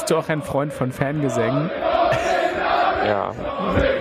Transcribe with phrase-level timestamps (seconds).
[0.00, 1.70] bist, du auch ein Freund von Fangesängen?
[3.06, 3.32] Ja,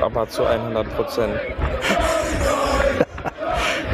[0.01, 1.33] aber zu 100 Prozent.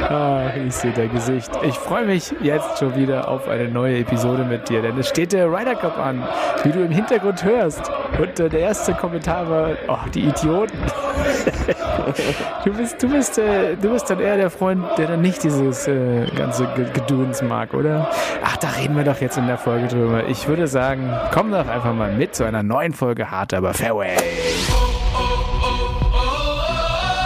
[0.07, 1.49] Ach, ich sehe dein Gesicht.
[1.63, 5.33] Ich freue mich jetzt schon wieder auf eine neue Episode mit dir, denn es steht
[5.33, 6.23] der Ryder Cup an,
[6.63, 7.91] wie du im Hintergrund hörst.
[8.19, 10.77] Und äh, der erste Kommentar war, oh, die Idioten.
[12.65, 15.87] du bist, du bist, äh, du bist dann eher der Freund, der dann nicht dieses
[15.87, 18.09] äh, ganze Gedöns mag, oder?
[18.43, 20.27] Ach, da reden wir doch jetzt in der Folge drüber.
[20.27, 24.15] Ich würde sagen, komm doch einfach mal mit zu einer neuen Folge Hart aber Fairway.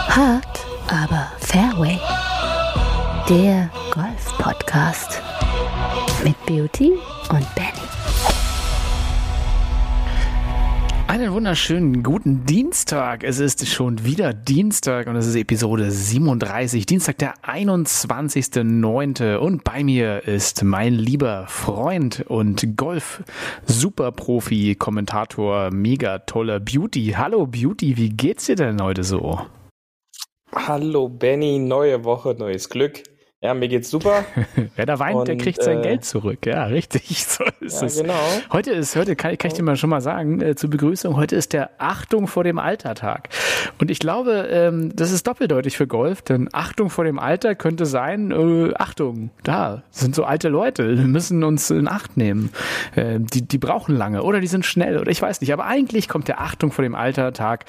[0.09, 1.99] Hart aber Fairway.
[3.29, 5.21] Der Golf-Podcast
[6.23, 6.93] mit Beauty
[7.29, 7.69] und Benny.
[11.07, 13.23] Einen wunderschönen guten Dienstag.
[13.23, 19.35] Es ist schon wieder Dienstag und es ist Episode 37, Dienstag der 21.09.
[19.35, 27.13] Und bei mir ist mein lieber Freund und Golf-Superprofi-Kommentator, mega toller Beauty.
[27.15, 29.39] Hallo Beauty, wie geht's dir denn heute so?
[30.51, 33.03] Hallo Benny, neue Woche, neues Glück.
[33.41, 34.25] Ja, mir geht's super.
[34.75, 36.45] Wer da weint, und, der kriegt sein äh, Geld zurück.
[36.45, 36.99] Ja, richtig.
[37.29, 38.01] So ist ja, es.
[38.01, 38.13] Genau.
[38.51, 41.35] Heute ist, heute kann, kann ich dir mal schon mal sagen, äh, zur Begrüßung, heute
[41.35, 43.29] ist der Achtung vor dem Alter-Tag.
[43.79, 47.85] Und ich glaube, ähm, das ist doppeldeutig für Golf, denn Achtung vor dem Alter könnte
[47.85, 52.51] sein, äh, Achtung, da sind so alte Leute, wir müssen uns in Acht nehmen.
[52.95, 55.53] Äh, die, die brauchen lange oder die sind schnell oder ich weiß nicht.
[55.53, 57.65] Aber eigentlich kommt der Achtung vor dem Alter-Tag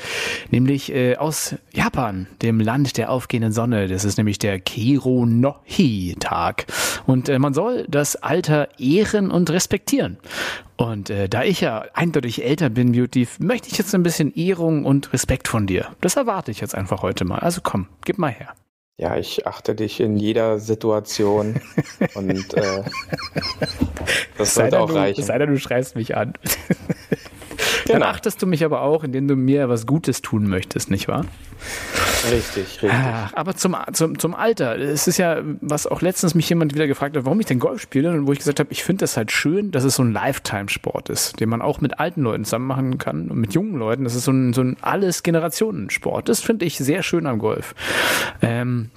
[0.51, 3.89] nämlich äh, aus Japan, dem Land der aufgehenden Sonne.
[3.89, 6.67] Das ist nämlich der Kiro no Hi-Tag.
[7.07, 10.19] Und äh, man soll das Alter ehren und respektieren.
[10.77, 14.85] Und äh, da ich ja eindeutig älter bin, Beauty, möchte ich jetzt ein bisschen Ehrung
[14.85, 15.89] und Respekt von dir.
[16.01, 17.39] Das erwarte ich jetzt einfach heute mal.
[17.39, 18.55] Also komm, gib mal her.
[18.97, 21.59] Ja, ich achte dich in jeder Situation
[22.15, 22.83] und äh,
[24.37, 25.21] das sollte auch du, reichen.
[25.21, 26.35] Es sei denn, du schreist mich an.
[27.93, 28.05] Genau.
[28.07, 31.25] Dann achtest du mich aber auch, indem du mir was Gutes tun möchtest, nicht wahr?
[32.31, 32.91] Richtig, richtig.
[33.35, 34.79] Aber zum, zum, zum Alter.
[34.79, 37.81] Es ist ja, was auch letztens mich jemand wieder gefragt hat, warum ich denn Golf
[37.81, 40.13] spiele und wo ich gesagt habe, ich finde das halt schön, dass es so ein
[40.13, 44.05] Lifetime-Sport ist, den man auch mit alten Leuten zusammen machen kann und mit jungen Leuten.
[44.05, 46.29] Das ist so ein, so ein alles Generationen-Sport.
[46.29, 47.75] Das finde ich sehr schön am Golf.
[48.43, 48.91] Ähm,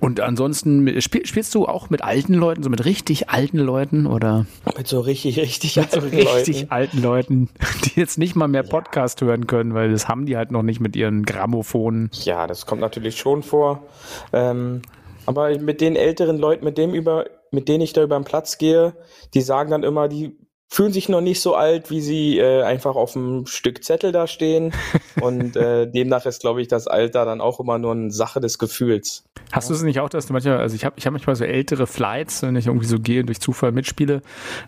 [0.00, 4.46] und ansonsten spiel, spielst du auch mit alten Leuten, so mit richtig alten Leuten oder?
[4.76, 6.70] Mit so richtig, richtig mit alten so richtig Leuten.
[6.70, 7.48] alten Leuten,
[7.84, 9.28] die jetzt nicht mal mehr Podcast ja.
[9.28, 12.10] hören können, weil das haben die halt noch nicht mit ihren Gramophonen.
[12.12, 13.84] Ja, das kommt natürlich schon vor.
[14.32, 14.82] Ähm,
[15.26, 18.58] aber mit den älteren Leuten, mit dem über, mit denen ich da über den Platz
[18.58, 18.94] gehe,
[19.32, 20.36] die sagen dann immer, die
[20.74, 24.26] fühlen sich noch nicht so alt, wie sie äh, einfach auf einem Stück Zettel da
[24.26, 24.72] stehen.
[25.20, 28.58] Und äh, demnach ist, glaube ich, das Alter dann auch immer nur eine Sache des
[28.58, 29.22] Gefühls.
[29.52, 31.44] Hast du es nicht auch, dass du manchmal, also ich habe ich hab manchmal so
[31.44, 34.22] ältere Flights, wenn ich irgendwie so gehe und durch Zufall mitspiele,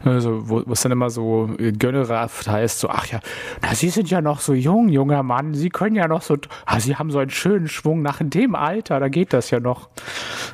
[0.05, 3.19] also wo, es dann immer so äh, gönnerhaft heißt, so, ach ja,
[3.62, 6.78] na, Sie sind ja noch so jung, junger Mann, Sie können ja noch so, ah,
[6.78, 9.89] Sie haben so einen schönen Schwung nach dem Alter, da geht das ja noch.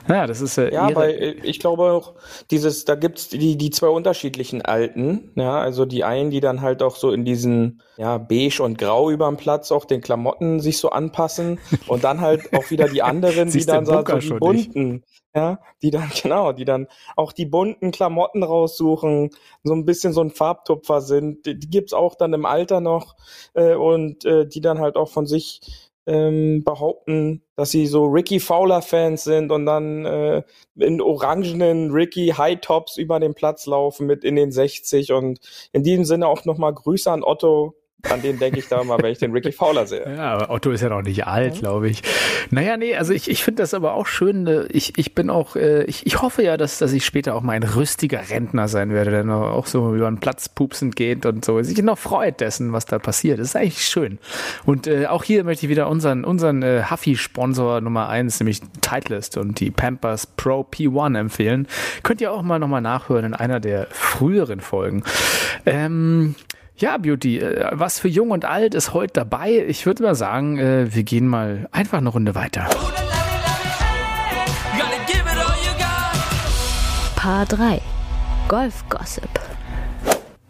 [0.08, 2.14] Ja, das ist äh, Ja, weil äh, ich glaube auch,
[2.50, 6.84] dieses, da gibt's die, die zwei unterschiedlichen Alten, ja, also die einen, die dann halt
[6.84, 10.78] auch so in diesen, ja, beige und grau über dem Platz auch den Klamotten sich
[10.78, 11.58] so anpassen
[11.88, 15.04] und dann halt auch wieder die anderen, die dann so, so die bunten, nicht.
[15.34, 16.86] ja, die dann, genau, die dann
[17.16, 19.30] auch die bunten Klamotten raussuchen,
[19.64, 23.16] so ein bisschen so ein Farbtupfer sind, die, die gibt's auch dann im Alter noch
[23.54, 25.60] äh, und äh, die dann halt auch von sich
[26.06, 30.42] ähm, behaupten, dass sie so Ricky Fowler-Fans sind und dann äh,
[30.76, 35.40] in orangenen Ricky High Tops über den Platz laufen mit in den 60 und
[35.72, 37.74] in diesem Sinne auch nochmal Grüße an Otto,
[38.10, 40.04] an den denke ich da immer, wenn ich den Ricky Fowler sehe.
[40.16, 42.02] Ja, aber Otto ist ja noch nicht alt, glaube ich.
[42.50, 44.46] Naja, nee, also ich, ich finde das aber auch schön.
[44.46, 47.42] Äh, ich, ich bin auch, äh, ich, ich hoffe ja, dass, dass ich später auch
[47.42, 51.24] mal ein rüstiger Rentner sein werde, der noch auch so über den Platz pupsend geht
[51.26, 53.38] und so, sich noch freut dessen, was da passiert.
[53.38, 54.18] Das ist eigentlich schön.
[54.66, 59.36] Und äh, auch hier möchte ich wieder unseren, unseren äh, Huffy-Sponsor Nummer eins, nämlich Titleist
[59.36, 61.68] und die Pampers Pro P1 empfehlen.
[62.02, 65.04] Könnt ihr auch mal nochmal nachhören in einer der früheren Folgen.
[65.66, 66.34] Ähm,
[66.76, 69.64] ja, Beauty, äh, was für jung und alt ist heute dabei?
[69.66, 72.68] Ich würde mal sagen, äh, wir gehen mal einfach eine Runde weiter.
[77.16, 77.80] Paar 3
[78.48, 79.51] Golf Gossip.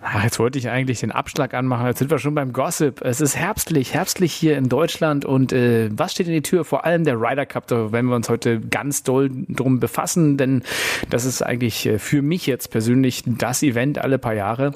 [0.05, 1.87] Ach, jetzt wollte ich eigentlich den Abschlag anmachen.
[1.87, 3.01] Jetzt sind wir schon beim Gossip.
[3.03, 5.25] Es ist herbstlich, herbstlich hier in Deutschland.
[5.25, 6.65] Und äh, was steht in die Tür?
[6.65, 7.69] Vor allem der Ryder Cup.
[7.69, 10.65] Da werden wir uns heute ganz doll drum befassen, denn
[11.09, 14.73] das ist eigentlich äh, für mich jetzt persönlich das Event alle paar Jahre.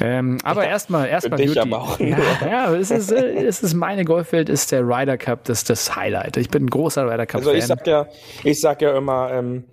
[0.00, 1.60] Ähm, aber erstmal, erstmal Beauty.
[1.60, 5.44] Aber auch ja, ja, es ist, äh, es ist meine Golfwelt, ist der Ryder Cup
[5.44, 6.36] das, das Highlight.
[6.36, 7.40] Ich bin ein großer Ryder Cup.
[7.40, 8.06] Also ich sag ja,
[8.44, 9.64] ich sag ja immer, ähm,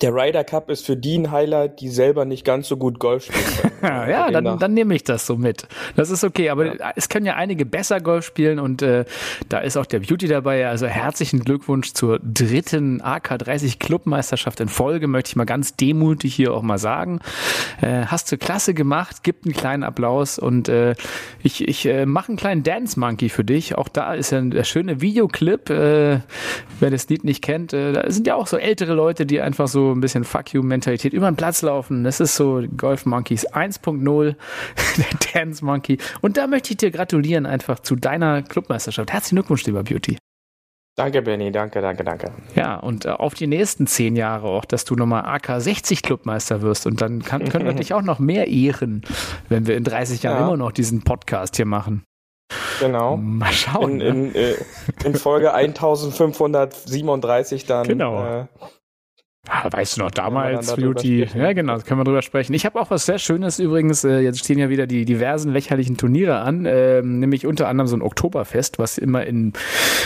[0.00, 3.26] der Ryder Cup ist für die ein Highlight, die selber nicht ganz so gut Golf
[3.26, 3.73] spielen.
[3.84, 5.66] Ja, dann, dann nehme ich das so mit.
[5.96, 6.92] Das ist okay, aber ja.
[6.96, 9.04] es können ja einige besser Golf spielen und äh,
[9.48, 10.66] da ist auch der Beauty dabei.
[10.68, 16.54] Also herzlichen Glückwunsch zur dritten AK30 Clubmeisterschaft in Folge, möchte ich mal ganz demutig hier
[16.54, 17.20] auch mal sagen.
[17.80, 20.94] Äh, hast du klasse gemacht, gibt einen kleinen Applaus und äh,
[21.42, 23.76] ich, ich äh, mache einen kleinen Dance Monkey für dich.
[23.76, 26.20] Auch da ist ja der schöne Videoclip, äh,
[26.80, 27.72] wer das Lied nicht kennt.
[27.72, 31.12] Äh, da sind ja auch so ältere Leute, die einfach so ein bisschen Fuck You-Mentalität
[31.12, 32.04] über den Platz laufen.
[32.04, 33.46] Das ist so Golf Monkeys
[33.82, 34.36] 1.0,
[34.96, 35.98] der Dance Monkey.
[36.20, 39.12] Und da möchte ich dir gratulieren einfach zu deiner Clubmeisterschaft.
[39.12, 40.18] Herzlichen Glückwunsch, lieber Beauty.
[40.96, 41.50] Danke, Benny.
[41.50, 42.30] Danke, danke, danke.
[42.54, 46.62] Ja, und äh, auf die nächsten zehn Jahre auch, dass du nochmal AK 60 Clubmeister
[46.62, 46.86] wirst.
[46.86, 49.02] Und dann kann, können wir dich auch noch mehr ehren,
[49.48, 50.46] wenn wir in 30 Jahren ja.
[50.46, 52.04] immer noch diesen Podcast hier machen.
[52.78, 53.16] Genau.
[53.16, 54.00] Mal schauen.
[54.00, 54.28] In, ne?
[54.28, 54.54] in, äh,
[55.04, 57.88] in Folge 1537 dann.
[57.88, 58.24] Genau.
[58.24, 58.46] Äh,
[59.46, 62.54] Ah, weißt du noch, damals, Beauty, ja genau, können wir drüber sprechen.
[62.54, 65.98] Ich habe auch was sehr Schönes übrigens, äh, jetzt stehen ja wieder die diversen lächerlichen
[65.98, 69.52] Turniere an, äh, nämlich unter anderem so ein Oktoberfest, was immer in,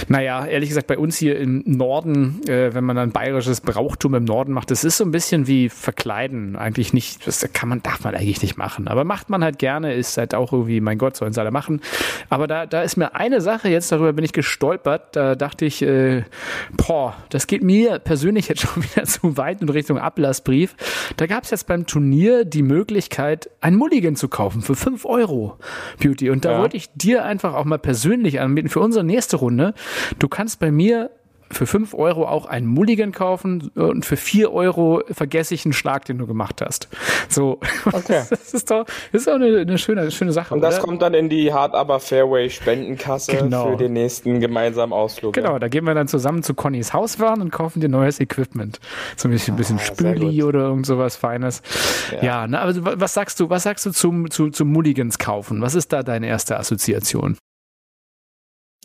[0.09, 4.25] naja, ehrlich gesagt bei uns hier im Norden, äh, wenn man dann bayerisches Brauchtum im
[4.25, 8.03] Norden macht, das ist so ein bisschen wie Verkleiden, eigentlich nicht, das kann man, darf
[8.03, 11.17] man eigentlich nicht machen, aber macht man halt gerne, ist halt auch irgendwie, mein Gott,
[11.17, 11.81] sollen sie alle machen.
[12.29, 15.81] Aber da, da ist mir eine Sache jetzt, darüber bin ich gestolpert, da dachte ich,
[15.83, 16.25] äh,
[16.77, 20.75] boah, das geht mir persönlich jetzt schon wieder zu weit in Richtung Ablassbrief.
[21.17, 25.59] Da gab es jetzt beim Turnier die Möglichkeit, ein Mulligan zu kaufen für 5 Euro,
[25.99, 26.31] Beauty.
[26.31, 26.59] Und da ja.
[26.61, 29.75] wollte ich dir einfach auch mal persönlich anbieten für unsere nächste Runde.
[30.19, 31.11] Du kannst bei mir
[31.51, 36.05] für 5 Euro auch einen Mulligan kaufen und für 4 Euro vergesse ich einen Schlag,
[36.05, 36.89] den du gemacht hast.
[37.29, 38.25] So, okay.
[38.31, 40.55] das ist doch, das ist doch eine, eine schöne, schöne Sache.
[40.55, 40.85] Und das oder?
[40.85, 43.71] kommt dann in die Hard Aber Fairway Spendenkasse genau.
[43.71, 45.35] für den nächsten gemeinsamen Ausflug.
[45.35, 45.59] Genau, ja.
[45.59, 48.81] da gehen wir dann zusammen zu Connys Hauswaren und kaufen dir neues Equipment.
[49.17, 51.63] So ein bisschen, ah, bisschen Spüli oder irgend sowas Feines.
[52.13, 55.61] Ja, ja ne, aber was sagst du, was sagst du zum, zu, zum Mulligans kaufen?
[55.61, 57.37] Was ist da deine erste Assoziation?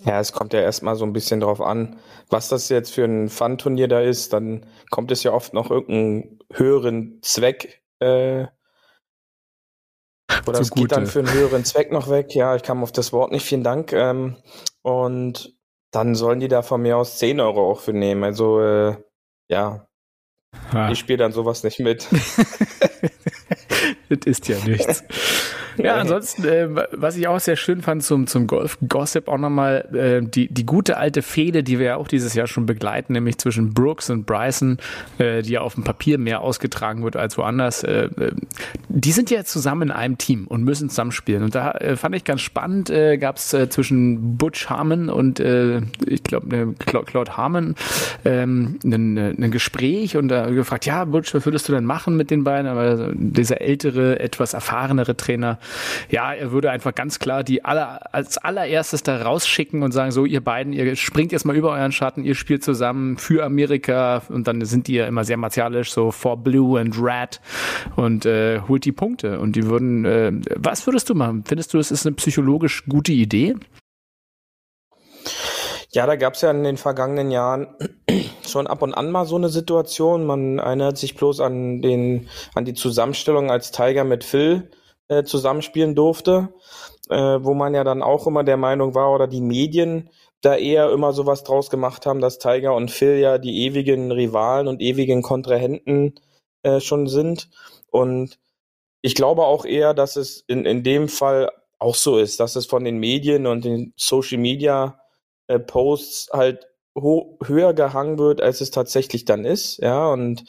[0.01, 1.97] Ja, es kommt ja erstmal so ein bisschen drauf an,
[2.29, 4.33] was das jetzt für ein Fun-Turnier da ist.
[4.33, 8.47] Dann kommt es ja oft noch irgendeinen höheren Zweck äh,
[10.47, 12.35] oder es geht dann für einen höheren Zweck noch weg.
[12.35, 13.45] Ja, ich kam auf das Wort nicht.
[13.45, 13.93] Vielen Dank.
[13.93, 14.37] Ähm,
[14.81, 15.55] und
[15.91, 18.23] dann sollen die da von mir aus 10 Euro auch für nehmen.
[18.23, 18.97] Also äh,
[19.47, 19.87] ja,
[20.71, 20.91] ha.
[20.91, 22.07] ich spiele dann sowas nicht mit.
[24.09, 25.03] das ist ja nichts.
[25.77, 30.27] Ja, ansonsten, äh, was ich auch sehr schön fand zum, zum Golf-Gossip auch nochmal, äh,
[30.27, 33.73] die, die gute alte Fehde, die wir ja auch dieses Jahr schon begleiten, nämlich zwischen
[33.73, 34.77] Brooks und Bryson,
[35.17, 37.83] äh, die ja auf dem Papier mehr ausgetragen wird als woanders.
[37.83, 38.31] Äh, äh
[38.89, 41.43] die sind ja zusammen in einem Team und müssen zusammenspielen.
[41.43, 45.39] Und da äh, fand ich ganz spannend, äh, gab es äh, zwischen Butch Harmon und
[45.39, 47.75] äh, ich glaube ne, Claude Harmon
[48.25, 52.29] ähm, ein, ein Gespräch und da gefragt, ja, Butch, was würdest du denn machen mit
[52.29, 52.67] den beiden?
[52.67, 55.59] Aber dieser ältere, etwas erfahrenere Trainer
[56.09, 60.25] ja, er würde einfach ganz klar die aller, als allererstes da rausschicken und sagen, so,
[60.25, 64.47] ihr beiden, ihr springt jetzt mal über euren Schatten, ihr spielt zusammen für Amerika und
[64.47, 67.41] dann sind die ja immer sehr martialisch, so for blue and red
[67.95, 71.43] und äh, holt die Punkte und die würden, äh, was würdest du machen?
[71.45, 73.55] Findest du, es ist eine psychologisch gute Idee?
[75.93, 77.67] Ja, da gab es ja in den vergangenen Jahren
[78.47, 80.25] schon ab und an mal so eine Situation.
[80.25, 84.71] Man erinnert sich bloß an den, an die Zusammenstellung als Tiger mit Phil
[85.19, 86.53] äh, zusammenspielen durfte,
[87.09, 90.09] äh, wo man ja dann auch immer der Meinung war oder die Medien
[90.41, 94.67] da eher immer sowas draus gemacht haben, dass Tiger und Phil ja die ewigen Rivalen
[94.67, 96.15] und ewigen Kontrahenten
[96.63, 97.49] äh, schon sind.
[97.89, 98.39] Und
[99.01, 102.65] ich glaube auch eher, dass es in, in dem Fall auch so ist, dass es
[102.65, 104.99] von den Medien und den Social Media
[105.47, 109.77] äh, Posts halt höher gehangen wird, als es tatsächlich dann ist.
[109.77, 110.45] Ja, und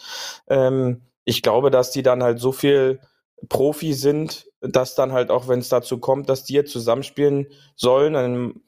[0.48, 3.00] ähm, ich glaube, dass die dann halt so viel
[3.48, 8.14] Profi sind, dass dann halt auch, wenn es dazu kommt, dass die jetzt zusammenspielen sollen,
[8.14, 8.60] dann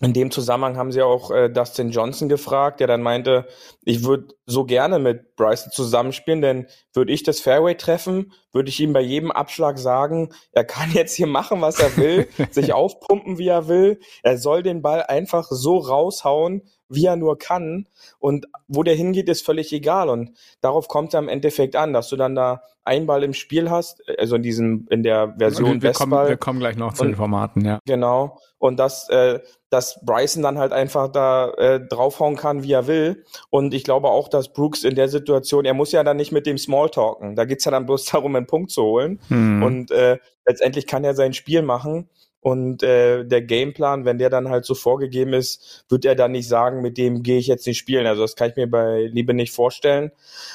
[0.00, 3.48] in dem Zusammenhang haben sie auch äh, Dustin Johnson gefragt, der dann meinte,
[3.82, 8.78] ich würde so gerne mit Bryson zusammenspielen, denn würde ich das Fairway treffen, würde ich
[8.78, 13.38] ihm bei jedem Abschlag sagen, er kann jetzt hier machen, was er will, sich aufpumpen,
[13.38, 13.98] wie er will.
[14.22, 17.86] Er soll den Ball einfach so raushauen, wie er nur kann.
[18.18, 20.08] Und wo der hingeht, ist völlig egal.
[20.08, 23.70] Und darauf kommt es am Endeffekt an, dass du dann da einen Ball im Spiel
[23.70, 27.02] hast, also in diesem, in der Version wir, wir kommen, wir kommen gleich noch zu
[27.02, 27.80] und, den Formaten, ja.
[27.84, 28.38] Genau.
[28.56, 33.24] Und dass, äh, dass Bryson dann halt einfach da äh, draufhauen kann, wie er will.
[33.50, 36.46] Und ich glaube auch, dass Brooks in der Situation, er muss ja dann nicht mit
[36.46, 37.36] dem Smalltalken.
[37.36, 39.20] Da geht's ja dann bloß darum, einen Punkt zu holen.
[39.28, 39.62] Hm.
[39.62, 42.08] Und äh, letztendlich kann er sein Spiel machen.
[42.48, 46.48] Und äh, der Gameplan, wenn der dann halt so vorgegeben ist, wird er dann nicht
[46.48, 48.06] sagen, mit dem gehe ich jetzt nicht spielen.
[48.06, 50.12] Also das kann ich mir bei Liebe nicht vorstellen.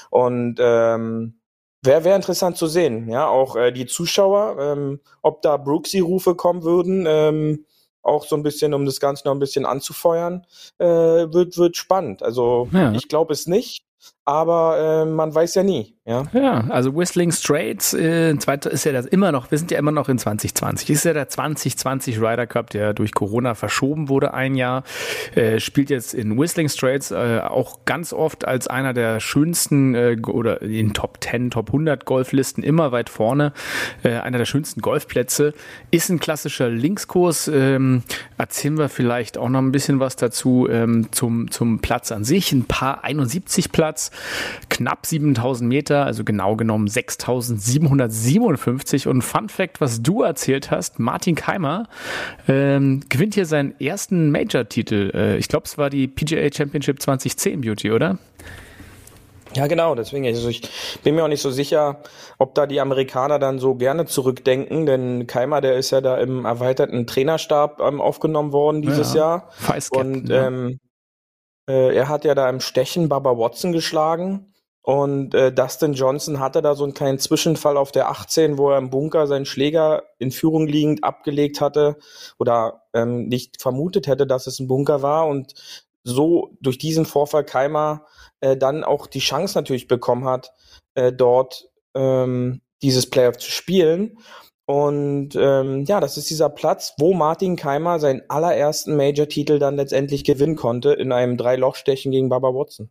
[0.10, 1.36] Und ähm,
[1.86, 6.64] Wäre wär interessant zu sehen, ja, auch äh, die Zuschauer, ähm, ob da Brooksy-Rufe kommen
[6.64, 7.66] würden, ähm,
[8.02, 10.46] auch so ein bisschen, um das Ganze noch ein bisschen anzufeuern,
[10.78, 12.24] äh, wird, wird spannend.
[12.24, 12.94] Also ja.
[12.94, 13.84] ich glaube es nicht,
[14.26, 15.94] aber äh, man weiß ja nie.
[16.06, 19.92] Ja, ja also Whistling Straits äh, ist ja das immer noch, wir sind ja immer
[19.92, 20.90] noch in 2020.
[20.90, 24.84] Ist ja der 2020 Ryder Cup, der durch Corona verschoben wurde ein Jahr.
[25.36, 30.18] Äh, spielt jetzt in Whistling Straits äh, auch ganz oft als einer der schönsten äh,
[30.28, 33.54] oder in Top 10, Top 100 Golflisten immer weit vorne.
[34.04, 35.54] Äh, einer der schönsten Golfplätze.
[35.90, 37.48] Ist ein klassischer Linkskurs.
[37.48, 38.04] Ähm,
[38.38, 42.52] erzählen wir vielleicht auch noch ein bisschen was dazu ähm, zum, zum Platz an sich.
[42.52, 44.12] Ein paar 71 Platz,
[44.70, 49.08] knapp 7000 Meter also genau genommen 6757.
[49.08, 51.88] Und Fun Fact, was du erzählt hast, Martin Keimer
[52.48, 55.12] ähm, gewinnt hier seinen ersten Major-Titel.
[55.14, 58.18] Äh, ich glaube, es war die PGA Championship 2010 Beauty, oder?
[59.56, 60.62] Ja, genau, deswegen, also ich
[61.04, 62.02] bin mir auch nicht so sicher,
[62.40, 66.46] ob da die Amerikaner dann so gerne zurückdenken, denn Keimer, der ist ja da im
[66.46, 69.50] erweiterten Trainerstab ähm, aufgenommen worden dieses ja, Jahr.
[69.92, 70.80] Und ähm,
[71.68, 74.54] äh, er hat ja da im Stechen Baba Watson geschlagen.
[74.86, 78.78] Und äh, Dustin Johnson hatte da so einen kleinen Zwischenfall auf der 18, wo er
[78.78, 81.98] im Bunker seinen Schläger in Führung liegend abgelegt hatte
[82.38, 85.54] oder ähm, nicht vermutet hätte, dass es ein Bunker war und
[86.04, 88.06] so durch diesen Vorfall Keimer
[88.42, 90.52] äh, dann auch die Chance natürlich bekommen hat,
[90.96, 94.18] äh, dort ähm, dieses Playoff zu spielen.
[94.66, 100.24] Und ähm, ja, das ist dieser Platz, wo Martin Keimer seinen allerersten Major-Titel dann letztendlich
[100.24, 102.90] gewinnen konnte in einem Drei-Loch-Stechen gegen Baba Watson.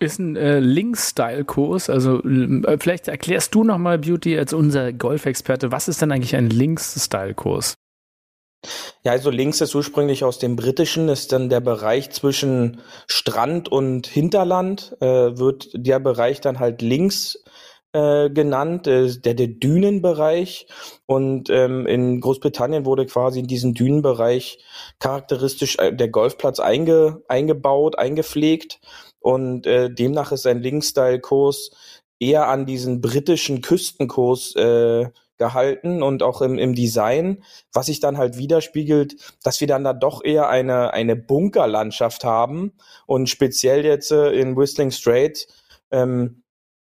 [0.00, 1.88] Ist ein äh, Links-Style-Kurs.
[1.90, 6.50] Also äh, vielleicht erklärst du nochmal, Beauty, als unser Golfexperte, was ist denn eigentlich ein
[6.50, 7.74] Links-Style-Kurs?
[9.02, 14.06] Ja, also links ist ursprünglich aus dem Britischen, ist dann der Bereich zwischen Strand und
[14.06, 17.43] Hinterland, äh, wird der Bereich dann halt links
[17.94, 20.66] äh, genannt, äh, der, der Dünenbereich.
[21.06, 24.58] Und ähm, in Großbritannien wurde quasi in diesen Dünenbereich
[24.98, 28.80] charakteristisch äh, der Golfplatz einge, eingebaut, eingepflegt.
[29.20, 31.70] Und äh, demnach ist ein Linkstyle-Kurs
[32.18, 35.06] eher an diesen britischen Küstenkurs äh,
[35.38, 39.92] gehalten und auch im, im Design, was sich dann halt widerspiegelt, dass wir dann da
[39.92, 42.72] doch eher eine, eine Bunkerlandschaft haben
[43.06, 45.46] und speziell jetzt äh, in Whistling Strait
[45.90, 46.43] ähm,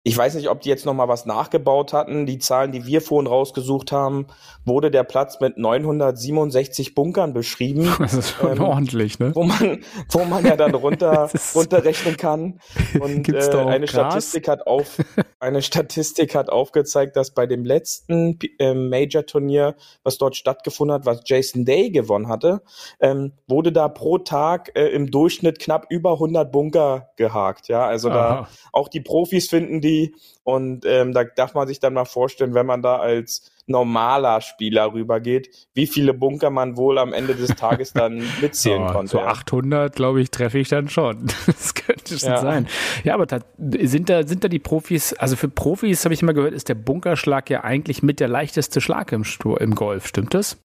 [0.03, 2.25] ich weiß nicht, ob die jetzt noch mal was nachgebaut hatten.
[2.25, 4.25] Die Zahlen, die wir vorhin rausgesucht haben,
[4.65, 7.89] wurde der Platz mit 967 Bunkern beschrieben.
[8.01, 9.31] Das ist schon ähm, ordentlich, ne?
[9.35, 12.59] Wo man, wo man ja dann runter, runterrechnen kann.
[12.99, 14.97] Und äh, eine Statistik hat auf,
[15.39, 21.21] eine Statistik hat aufgezeigt, dass bei dem letzten äh, Major-Turnier, was dort stattgefunden hat, was
[21.25, 22.63] Jason Day gewonnen hatte,
[22.99, 27.67] ähm, wurde da pro Tag äh, im Durchschnitt knapp über 100 Bunker gehakt.
[27.67, 28.15] Ja, also Aha.
[28.15, 30.15] da auch die Profis finden die Community.
[30.43, 34.91] Und ähm, da darf man sich dann mal vorstellen, wenn man da als normaler Spieler
[34.91, 39.11] rübergeht, wie viele Bunker man wohl am Ende des Tages dann mitzählen oh, konnte.
[39.11, 41.27] So 800, glaube ich, treffe ich dann schon.
[41.45, 42.37] Das könnte schon ja.
[42.37, 42.67] sein.
[43.03, 46.33] Ja, aber da, sind, da, sind da die Profis, also für Profis habe ich immer
[46.33, 49.23] gehört, ist der Bunkerschlag ja eigentlich mit der leichteste Schlag im,
[49.59, 50.57] im Golf, stimmt das?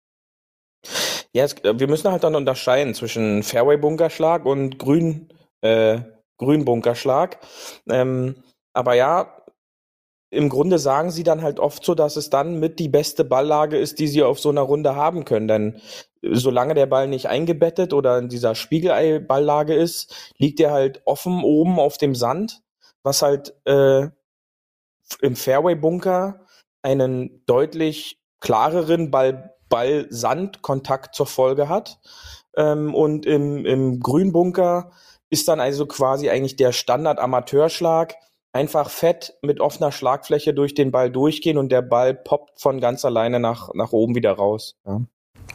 [1.34, 5.29] Ja, es, wir müssen halt dann unterscheiden zwischen Fairway-Bunkerschlag und Grün,
[5.62, 6.00] äh,
[6.38, 7.39] Grün-Bunkerschlag.
[7.89, 8.36] Ähm,
[8.75, 9.36] aber ja,
[10.29, 13.77] im Grunde sagen sie dann halt oft so, dass es dann mit die beste Balllage
[13.77, 15.48] ist, die sie auf so einer Runde haben können.
[15.48, 15.82] Denn
[16.22, 21.44] äh, solange der Ball nicht eingebettet oder in dieser Spiegelei-Balllage ist, liegt er halt offen
[21.44, 22.62] oben auf dem Sand,
[23.03, 24.10] was halt äh,
[25.22, 26.41] im Fairway-Bunker
[26.82, 32.00] einen deutlich klareren Ball-Ball-Sand-Kontakt zur Folge hat.
[32.58, 34.91] Ähm, und im, im Grünbunker
[35.29, 38.15] ist dann also quasi eigentlich der Standard-Amateurschlag,
[38.55, 43.03] einfach fett mit offener Schlagfläche durch den Ball durchgehen und der Ball poppt von ganz
[43.03, 44.77] alleine nach, nach oben wieder raus.
[44.85, 45.01] Ja.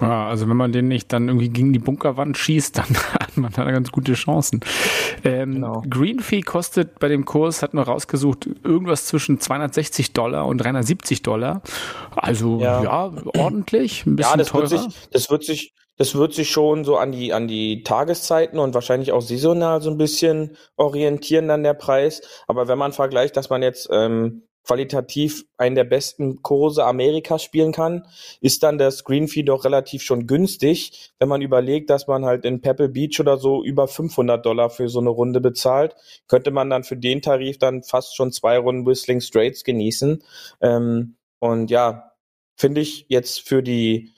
[0.01, 2.87] Ja, also wenn man den nicht dann irgendwie gegen die Bunkerwand schießt, dann
[3.21, 4.61] hat man da ganz gute Chancen.
[5.25, 5.83] Ähm, genau.
[5.91, 11.23] Green Fee kostet bei dem Kurs, hat man rausgesucht, irgendwas zwischen 260 Dollar und 370
[11.23, 11.63] Dollar.
[12.15, 14.71] Also ja, ja ordentlich, ein bisschen ja, das teurer.
[14.71, 18.59] Wird sich, das wird sich das wird sich schon so an die, an die Tageszeiten
[18.59, 22.23] und wahrscheinlich auch saisonal so ein bisschen orientieren dann der Preis.
[22.47, 27.73] Aber wenn man vergleicht, dass man jetzt ähm, qualitativ einen der besten Kurse Amerikas spielen
[27.73, 28.07] kann,
[28.41, 32.63] ist dann der Screen doch relativ schon günstig, wenn man überlegt, dass man halt in
[32.63, 35.97] Pebble Beach oder so über 500 Dollar für so eine Runde bezahlt,
[36.29, 40.25] könnte man dann für den Tarif dann fast schon zwei Runden Whistling Straits genießen.
[40.63, 42.15] Ähm, und ja,
[42.57, 44.15] finde ich jetzt für die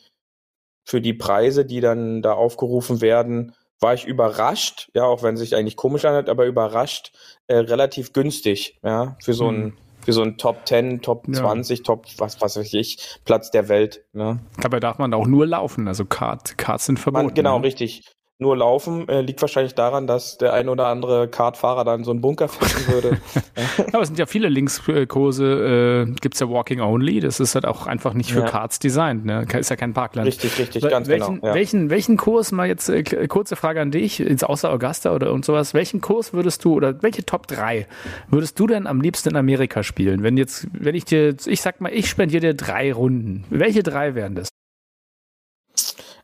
[0.85, 5.41] für die Preise, die dann da aufgerufen werden, war ich überrascht, ja, auch wenn es
[5.41, 7.13] sich eigentlich komisch anhört, aber überrascht,
[7.49, 9.77] äh, relativ günstig, ja, für so ein, hm.
[10.05, 11.35] für so ein Top 10, Top ja.
[11.35, 14.39] 20, Top, was, was weiß ich, Platz der Welt, ne?
[14.61, 17.27] Dabei darf man auch nur laufen, also Kart, Karts sind verboten.
[17.27, 17.65] Man, genau, ne?
[17.65, 18.05] richtig
[18.43, 19.09] nur laufen.
[19.09, 22.93] Äh, liegt wahrscheinlich daran, dass der ein oder andere Kartfahrer dann so einen Bunker finden
[22.93, 23.19] würde.
[23.93, 27.21] Aber es sind ja viele Linkskurse, äh, gibt es ja Walking Only.
[27.21, 28.47] Das ist halt auch einfach nicht für ja.
[28.47, 29.25] Karts designt.
[29.25, 29.47] Ne?
[29.59, 30.27] Ist ja kein Parkland.
[30.27, 31.47] Richtig, richtig, ganz welchen, genau.
[31.47, 31.55] Ja.
[31.55, 35.45] Welchen, welchen Kurs, mal jetzt äh, kurze Frage an dich, jetzt außer Augusta oder und
[35.45, 37.87] sowas, welchen Kurs würdest du oder welche Top 3
[38.29, 40.23] würdest du denn am liebsten in Amerika spielen?
[40.23, 43.45] Wenn jetzt, wenn ich dir, ich sag mal, ich spendiere dir drei Runden.
[43.51, 44.49] Welche drei wären das?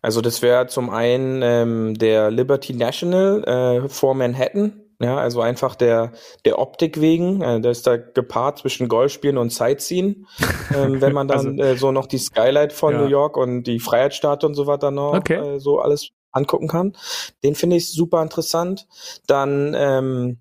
[0.02, 4.84] Also das wäre zum einen ähm, der Liberty National äh, vor Manhattan.
[5.00, 6.12] Ja, also einfach der,
[6.44, 7.40] der Optik wegen.
[7.40, 10.26] Äh, da ist da gepaart zwischen Golfspielen und Sightseeing.
[10.74, 13.02] ähm, wenn man dann also, äh, so noch die Skylight von ja.
[13.02, 15.34] New York und die Freiheitsstatue und so weiter noch okay.
[15.34, 16.96] äh, so alles angucken kann.
[17.44, 18.88] Den finde ich super interessant.
[19.26, 20.38] Dann, ähm,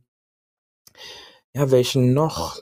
[1.54, 2.60] ja, welchen noch?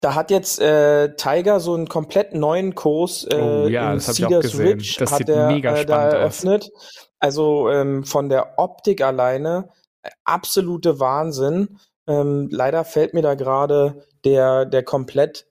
[0.00, 4.56] Da hat jetzt äh, Tiger so einen komplett neuen Kurs äh, oh, ja, in Cedars
[4.56, 6.70] Ridge das hat er äh, da eröffnet.
[6.72, 7.08] Aus.
[7.18, 9.70] Also ähm, von der Optik alleine
[10.02, 11.80] äh, absolute Wahnsinn.
[12.06, 15.46] Ähm, leider fällt mir da gerade der der komplett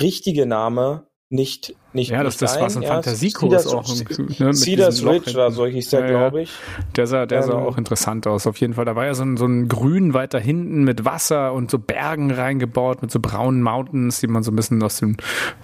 [0.00, 3.84] richtige Name nicht nicht Ja, das, das war so ein ja, Fantasiekurs auch.
[4.38, 6.52] Ne, Cedars Ridge oder so hieß der, ja, glaube ich.
[6.96, 8.84] Der sah, der sah ähm, auch interessant aus, auf jeden Fall.
[8.84, 12.30] Da war ja so ein, so ein Grün weiter hinten mit Wasser und so Bergen
[12.30, 15.16] reingebaut, mit so braunen Mountains, die man so ein bisschen aus dem,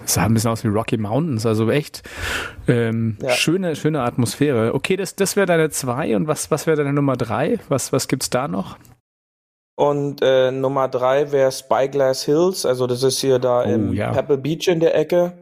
[0.05, 2.03] sah ein bisschen aus wie Rocky Mountains, also echt
[2.67, 3.29] ähm, ja.
[3.31, 4.73] schöne, schöne Atmosphäre.
[4.73, 7.59] Okay, das, das wäre deine zwei und was, was wäre deine Nummer drei?
[7.69, 8.77] Was, was gibt's da noch?
[9.79, 14.11] Und äh, Nummer drei wäre Spyglass Hills, also das ist hier da oh, im ja.
[14.11, 15.33] Pebble Beach in der Ecke.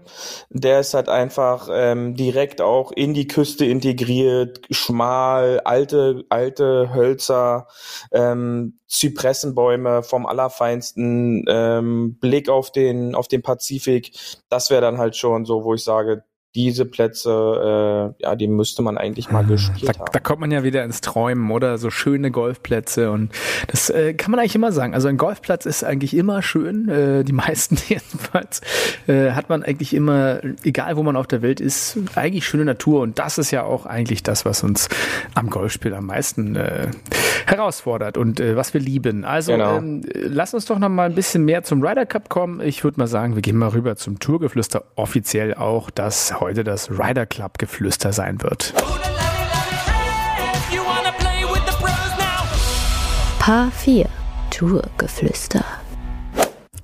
[0.50, 7.68] Der ist halt einfach ähm, direkt auch in die Küste integriert, schmal, alte, alte Hölzer,
[8.12, 14.12] ähm, Zypressenbäume vom Allerfeinsten, ähm, Blick auf den, auf den Pazifik.
[14.50, 18.82] Das wäre dann halt schon so, wo ich sage, diese Plätze, äh, ja, die müsste
[18.82, 20.12] man eigentlich mal ah, gespielt da, haben.
[20.14, 21.78] Da kommt man ja wieder ins Träumen, oder?
[21.78, 23.32] So schöne Golfplätze und
[23.68, 24.94] das äh, kann man eigentlich immer sagen.
[24.94, 28.62] Also ein Golfplatz ist eigentlich immer schön, äh, die meisten jedenfalls,
[29.08, 33.02] äh, hat man eigentlich immer, egal wo man auf der Welt ist, eigentlich schöne Natur
[33.02, 34.88] und das ist ja auch eigentlich das, was uns
[35.34, 36.88] am Golfspiel am meisten äh,
[37.48, 39.26] herausfordert und äh, was wir lieben.
[39.26, 39.78] Also genau.
[39.78, 42.62] ähm, lass uns doch noch mal ein bisschen mehr zum Ryder Cup kommen.
[42.62, 46.92] Ich würde mal sagen, wir gehen mal rüber zum Tourgeflüster, offiziell auch das heute das
[46.92, 48.72] Ryder Club Geflüster sein wird.
[53.40, 54.08] Paar 4
[54.52, 55.66] Tourgeflüster.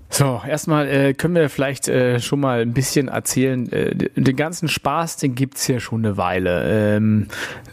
[0.10, 3.72] So, erstmal äh, können wir vielleicht äh, schon mal ein bisschen erzählen.
[3.72, 6.96] Äh, den ganzen Spaß, den gibt's hier schon eine Weile.
[6.96, 7.28] Ähm,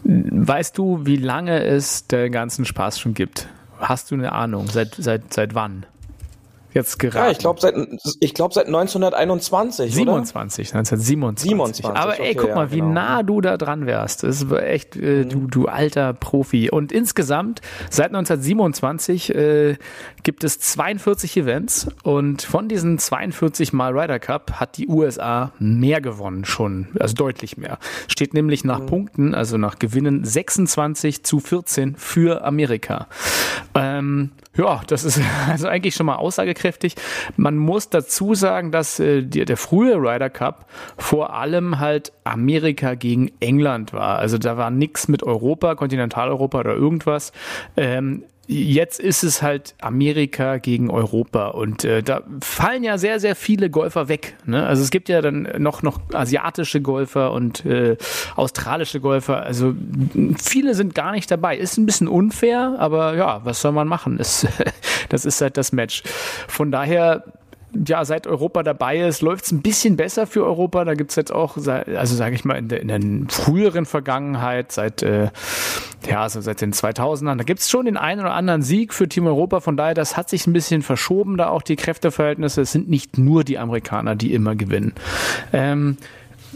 [0.05, 3.49] weißt du, wie lange es den ganzen Spaß schon gibt?
[3.79, 4.69] Hast du eine Ahnung?
[4.69, 5.87] Seit, seit, seit wann?
[6.79, 7.27] Jetzt gerade.
[7.27, 7.75] Ja, ich glaube seit,
[8.21, 10.79] ich glaube seit 1921, 27, oder?
[10.79, 11.49] 1927.
[11.51, 12.93] 27, Aber ey, guck mal, ja, wie genau.
[12.93, 14.23] nah du da dran wärst.
[14.23, 15.29] Das ist echt, äh, mhm.
[15.29, 16.71] du, du alter Profi.
[16.71, 17.61] Und insgesamt,
[17.91, 19.77] seit 1927 äh,
[20.23, 26.01] gibt es 42 Events und von diesen 42 Mal Ryder Cup hat die USA mehr
[26.01, 27.79] gewonnen schon, also deutlich mehr.
[28.07, 28.87] Steht nämlich nach mhm.
[28.87, 33.09] Punkten, also nach Gewinnen 26 zu 14 für Amerika.
[33.75, 36.68] Ähm, ja, das ist also eigentlich schon mal aussagekräftig.
[37.37, 42.95] Man muss dazu sagen, dass äh, die, der frühe Ryder Cup vor allem halt Amerika
[42.95, 44.19] gegen England war.
[44.19, 47.33] Also da war nichts mit Europa, Kontinentaleuropa oder irgendwas.
[47.77, 53.37] Ähm, jetzt ist es halt Amerika gegen Europa und äh, da fallen ja sehr, sehr
[53.37, 54.37] viele Golfer weg.
[54.47, 54.67] Ne?
[54.67, 57.99] Also es gibt ja dann noch, noch asiatische Golfer und äh,
[58.37, 59.43] australische Golfer.
[59.43, 59.75] Also
[60.43, 61.59] viele sind gar nicht dabei.
[61.59, 64.19] Ist ein bisschen unfair, aber ja, was soll man machen?
[64.19, 64.47] Es,
[65.11, 66.03] das ist halt das Match.
[66.49, 67.25] Von daher
[67.87, 70.85] ja, seit Europa dabei ist, läuft es ein bisschen besser für Europa.
[70.85, 74.73] Da gibt es jetzt auch, also sage ich mal, in der, in der früheren Vergangenheit,
[74.73, 75.31] seit, äh,
[76.09, 79.09] ja, also seit den 2000ern, da gibt es schon den einen oder anderen Sieg für
[79.09, 79.61] Team Europa.
[79.61, 82.63] Von daher, das hat sich ein bisschen verschoben, da auch die Kräfteverhältnisse.
[82.63, 84.95] Es sind nicht nur die Amerikaner, die immer gewinnen.
[85.53, 85.97] Ähm,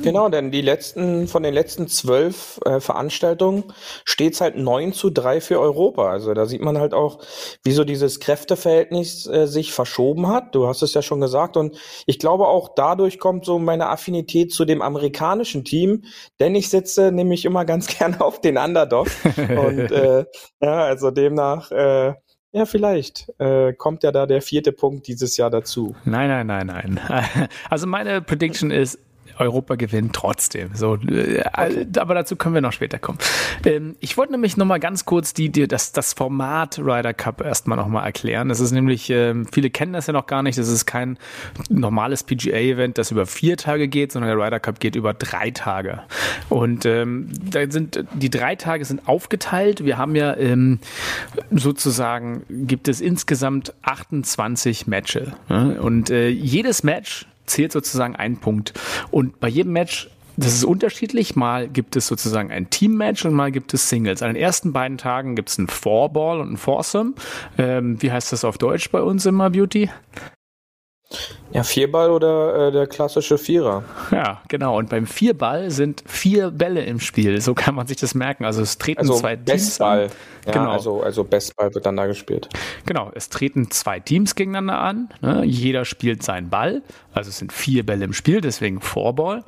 [0.01, 3.65] Genau, denn die letzten, von den letzten zwölf äh, Veranstaltungen
[4.05, 6.11] steht's halt neun zu drei für Europa.
[6.11, 7.21] Also da sieht man halt auch,
[7.63, 10.55] wie so dieses Kräfteverhältnis äh, sich verschoben hat.
[10.55, 11.57] Du hast es ja schon gesagt.
[11.57, 11.77] Und
[12.07, 16.05] ich glaube auch dadurch kommt so meine Affinität zu dem amerikanischen Team,
[16.41, 19.09] denn ich sitze nämlich immer ganz gerne auf den Underdog.
[19.37, 20.25] Und äh,
[20.61, 22.15] ja, also demnach äh,
[22.55, 25.97] ja, vielleicht äh, kommt ja da der vierte Punkt dieses Jahr dazu.
[26.05, 27.49] Nein, nein, nein, nein.
[27.71, 28.99] Also meine Prediction ist
[29.39, 30.71] Europa gewinnt trotzdem.
[30.75, 33.19] So, äh, aber dazu können wir noch später kommen.
[33.65, 37.41] Ähm, ich wollte nämlich noch mal ganz kurz die, die das, das Format Ryder Cup
[37.41, 38.49] erstmal noch mal erklären.
[38.49, 40.59] Das ist nämlich, ähm, viele kennen das ja noch gar nicht.
[40.59, 41.19] Das ist kein
[41.69, 46.03] normales PGA-Event, das über vier Tage geht, sondern der Ryder Cup geht über drei Tage.
[46.49, 49.85] Und ähm, da sind die drei Tage sind aufgeteilt.
[49.85, 50.81] Wir haben ja ähm,
[51.51, 55.29] sozusagen gibt es insgesamt 28 Matches.
[55.49, 55.81] Ne?
[55.81, 58.75] Und äh, jedes Match zählt sozusagen ein Punkt.
[59.11, 61.37] Und bei jedem Match das ist unterschiedlich.
[61.37, 64.23] Mal gibt es sozusagen ein Team-Match und mal gibt es Singles.
[64.23, 67.13] An den ersten beiden Tagen gibt es ein Four-Ball und ein Foursome.
[67.59, 69.91] Ähm, wie heißt das auf Deutsch bei uns immer, Beauty?
[71.53, 73.85] Ja, Vierball oder äh, der klassische Vierer.
[74.11, 74.79] Ja, genau.
[74.79, 77.41] Und beim Vierball sind vier Bälle im Spiel.
[77.41, 78.45] So kann man sich das merken.
[78.45, 80.09] Also es treten also zwei Bestball.
[80.09, 80.19] Teams an.
[80.47, 80.73] Ja, genau.
[80.73, 82.49] Also, also Bestball wird dann da gespielt.
[82.87, 83.11] Genau.
[83.15, 85.09] Es treten zwei Teams gegeneinander an.
[85.21, 85.45] Ne?
[85.45, 86.83] Jeder spielt seinen Ball.
[87.15, 89.45] Also es sind vier Bälle im Spiel, deswegen Vorball.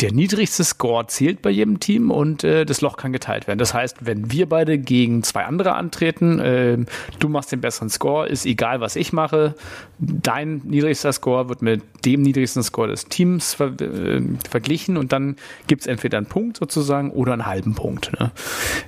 [0.00, 3.58] Der niedrigste Score zählt bei jedem Team und äh, das Loch kann geteilt werden.
[3.58, 6.78] Das heißt, wenn wir beide gegen zwei andere antreten, äh,
[7.18, 9.54] du machst den besseren Score, ist egal, was ich mache.
[9.98, 15.36] Dein niedrigster Score wird mit dem niedrigsten Score des Teams ver äh, verglichen und dann
[15.66, 18.12] gibt es entweder einen Punkt sozusagen oder einen halben Punkt.
[18.18, 18.30] Ne?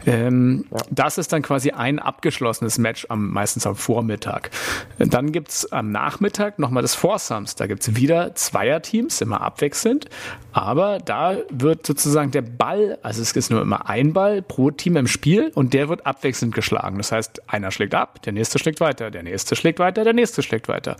[0.06, 0.78] Ähm, ja.
[0.90, 4.50] Das ist dann quasi ein abgeschlossenes Match am meistens am Vormittag.
[4.98, 7.54] Dann gibt es am Nachmittag nochmal das Foursomes.
[7.54, 10.08] Da gibt es wieder Zweierteams, immer abwechselnd.
[10.52, 14.96] Aber da wird sozusagen der Ball, also es ist nur immer ein Ball pro Team
[14.96, 16.98] im Spiel und der wird abwechselnd geschlagen.
[16.98, 20.42] Das heißt, einer schlägt ab, der nächste schlägt weiter, der nächste schlägt weiter, der nächste
[20.42, 20.96] schlägt weiter.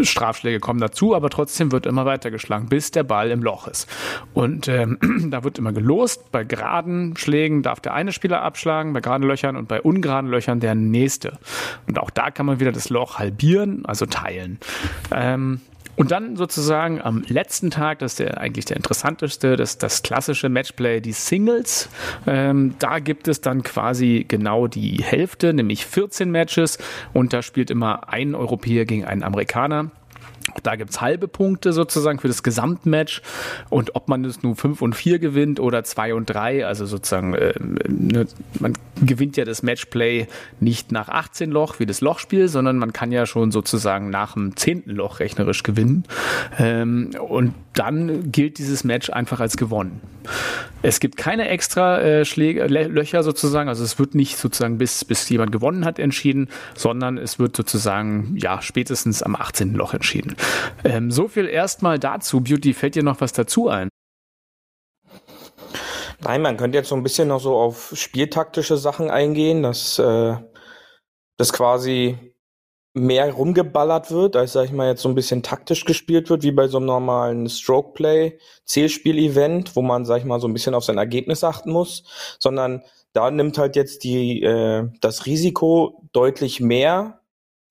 [0.00, 3.88] Strafschläge kommen dazu, aber trotzdem wird immer weiter geschlagen, bis der Ball im Loch ist.
[4.34, 4.98] Und ähm,
[5.30, 6.30] da wird immer gelost.
[6.30, 10.60] Bei geraden Schlägen darf der eine Spieler abschlagen, bei geraden Löchern und bei ungeraden Löchern
[10.60, 11.38] der nächste.
[11.88, 14.58] Und auch da kann man wieder das Loch halbieren, also teilen.
[15.10, 15.60] Ähm,
[15.94, 20.48] und dann sozusagen am letzten Tag, das ist der, eigentlich der interessanteste, das, das klassische
[20.48, 21.90] Matchplay, die Singles.
[22.26, 26.78] Ähm, da gibt es dann quasi genau die Hälfte, nämlich 14 Matches.
[27.12, 29.90] Und da spielt immer ein Europäer gegen einen Amerikaner.
[30.62, 33.22] Da gibt's halbe Punkte sozusagen für das Gesamtmatch.
[33.70, 37.34] Und ob man es nur 5 und 4 gewinnt oder 2 und 3, also sozusagen,
[37.34, 37.54] äh,
[37.88, 38.26] ne,
[38.58, 38.74] man
[39.06, 40.26] gewinnt ja das Matchplay
[40.60, 44.56] nicht nach 18 Loch wie das Lochspiel, sondern man kann ja schon sozusagen nach dem
[44.56, 44.84] 10.
[44.86, 46.04] Loch rechnerisch gewinnen.
[46.58, 50.00] Ähm, und dann gilt dieses Match einfach als gewonnen.
[50.82, 55.28] Es gibt keine extra äh, Schläge, Löcher sozusagen, also es wird nicht sozusagen bis, bis
[55.28, 59.74] jemand gewonnen hat entschieden, sondern es wird sozusagen ja spätestens am 18.
[59.74, 60.36] Loch entschieden.
[60.84, 62.40] Ähm, so viel erstmal dazu.
[62.40, 63.88] Beauty, fällt dir noch was dazu ein?
[66.24, 70.36] Nein, man könnte jetzt so ein bisschen noch so auf spieltaktische Sachen eingehen, dass äh,
[71.36, 72.16] das quasi
[72.94, 76.52] mehr rumgeballert wird, als sag ich mal jetzt so ein bisschen taktisch gespielt wird, wie
[76.52, 80.74] bei so einem normalen Stroke Play Zählspiel-Event, wo man sag ich mal so ein bisschen
[80.74, 82.04] auf sein Ergebnis achten muss,
[82.38, 82.82] sondern
[83.14, 87.21] da nimmt halt jetzt die äh, das Risiko deutlich mehr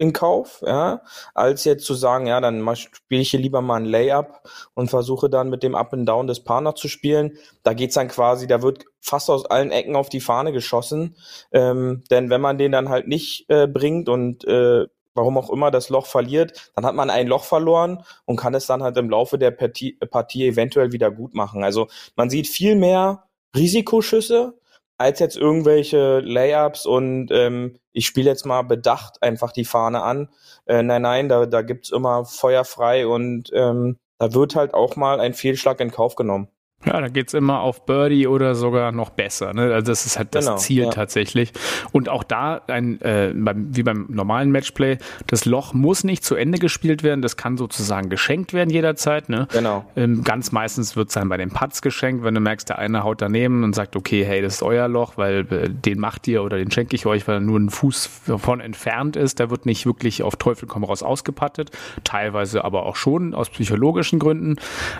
[0.02, 1.04] in Kauf, ja,
[1.36, 4.42] als jetzt zu sagen, ja, dann spiele ich hier lieber mal ein Layup
[4.74, 7.38] und versuche dann mit dem Up and Down des Partners zu spielen.
[7.62, 11.18] Da geht's dann quasi, da wird fast aus allen Ecken auf die Fahne geschossen,
[11.52, 15.70] ähm, denn wenn man den dann halt nicht äh, bringt und äh, warum auch immer
[15.70, 19.08] das Loch verliert, dann hat man ein Loch verloren und kann es dann halt im
[19.08, 21.64] Laufe der Partie, Partie eventuell wieder gut machen.
[21.64, 24.60] Also man sieht viel mehr Risikoschüsse
[25.02, 30.30] als jetzt irgendwelche Layups und ähm, ich spiele jetzt mal bedacht einfach die Fahne an.
[30.66, 34.96] Äh, nein, nein, da, da gibt's immer Feuer frei und ähm, da wird halt auch
[34.96, 36.48] mal ein Fehlschlag in Kauf genommen.
[36.86, 39.54] Ja, da geht's immer auf Birdie oder sogar noch besser.
[39.54, 39.74] Ne?
[39.74, 40.90] Also das ist halt das genau, Ziel ja.
[40.90, 41.52] tatsächlich.
[41.92, 46.36] Und auch da, ein, äh, beim, wie beim normalen Matchplay, das Loch muss nicht zu
[46.36, 47.22] Ende gespielt werden.
[47.22, 49.30] Das kann sozusagen geschenkt werden jederzeit.
[49.30, 49.48] Ne?
[49.52, 49.86] Genau.
[49.96, 53.22] Ähm, ganz meistens wird's dann bei den Putts geschenkt, wenn du merkst, der eine haut
[53.22, 56.58] daneben und sagt, okay, hey, das ist euer Loch, weil äh, den macht ihr oder
[56.58, 59.40] den schenke ich euch, weil er nur ein Fuß davon entfernt ist.
[59.40, 61.70] Da wird nicht wirklich auf Teufel komm raus ausgepattet.
[62.04, 64.56] Teilweise aber auch schon aus psychologischen Gründen.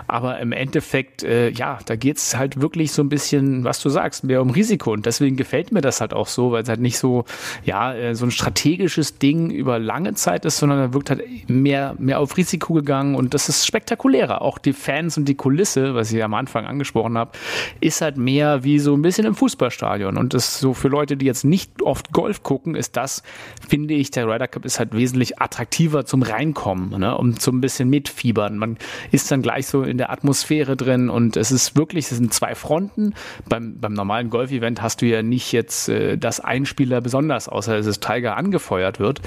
[0.06, 3.88] Aber im Endeffekt, äh, ja, da geht es halt wirklich so ein bisschen, was du
[3.88, 4.92] sagst, mehr um Risiko.
[4.92, 7.24] Und deswegen gefällt mir das halt auch so, weil es halt nicht so,
[7.64, 11.94] ja, äh, so ein strategisches Ding über lange Zeit ist, sondern da wirkt halt mehr,
[11.98, 14.42] mehr auf Risiko gegangen und das ist spektakulärer.
[14.42, 17.32] Auch die Fans und die Kulisse, was ich am Anfang angesprochen habe,
[17.80, 20.16] ist halt mehr wie so ein bisschen im Fußballstadion.
[20.16, 23.22] Und das so für Leute, die jetzt nicht oft Golf gucken, ist das,
[23.66, 27.60] finde ich, der Ryder Cup ist halt wesentlich attraktiver zum Reinkommen, ne, um so ein
[27.60, 28.58] bisschen mitfiebern.
[28.58, 28.76] Man
[29.10, 32.32] ist dann gleich so in der Atmosphäre drin und es ist ist wirklich, es sind
[32.32, 33.14] zwei Fronten.
[33.48, 37.76] Beim, beim normalen Golf-Event hast du ja nicht jetzt, äh, dass ein Spieler besonders, außer
[37.76, 39.20] dass es Tiger angefeuert wird.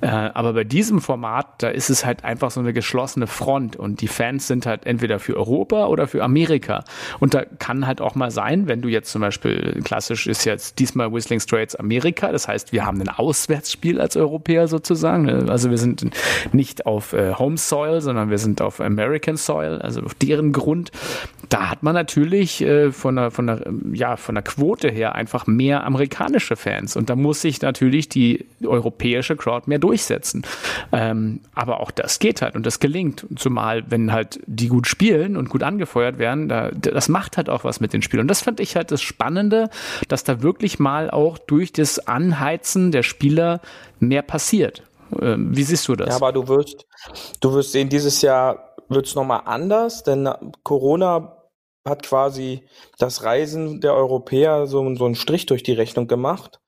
[0.00, 4.00] Äh, aber bei diesem Format, da ist es halt einfach so eine geschlossene Front und
[4.00, 6.84] die Fans sind halt entweder für Europa oder für Amerika.
[7.20, 10.78] Und da kann halt auch mal sein, wenn du jetzt zum Beispiel, klassisch ist jetzt
[10.78, 15.48] diesmal Whistling Straits Amerika, das heißt, wir haben ein Auswärtsspiel als Europäer sozusagen.
[15.48, 16.04] Also wir sind
[16.52, 20.90] nicht auf äh, Home Soil, sondern wir sind auf American Soil, also auf deren Grund.
[21.48, 23.62] Da hat man natürlich äh, von, der, von, der,
[23.92, 26.96] ja, von der Quote her einfach mehr amerikanische Fans.
[26.96, 30.44] Und da muss sich natürlich die europäische Crowd mehr durchsetzen.
[30.90, 33.26] Ähm, aber auch das geht halt und das gelingt.
[33.36, 37.62] Zumal, wenn halt die gut spielen und gut angefeuert werden, da, das macht halt auch
[37.62, 38.24] was mit den Spielern.
[38.24, 39.70] Und das fand ich halt das Spannende,
[40.08, 43.60] dass da wirklich mal auch durch das Anheizen der Spieler
[44.00, 44.82] mehr passiert.
[45.22, 46.08] Ähm, wie siehst du das?
[46.08, 46.86] Ja, aber du wirst,
[47.40, 50.28] du wirst sehen, dieses Jahr wird es nochmal anders, denn
[50.64, 51.37] Corona
[51.88, 52.62] hat quasi
[52.98, 56.60] das Reisen der Europäer so, so einen Strich durch die Rechnung gemacht,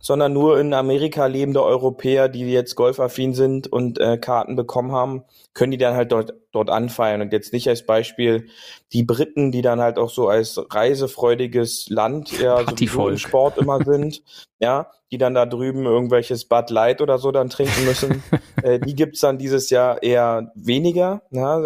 [0.00, 5.24] sondern nur in Amerika lebende Europäer, die jetzt golfaffin sind und äh, Karten bekommen haben,
[5.54, 7.20] können die dann halt dort, dort anfeiern.
[7.20, 8.48] Und jetzt nicht als Beispiel
[8.92, 13.84] die Briten, die dann halt auch so als reisefreudiges Land ja so im Sport immer
[13.84, 14.22] sind,
[14.60, 18.22] ja, die dann da drüben irgendwelches Bud Light oder so dann trinken müssen.
[18.62, 21.22] äh, die gibt's dann dieses Jahr eher weniger.
[21.30, 21.56] Ja,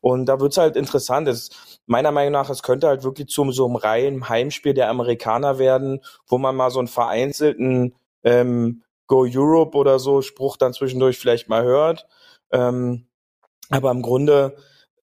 [0.00, 1.28] und da wird's halt interessant.
[1.28, 1.50] Es,
[1.90, 6.00] meiner Meinung nach, es könnte halt wirklich zu so einem reinen Heimspiel der Amerikaner werden,
[6.28, 11.48] wo man mal so einen vereinzelten ähm, Go Europe oder so Spruch dann zwischendurch vielleicht
[11.48, 12.06] mal hört.
[12.52, 13.08] Ähm,
[13.70, 14.56] aber im Grunde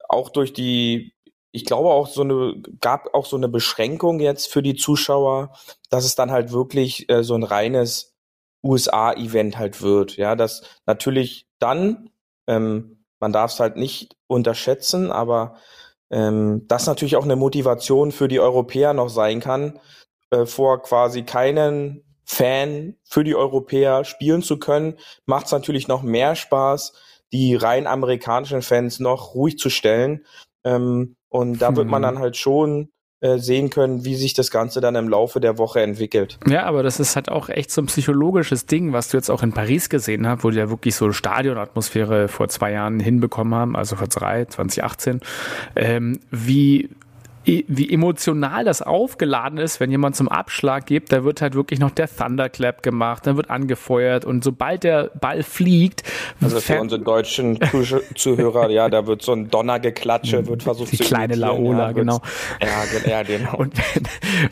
[0.08, 1.13] auch durch die,
[1.52, 5.52] ich glaube auch so eine, gab auch so eine Beschränkung jetzt für die Zuschauer,
[5.89, 8.15] dass es dann halt wirklich äh, so ein reines
[8.63, 10.15] USA-Event halt wird.
[10.15, 12.12] Ja, das natürlich dann,
[12.47, 15.58] ähm, man darf es halt nicht unterschätzen, aber
[16.10, 19.80] ähm, das natürlich auch eine Motivation für die Europäer noch sein kann,
[20.32, 26.04] äh, vor quasi keinen Fan für die Europäer spielen zu können, macht es natürlich noch
[26.04, 26.93] mehr Spaß,
[27.32, 30.26] die rein amerikanischen Fans noch ruhig zu stellen.
[30.63, 32.13] Ähm, und da wird man hm.
[32.15, 32.89] dann halt schon
[33.20, 36.38] sehen können, wie sich das Ganze dann im Laufe der Woche entwickelt.
[36.48, 39.42] Ja, aber das ist halt auch echt so ein psychologisches Ding, was du jetzt auch
[39.42, 43.76] in Paris gesehen hast, wo die ja wirklich so Stadionatmosphäre vor zwei Jahren hinbekommen haben,
[43.76, 45.22] also vor drei, 2018,
[45.76, 46.90] ähm, wie
[47.48, 51.92] wie emotional das aufgeladen ist, wenn jemand zum Abschlag gibt, da wird halt wirklich noch
[51.92, 56.04] der Thunderclap gemacht, dann wird angefeuert und sobald der Ball fliegt.
[56.42, 57.58] Also für unsere deutschen
[58.16, 62.22] Zuhörer, ja, da wird so ein Donnergeklatsche, wird versucht Die zu kleine Laola, ja, genau.
[62.62, 63.56] Ja, ja, genau.
[63.56, 64.04] Und wenn,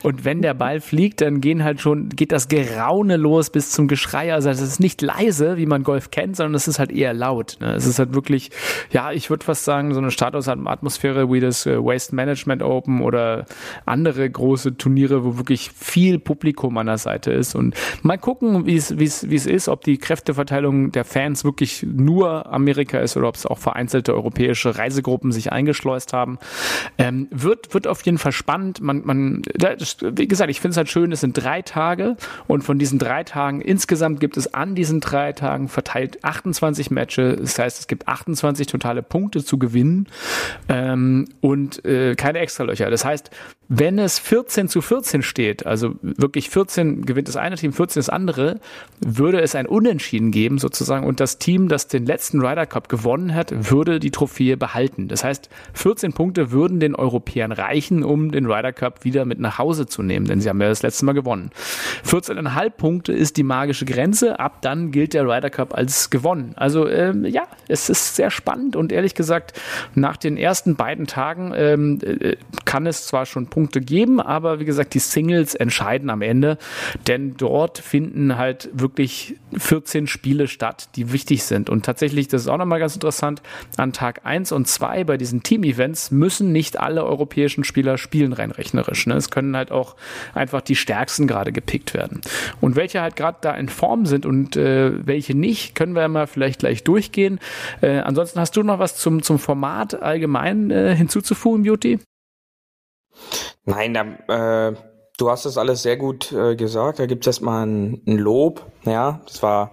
[0.02, 3.88] und wenn der Ball fliegt, dann gehen halt schon, geht das Geraune los bis zum
[3.88, 4.32] Geschrei.
[4.32, 7.58] Also es ist nicht leise, wie man Golf kennt, sondern es ist halt eher laut.
[7.60, 7.74] Ne?
[7.74, 8.50] Es ist halt wirklich,
[8.90, 13.00] ja, ich würde fast sagen, so eine Statusatmosphäre wie das äh, Waste Management Open Open
[13.00, 13.46] oder
[13.84, 17.54] andere große Turniere, wo wirklich viel Publikum an der Seite ist.
[17.54, 23.16] Und mal gucken, wie es, ist, ob die Kräfteverteilung der Fans wirklich nur Amerika ist
[23.16, 26.38] oder ob es auch vereinzelte europäische Reisegruppen sich eingeschleust haben.
[26.98, 28.80] Ähm, wird, wird auf jeden Fall spannend.
[28.80, 32.62] Man, man, das, wie gesagt, ich finde es halt schön, es sind drei Tage und
[32.62, 37.38] von diesen drei Tagen insgesamt gibt es an diesen drei Tagen verteilt 28 Matches.
[37.40, 40.08] Das heißt, es gibt 28 totale Punkte zu gewinnen
[40.68, 42.90] ähm, und äh, keine extra Löcher.
[42.90, 43.30] Das heißt,
[43.68, 48.08] wenn es 14 zu 14 steht, also wirklich 14 gewinnt das eine Team, 14 das
[48.08, 48.60] andere,
[49.00, 53.34] würde es ein Unentschieden geben sozusagen und das Team, das den letzten Ryder Cup gewonnen
[53.34, 55.08] hat, würde die Trophäe behalten.
[55.08, 59.58] Das heißt, 14 Punkte würden den Europäern reichen, um den Ryder Cup wieder mit nach
[59.58, 61.50] Hause zu nehmen, denn sie haben ja das letzte Mal gewonnen.
[62.04, 66.52] 14,5 Punkte ist die magische Grenze, ab dann gilt der Ryder Cup als gewonnen.
[66.56, 69.58] Also ähm, ja, es ist sehr spannend und ehrlich gesagt,
[69.94, 74.66] nach den ersten beiden Tagen ähm, äh, kann es zwar schon Punkte geben, aber wie
[74.66, 76.58] gesagt, die Singles entscheiden am Ende,
[77.06, 81.70] denn dort finden halt wirklich 14 Spiele statt, die wichtig sind.
[81.70, 83.40] Und tatsächlich, das ist auch nochmal ganz interessant,
[83.78, 88.50] an Tag 1 und 2 bei diesen Team-Events müssen nicht alle europäischen Spieler spielen, rein
[88.50, 89.06] rechnerisch.
[89.06, 89.14] Ne?
[89.14, 89.96] Es können halt auch
[90.34, 92.20] einfach die stärksten gerade gepickt werden.
[92.60, 96.26] Und welche halt gerade da in Form sind und äh, welche nicht, können wir mal
[96.26, 97.40] vielleicht gleich durchgehen.
[97.80, 102.00] Äh, ansonsten hast du noch was zum, zum Format allgemein äh, hinzuzufügen, Beauty?
[103.64, 104.74] Nein, da, äh,
[105.18, 106.98] du hast das alles sehr gut äh, gesagt.
[106.98, 108.64] Da gibt es erstmal ein, ein Lob.
[108.84, 109.72] Ja, das war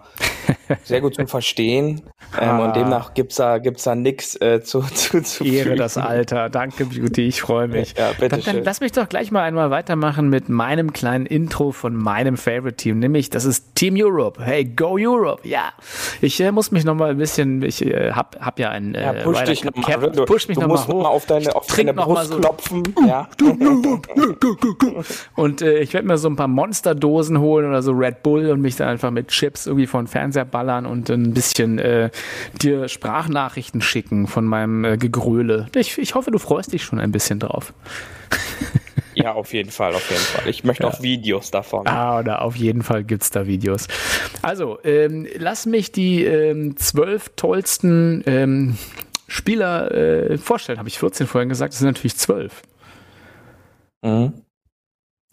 [0.83, 2.01] sehr gut zu verstehen.
[2.39, 2.65] Ähm, ah.
[2.65, 6.49] Und demnach gibt's da, gibt's da nix äh, zu, zu, zu Ehre das Alter.
[6.49, 7.27] Danke, Beauty.
[7.27, 7.95] Ich freue mich.
[7.97, 11.71] Ja, bitte dann, dann lass mich doch gleich mal einmal weitermachen mit meinem kleinen Intro
[11.71, 14.43] von meinem Favorite Team, nämlich das ist Team Europe.
[14.43, 15.47] Hey, go Europe!
[15.47, 15.73] Ja,
[16.21, 19.01] ich äh, muss mich noch mal ein bisschen, ich äh, hab, hab ja ein äh,
[19.03, 20.87] ja, push dich noch mal, du, push mich du noch mal hoch.
[20.87, 22.83] Noch mal auf deine, auf deine Brust so klopfen.
[23.05, 23.27] Ja.
[25.35, 28.61] und äh, ich werde mir so ein paar Monsterdosen holen oder so Red Bull und
[28.61, 32.09] mich dann einfach mit Chips irgendwie von Fernseher ballern und ein bisschen äh,
[32.61, 35.67] dir Sprachnachrichten schicken von meinem äh, Gegröle.
[35.75, 37.73] Ich, ich hoffe, du freust dich schon ein bisschen drauf.
[39.15, 40.49] Ja, auf jeden Fall, auf jeden Fall.
[40.49, 40.89] Ich möchte ja.
[40.89, 41.85] auch Videos davon.
[41.85, 43.87] Ah, oder auf jeden Fall gibt es da Videos.
[44.41, 48.75] Also, ähm, lass mich die ähm, zwölf tollsten ähm,
[49.27, 50.79] Spieler äh, vorstellen.
[50.79, 52.63] Habe ich 14 vorhin gesagt, das sind natürlich zwölf.
[54.01, 54.33] Mhm.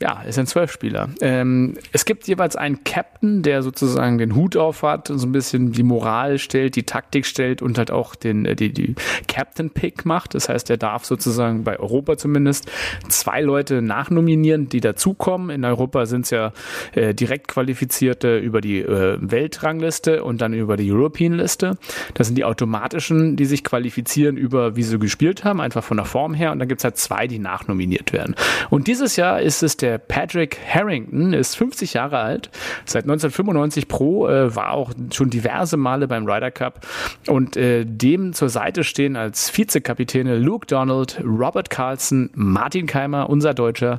[0.03, 1.11] Ja, es sind zwölf Spieler.
[1.21, 5.33] Ähm, es gibt jeweils einen Captain, der sozusagen den Hut auf hat und so ein
[5.33, 8.95] bisschen die Moral stellt, die Taktik stellt und halt auch den, äh, die, die
[9.29, 10.35] Captain-Pick macht.
[10.35, 12.71] Das heißt, er darf sozusagen bei Europa zumindest
[13.09, 15.51] zwei Leute nachnominieren, die dazukommen.
[15.51, 16.55] In Europa sind es ja
[16.93, 21.77] äh, direkt qualifizierte über die äh, Weltrangliste und dann über die European-Liste.
[22.15, 26.07] Das sind die automatischen, die sich qualifizieren über, wie sie gespielt haben, einfach von der
[26.07, 26.53] Form her.
[26.53, 28.35] Und dann gibt es halt zwei, die nachnominiert werden.
[28.71, 32.51] Und dieses Jahr ist es der der Patrick Harrington ist 50 Jahre alt,
[32.85, 36.87] seit 1995 Pro, äh, war auch schon diverse Male beim Ryder Cup
[37.27, 43.53] und äh, dem zur Seite stehen als Vizekapitäne Luke Donald, Robert Carlson, Martin Keimer, unser
[43.53, 43.99] Deutscher,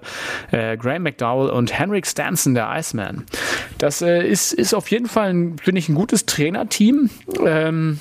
[0.51, 3.25] äh, Graham McDowell und Henrik Stanson, der Iceman.
[3.77, 7.09] Das äh, ist, ist auf jeden Fall, finde ich, ein gutes Trainerteam.
[7.45, 7.99] Ähm,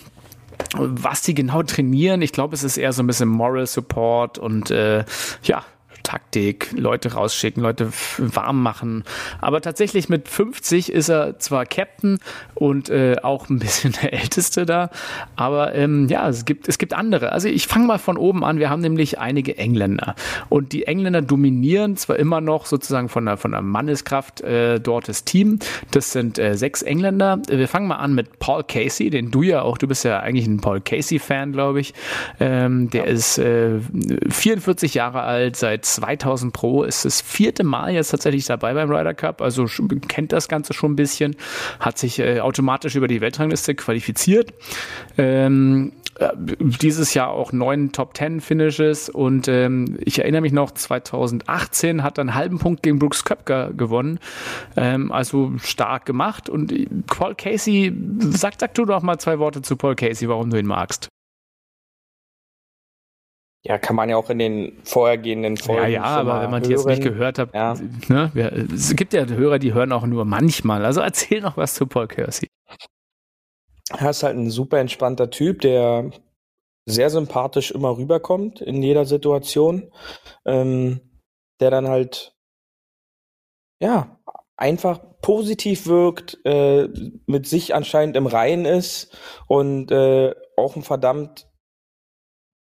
[0.75, 4.71] was die genau trainieren, ich glaube, es ist eher so ein bisschen Moral Support und
[4.71, 5.05] äh,
[5.43, 5.65] ja,
[6.11, 9.05] Taktik, Leute rausschicken, Leute warm machen.
[9.41, 12.19] Aber tatsächlich mit 50 ist er zwar Captain
[12.55, 14.91] und äh, auch ein bisschen der Älteste da,
[15.37, 17.31] aber ähm, ja, es gibt, es gibt andere.
[17.31, 18.59] Also ich fange mal von oben an.
[18.59, 20.17] Wir haben nämlich einige Engländer
[20.49, 25.09] und die Engländer dominieren zwar immer noch sozusagen von der, von der Manneskraft äh, dort
[25.09, 25.61] das Team.
[25.93, 27.41] Das sind äh, sechs Engländer.
[27.49, 30.49] Wir fangen mal an mit Paul Casey, den du ja auch, du bist ja eigentlich
[30.49, 31.95] ein Paul Casey-Fan, glaube ich.
[32.41, 33.13] Ähm, der ja.
[33.13, 33.79] ist äh,
[34.29, 39.15] 44 Jahre alt, seit 2000 Pro, ist das vierte Mal jetzt tatsächlich dabei beim Ryder
[39.15, 39.67] Cup, also
[40.09, 41.37] kennt das Ganze schon ein bisschen,
[41.79, 44.53] hat sich äh, automatisch über die Weltrangliste qualifiziert.
[45.19, 50.71] Ähm, äh, dieses Jahr auch neun Top Ten Finishes und ähm, ich erinnere mich noch
[50.71, 54.19] 2018 hat er einen halben Punkt gegen Brooks Köpker gewonnen,
[54.77, 59.77] ähm, also stark gemacht und Paul Casey, sag, sag du doch mal zwei Worte zu
[59.77, 61.09] Paul Casey, warum du ihn magst.
[63.63, 65.83] Ja, kann man ja auch in den vorhergehenden Folgen.
[65.83, 67.75] Ja, ja, aber wenn man die jetzt nicht gehört hat, ja.
[68.09, 68.33] ne,
[68.73, 70.85] es gibt ja Hörer, die hören auch nur manchmal.
[70.85, 72.49] Also erzähl noch was zu Paul Kersey.
[73.99, 76.11] Er ist halt ein super entspannter Typ, der
[76.87, 79.93] sehr sympathisch immer rüberkommt in jeder Situation,
[80.47, 81.01] ähm,
[81.61, 82.35] der dann halt
[83.81, 84.19] ja
[84.57, 86.89] einfach positiv wirkt, äh,
[87.27, 91.50] mit sich anscheinend im Reinen ist und äh, auch ein verdammt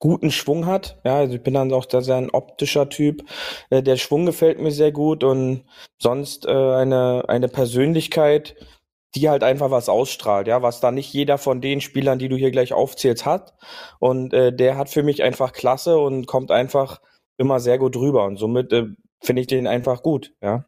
[0.01, 0.99] guten Schwung hat.
[1.05, 3.23] Ja, also ich bin dann auch sehr ein optischer Typ.
[3.71, 5.65] Äh, der Schwung gefällt mir sehr gut und
[6.03, 8.57] sonst äh, eine, eine Persönlichkeit,
[9.15, 12.37] die halt einfach was ausstrahlt, ja, was da nicht jeder von den Spielern, die du
[12.37, 13.55] hier gleich aufzählst, hat.
[13.99, 17.01] Und äh, der hat für mich einfach Klasse und kommt einfach
[17.37, 18.25] immer sehr gut rüber.
[18.25, 18.87] Und somit äh,
[19.21, 20.65] finde ich den einfach gut, ja.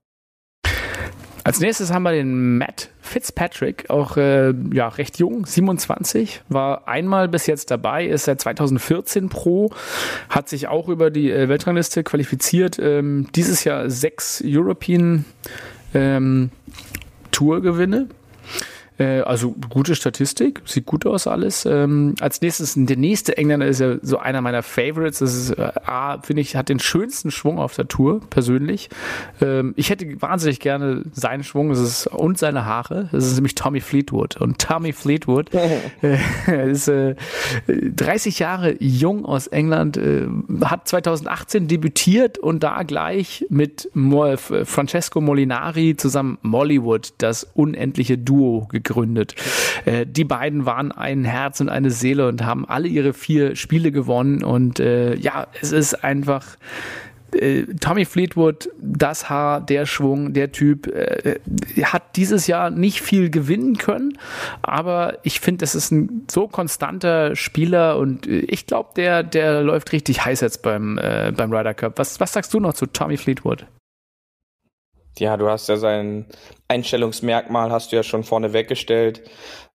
[1.44, 7.28] Als nächstes haben wir den Matt Fitzpatrick, auch äh, ja, recht jung, 27, war einmal
[7.28, 9.70] bis jetzt dabei, ist seit 2014 Pro,
[10.28, 15.24] hat sich auch über die äh, Weltrangliste qualifiziert, ähm, dieses Jahr sechs European
[15.94, 16.50] ähm,
[17.32, 18.08] Tour-Gewinne
[18.98, 21.64] äh, also gute Statistik, sieht gut aus alles.
[21.64, 25.20] Ähm, als nächstes, der nächste Engländer ist ja so einer meiner Favorites.
[25.20, 28.90] Das ist, äh, A, finde ich, hat den schönsten Schwung auf der Tour, persönlich.
[29.40, 33.08] Ähm, ich hätte wahnsinnig gerne seinen Schwung das ist, und seine Haare.
[33.12, 34.36] Das ist nämlich Tommy Fleetwood.
[34.36, 35.50] Und Tommy Fleetwood
[36.02, 37.14] äh, ist äh,
[37.66, 40.26] 30 Jahre jung aus England, äh,
[40.64, 48.81] hat 2018 debütiert und da gleich mit Francesco Molinari zusammen Mollywood, das unendliche Duo gegründet
[48.82, 49.34] gegründet.
[49.84, 53.92] Äh, die beiden waren ein Herz und eine Seele und haben alle ihre vier Spiele
[53.92, 54.42] gewonnen.
[54.42, 56.56] Und äh, ja, es ist einfach
[57.34, 61.38] äh, Tommy Fleetwood, das Haar, der Schwung, der Typ, äh,
[61.82, 64.18] hat dieses Jahr nicht viel gewinnen können,
[64.62, 69.62] aber ich finde, das ist ein so konstanter Spieler und äh, ich glaube, der, der
[69.62, 71.98] läuft richtig heiß jetzt beim, äh, beim Ryder Cup.
[71.98, 73.66] Was, was sagst du noch zu Tommy Fleetwood?
[75.18, 76.26] Ja, du hast ja sein
[76.68, 79.22] Einstellungsmerkmal, hast du ja schon vorne weggestellt.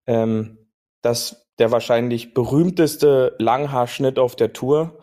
[0.07, 0.57] ähm,
[1.01, 4.99] das der wahrscheinlich berühmteste Langhaarschnitt auf der Tour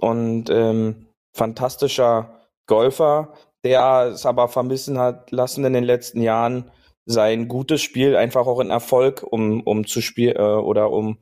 [0.00, 3.34] und ähm, fantastischer Golfer,
[3.64, 6.70] der es aber vermissen hat lassen in den letzten Jahren,
[7.04, 11.18] sein gutes Spiel einfach auch in Erfolg um, um zu spielen äh, oder um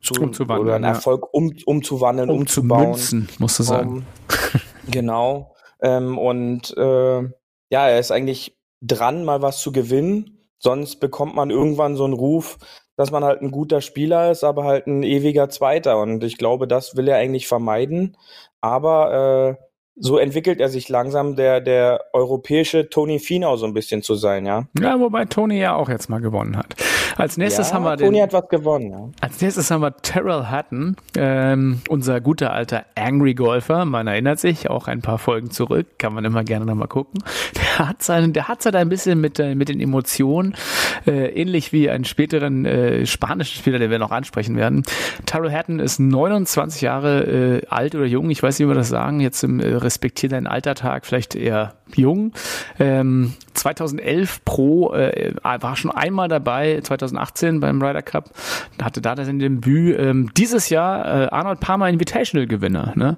[0.00, 2.90] zu, umzuwandeln, oder einen Erfolg um, umzuwandeln, um umzubauen.
[2.90, 3.90] Münzen, musst du sagen.
[3.90, 5.54] Um, genau.
[5.80, 7.28] Ähm, und äh,
[7.72, 10.38] ja, er ist eigentlich dran, mal was zu gewinnen.
[10.58, 12.58] Sonst bekommt man irgendwann so einen Ruf,
[12.96, 15.98] dass man halt ein guter Spieler ist, aber halt ein ewiger Zweiter.
[15.98, 18.18] Und ich glaube, das will er eigentlich vermeiden.
[18.60, 19.64] Aber äh,
[19.96, 24.46] so entwickelt er sich langsam, der, der europäische Tony Finau so ein bisschen zu sein,
[24.46, 24.64] ja.
[24.80, 26.74] Ja, wobei Tony ja auch jetzt mal gewonnen hat.
[27.16, 29.08] Als nächstes ja, haben wir Tony den, hat was gewonnen, ja.
[29.20, 33.84] Als nächstes haben wir Terrell Hatton, ähm, unser guter alter Angry Golfer.
[33.84, 37.22] Man erinnert sich, auch ein paar Folgen zurück, kann man immer gerne nochmal gucken.
[37.54, 40.54] Der hat seinen, der hat halt ein bisschen mit, äh, mit den Emotionen,
[41.06, 44.84] äh, ähnlich wie einen späteren äh, spanischen Spieler, den wir noch ansprechen werden.
[45.26, 48.88] Terrell Hatton ist 29 Jahre äh, alt oder jung, ich weiß nicht, wie wir das
[48.88, 52.32] sagen, jetzt im respektiert deinen Altertag, vielleicht eher jung.
[52.78, 58.30] Ähm, 2011 Pro äh, war schon einmal dabei, 2018 beim Ryder Cup,
[58.80, 59.98] hatte da sein Debüt.
[59.98, 62.92] Ähm, dieses Jahr äh, Arnold Palmer Invitational Gewinner.
[62.96, 63.16] Ne?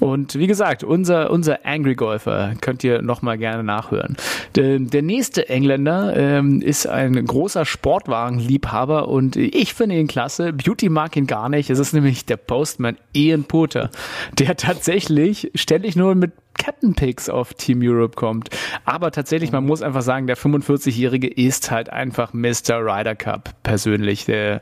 [0.00, 4.16] Und wie gesagt, unser unser Angry Golfer könnt ihr noch mal gerne nachhören.
[4.56, 10.52] Der, der nächste Engländer ähm, ist ein großer Sportwagenliebhaber und ich finde ihn klasse.
[10.52, 11.70] Beauty mag ihn gar nicht.
[11.70, 13.90] Es ist nämlich der Postman Ian Puter,
[14.38, 18.50] der tatsächlich ständig nur mit Captain Picks auf Team Europe kommt.
[18.84, 22.80] Aber tatsächlich, man muss einfach sagen, der 45-Jährige ist halt einfach Mr.
[22.80, 24.24] Ryder Cup persönlich.
[24.24, 24.60] Der,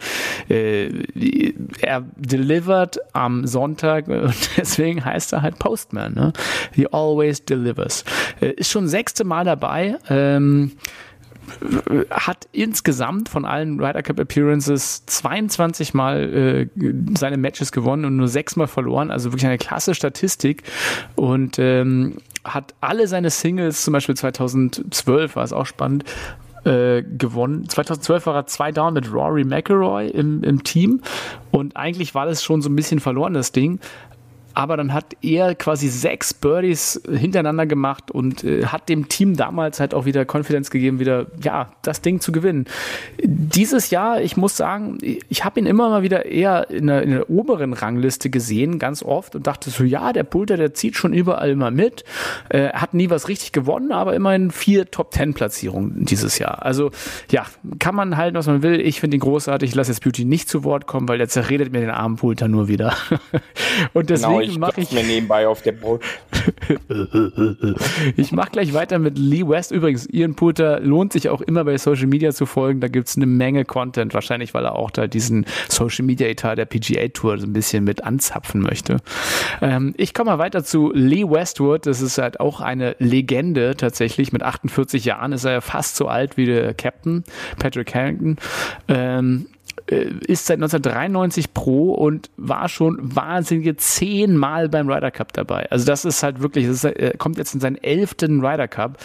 [0.48, 0.90] äh,
[1.80, 6.14] er delivered am Sonntag und deswegen heißt er halt Postman.
[6.14, 6.32] Ne?
[6.72, 8.04] He always delivers.
[8.40, 9.98] Äh, ist schon sechste Mal dabei.
[10.08, 10.72] Ähm,
[12.10, 16.68] hat insgesamt von allen Ryder Cup Appearances 22 Mal äh,
[17.16, 19.10] seine Matches gewonnen und nur sechs Mal verloren.
[19.10, 20.62] Also wirklich eine klasse Statistik
[21.16, 26.04] und ähm, hat alle seine Singles, zum Beispiel 2012 war es auch spannend,
[26.64, 27.68] äh, gewonnen.
[27.68, 31.00] 2012 war er zwei down mit Rory McIlroy im, im Team
[31.50, 33.80] und eigentlich war das schon so ein bisschen verloren, das Ding
[34.54, 39.80] aber dann hat er quasi sechs Birdies hintereinander gemacht und äh, hat dem Team damals
[39.80, 42.66] halt auch wieder Konfidenz gegeben, wieder ja das Ding zu gewinnen.
[43.22, 47.10] Dieses Jahr, ich muss sagen, ich habe ihn immer mal wieder eher in der, in
[47.10, 51.12] der, oberen Rangliste gesehen, ganz oft und dachte so, ja, der Pulter, der zieht schon
[51.12, 52.04] überall immer mit,
[52.48, 56.62] äh, hat nie was richtig gewonnen, aber immerhin vier Top Ten Platzierungen dieses Jahr.
[56.62, 56.90] Also
[57.30, 57.46] ja,
[57.78, 58.80] kann man halten, was man will.
[58.80, 59.70] Ich finde ihn großartig.
[59.70, 62.48] Ich lasse jetzt Beauty nicht zu Wort kommen, weil der zerredet mir den armen Pulter
[62.48, 62.94] nur wieder.
[63.92, 66.02] und deswegen genau, ich mache ich mir nebenbei auf der Brot.
[68.16, 69.70] ich mache gleich weiter mit Lee West.
[69.72, 72.80] Übrigens, Ian Poulter lohnt sich auch immer bei Social Media zu folgen.
[72.80, 74.14] Da gibt es eine Menge Content.
[74.14, 77.84] Wahrscheinlich, weil er auch da diesen Social Media Etat der PGA Tour so ein bisschen
[77.84, 78.98] mit anzapfen möchte.
[79.60, 81.86] Ähm, ich komme mal weiter zu Lee Westwood.
[81.86, 84.32] Das ist halt auch eine Legende tatsächlich.
[84.32, 87.24] Mit 48 Jahren ist er ja fast so alt wie der Captain
[87.58, 88.36] Patrick Harrington.
[88.88, 89.52] Ähm, äh,
[89.92, 95.70] ist seit 1993 Pro und war schon wahnsinnige zehnmal beim Ryder Cup dabei.
[95.70, 98.98] Also das ist halt wirklich, das ist, er kommt jetzt in seinen elften Ryder Cup,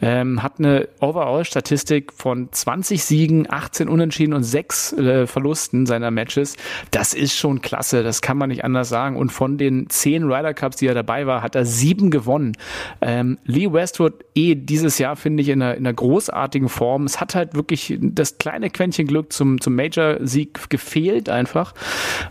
[0.00, 6.56] ähm, hat eine Overall-Statistik von 20 Siegen, 18 Unentschieden und 6 äh, Verlusten seiner Matches.
[6.90, 9.16] Das ist schon klasse, das kann man nicht anders sagen.
[9.16, 12.52] Und von den 10 Ryder Cups, die er dabei war, hat er sieben gewonnen.
[13.00, 17.04] Ähm, Lee Westwood eh dieses Jahr, finde ich, in einer, in einer großartigen Form.
[17.04, 21.72] Es hat halt wirklich das kleine Quäntchen Glück zum, zum Major Sieg gefehlt einfach.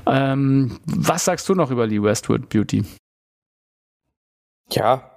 [0.06, 2.84] Ähm, was sagst du noch über Lee Westwood Beauty?
[4.70, 5.10] Ja,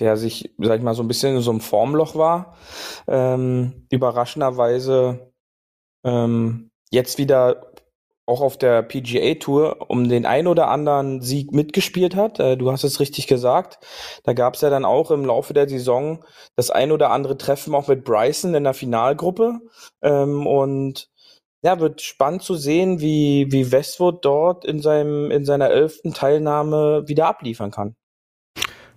[0.00, 2.56] der sich, sag ich mal, so ein bisschen in so einem Formloch war.
[3.06, 5.32] Ähm, überraschenderweise
[6.04, 7.72] ähm, jetzt wieder
[8.26, 12.38] auch auf der PGA Tour um den ein oder anderen Sieg mitgespielt hat.
[12.38, 13.78] Äh, du hast es richtig gesagt.
[14.24, 16.24] Da gab es ja dann auch im Laufe der Saison
[16.56, 19.60] das ein oder andere Treffen auch mit Bryson in der Finalgruppe.
[20.02, 21.11] Ähm, und
[21.62, 27.04] ja, wird spannend zu sehen, wie, wie Westwood dort in seinem, in seiner elften Teilnahme
[27.06, 27.94] wieder abliefern kann.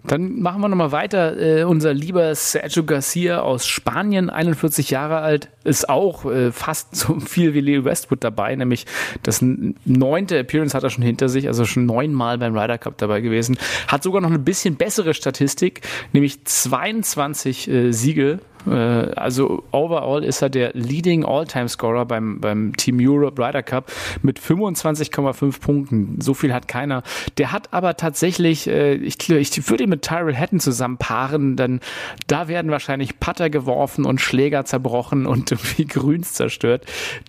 [0.07, 1.39] Dann machen wir nochmal weiter.
[1.39, 7.19] Äh, unser lieber Sergio Garcia aus Spanien, 41 Jahre alt, ist auch äh, fast so
[7.19, 8.85] viel wie Leo Westwood dabei, nämlich
[9.23, 13.21] das neunte Appearance hat er schon hinter sich, also schon neunmal beim Ryder Cup dabei
[13.21, 13.57] gewesen.
[13.87, 15.81] Hat sogar noch eine bisschen bessere Statistik,
[16.13, 18.39] nämlich 22 äh, Siege
[18.71, 23.91] also overall ist er der Leading All-Time-Scorer beim, beim Team Europe Ryder Cup
[24.21, 26.21] mit 25,5 Punkten.
[26.21, 27.03] So viel hat keiner.
[27.37, 31.79] Der hat aber tatsächlich, äh, ich, ich würde ihn mit Tyrell Hatton zusammen paaren, denn
[32.27, 36.85] da werden wahrscheinlich Putter geworfen und Schläger zerbrochen und irgendwie Grüns zerstört.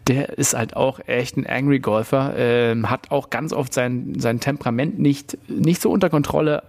[0.09, 4.41] Der ist halt auch echt ein Angry Golfer, äh, hat auch ganz oft sein, sein
[4.41, 6.62] Temperament nicht, nicht so unter Kontrolle,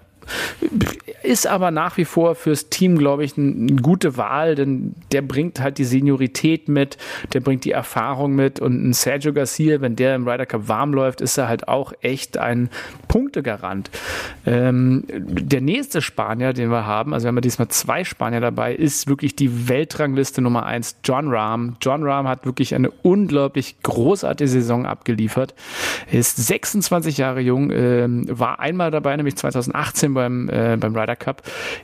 [1.23, 5.59] ist aber nach wie vor fürs Team, glaube ich, eine gute Wahl, denn der bringt
[5.59, 6.97] halt die Seniorität mit,
[7.33, 10.93] der bringt die Erfahrung mit und ein Sergio Garcia, wenn der im Ryder Cup warm
[10.93, 12.69] läuft, ist er halt auch echt ein
[13.07, 13.89] Punktegarant.
[14.45, 19.07] Ähm, der nächste Spanier, den wir haben, also wir haben diesmal zwei Spanier dabei, ist
[19.07, 21.75] wirklich die Weltrangliste Nummer eins, John Rahm.
[21.81, 25.55] John Rahm hat wirklich eine unglaublich großartige Saison abgeliefert.
[26.11, 31.15] Er ist 26 Jahre jung, äh, war einmal dabei, nämlich 2018 beim, äh, beim Ryder
[31.15, 31.43] Cup,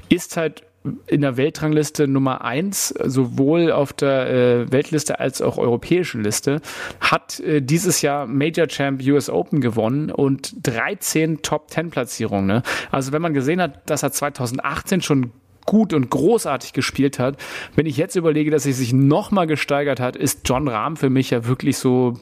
[0.10, 0.64] ist halt
[1.08, 6.62] in der Weltrangliste Nummer eins, sowohl auf der äh, Weltliste als auch europäischen Liste,
[7.00, 12.48] hat äh, dieses Jahr Major Champ US Open gewonnen und 13 Top 10 Platzierungen.
[12.48, 12.64] Ne?
[12.92, 15.32] Also wenn man gesehen hat, dass er 2018 schon
[15.66, 17.38] gut und großartig gespielt hat.
[17.76, 21.30] Wenn ich jetzt überlege, dass er sich nochmal gesteigert hat, ist John Rahm für mich
[21.30, 22.16] ja wirklich so,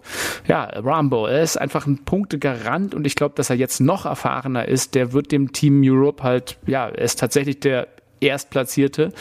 [0.48, 1.26] ja, Rambo.
[1.26, 4.96] Er ist einfach ein Punktegarant und ich glaube, dass er jetzt noch erfahrener ist.
[4.96, 7.88] Der wird dem Team Europe halt, ja, er ist tatsächlich der
[8.22, 9.12] Erstplatzierte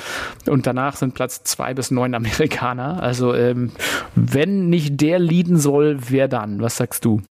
[0.47, 3.03] und danach sind Platz zwei bis neun Amerikaner.
[3.03, 3.73] Also ähm,
[4.15, 6.61] wenn nicht der leaden soll, wer dann?
[6.61, 7.23] Was sagst du?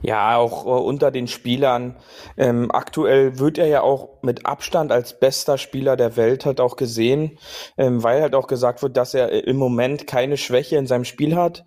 [0.00, 1.96] Ja, auch äh, unter den Spielern.
[2.36, 6.76] Ähm, aktuell wird er ja auch mit Abstand als bester Spieler der Welt halt auch
[6.76, 7.38] gesehen,
[7.76, 11.34] ähm, weil halt auch gesagt wird, dass er im Moment keine Schwäche in seinem Spiel
[11.34, 11.64] hat,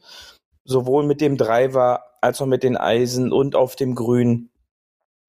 [0.64, 4.50] sowohl mit dem Driver als auch mit den Eisen und auf dem Grün.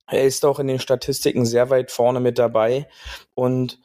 [0.09, 2.87] Er ist auch in den Statistiken sehr weit vorne mit dabei
[3.35, 3.81] und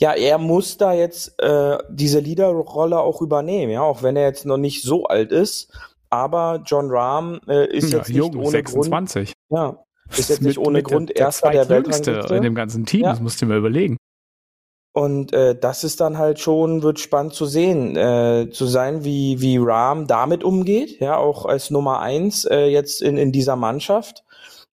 [0.00, 4.46] ja, er muss da jetzt äh, diese Leaderrolle auch übernehmen, ja, auch wenn er jetzt
[4.46, 5.72] noch nicht so alt ist
[6.10, 9.34] aber John Rahm äh, ist ja, jetzt jung, nicht ohne 26.
[9.48, 9.60] Grund.
[9.60, 9.84] Ja,
[10.16, 13.02] ist jetzt nicht ohne Grund der, erster der, der Weltrangliste in dem ganzen Team.
[13.02, 13.10] Ja.
[13.10, 13.96] Das musst du mal überlegen.
[14.92, 19.40] Und äh, das ist dann halt schon, wird spannend zu sehen, äh, zu sein, wie,
[19.40, 24.24] wie Rahm damit umgeht, ja, auch als Nummer eins äh, jetzt in, in dieser Mannschaft.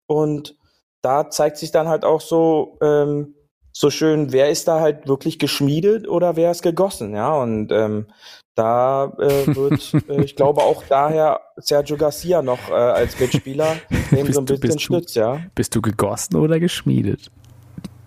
[0.07, 0.55] Und
[1.03, 3.35] da zeigt sich dann halt auch so, ähm,
[3.71, 7.35] so schön, wer ist da halt wirklich geschmiedet oder wer ist gegossen, ja.
[7.35, 8.07] Und ähm,
[8.55, 13.77] da äh, wird, äh, ich glaube auch daher Sergio Garcia noch äh, als Mitspieler,
[14.11, 15.41] dem so ein bisschen stützt, ja.
[15.53, 17.31] Bist du gegossen oder geschmiedet?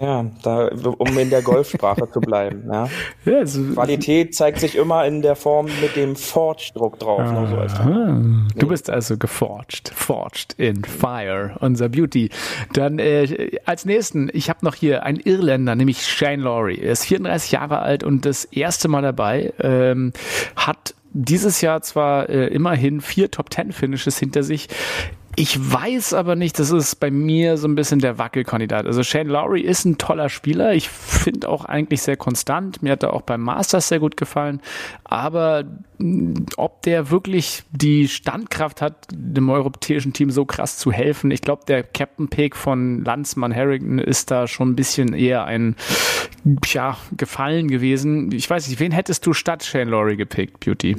[0.01, 2.65] Ja, da, um in der Golfsprache zu bleiben.
[2.73, 2.89] Ja.
[3.25, 7.21] ja also, Qualität zeigt sich immer in der Form mit dem Forged-Druck drauf.
[7.21, 8.49] Ne, so nee.
[8.57, 12.31] Du bist also geforged, forged in Fire, unser Beauty.
[12.73, 16.79] Dann äh, als nächsten, ich habe noch hier einen Irländer, nämlich Shane Laurie.
[16.79, 19.53] Er ist 34 Jahre alt und das erste Mal dabei.
[19.61, 20.13] Ähm,
[20.55, 24.69] hat dieses Jahr zwar äh, immerhin vier Top Ten Finishes hinter sich,
[25.39, 28.87] ich weiß aber nicht, das ist bei mir so ein bisschen der Wackelkandidat.
[28.87, 30.75] Also Shane Lowry ist ein toller Spieler.
[30.75, 32.83] Ich finde auch eigentlich sehr konstant.
[32.83, 34.61] Mir hat er auch beim Masters sehr gut gefallen.
[35.05, 35.63] Aber
[35.99, 41.43] mm, ob der wirklich die Standkraft hat, dem europäischen Team so krass zu helfen, ich
[41.43, 45.77] glaube, der Captain Pick von Landsmann Harrington ist da schon ein bisschen eher ein,
[46.67, 48.33] ja, Gefallen gewesen.
[48.33, 50.97] Ich weiß nicht, wen hättest du statt Shane Lowry gepickt, Beauty?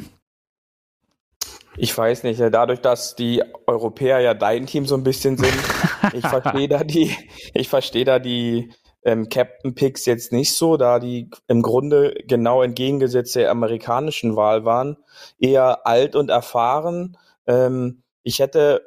[1.81, 5.57] Ich weiß nicht, dadurch, dass die Europäer ja dein Team so ein bisschen sind,
[6.13, 7.15] ich verstehe da die,
[7.53, 8.73] ich verstehe da die
[9.03, 14.65] ähm, Captain Picks jetzt nicht so, da die im Grunde genau entgegengesetzt der amerikanischen Wahl
[14.65, 14.97] waren,
[15.39, 17.17] eher alt und erfahren.
[17.47, 18.83] Ähm, ich hätte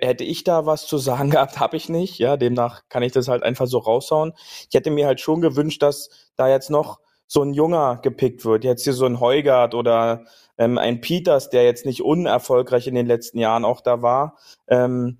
[0.00, 2.18] hätte ich da was zu sagen gehabt, habe ich nicht.
[2.18, 4.34] Ja, demnach kann ich das halt einfach so raushauen.
[4.68, 8.64] Ich hätte mir halt schon gewünscht, dass da jetzt noch so ein Junger gepickt wird.
[8.64, 10.24] Jetzt hier so ein Heugart oder
[10.58, 14.36] ähm, ein Peters, der jetzt nicht unerfolgreich in den letzten Jahren auch da war,
[14.68, 15.18] ähm,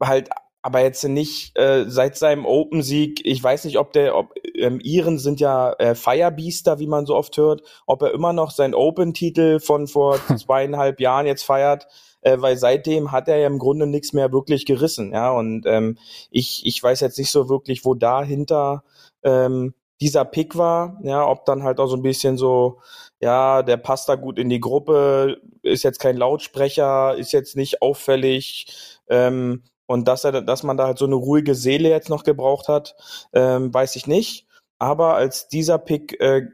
[0.00, 0.30] halt
[0.62, 5.18] aber jetzt nicht äh, seit seinem Open-Sieg, ich weiß nicht, ob der, ob ähm, Iren
[5.18, 9.58] sind ja äh, Firebeaster, wie man so oft hört, ob er immer noch seinen Open-Titel
[9.58, 11.88] von vor zweieinhalb Jahren jetzt feiert,
[12.20, 15.32] äh, weil seitdem hat er ja im Grunde nichts mehr wirklich gerissen, ja.
[15.32, 15.98] Und ähm,
[16.30, 18.84] ich, ich weiß jetzt nicht so wirklich, wo dahinter
[19.24, 22.78] ähm, dieser Pick war, ja, ob dann halt auch so ein bisschen so,
[23.22, 27.80] ja, der passt da gut in die Gruppe, ist jetzt kein Lautsprecher, ist jetzt nicht
[27.80, 28.66] auffällig,
[29.08, 32.68] ähm, und dass er, dass man da halt so eine ruhige Seele jetzt noch gebraucht
[32.68, 32.96] hat,
[33.32, 34.46] ähm, weiß ich nicht.
[34.78, 36.48] Aber als dieser Pick äh,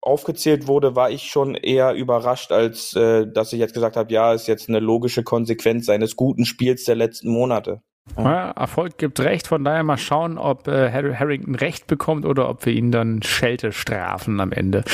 [0.00, 4.32] aufgezählt wurde, war ich schon eher überrascht, als äh, dass ich jetzt gesagt habe, ja,
[4.32, 7.82] ist jetzt eine logische Konsequenz seines guten Spiels der letzten Monate.
[8.16, 12.66] Ja, Erfolg gibt Recht, von daher mal schauen, ob äh, Harrington Recht bekommt oder ob
[12.66, 14.84] wir ihn dann Schelte strafen am Ende.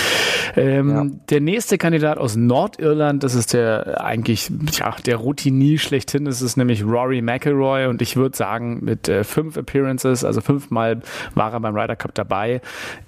[0.56, 1.06] Ähm, ja.
[1.30, 6.56] Der nächste Kandidat aus Nordirland, das ist der eigentlich ja, der Routinier schlechthin, das ist
[6.56, 11.00] nämlich Rory McElroy und ich würde sagen, mit äh, fünf Appearances, also fünfmal
[11.34, 12.60] war er beim Ryder Cup dabei,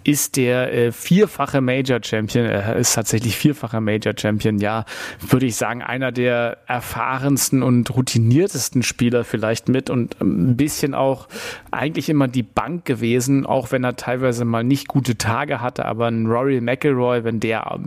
[0.05, 4.85] ist der äh, vierfache Major Champion, er ist tatsächlich vierfacher Major Champion, ja,
[5.21, 11.29] würde ich sagen, einer der erfahrensten und routiniertesten Spieler vielleicht mit und ein bisschen auch
[11.71, 16.07] eigentlich immer die Bank gewesen, auch wenn er teilweise mal nicht gute Tage hatte, aber
[16.07, 17.81] ein Rory McElroy, wenn der,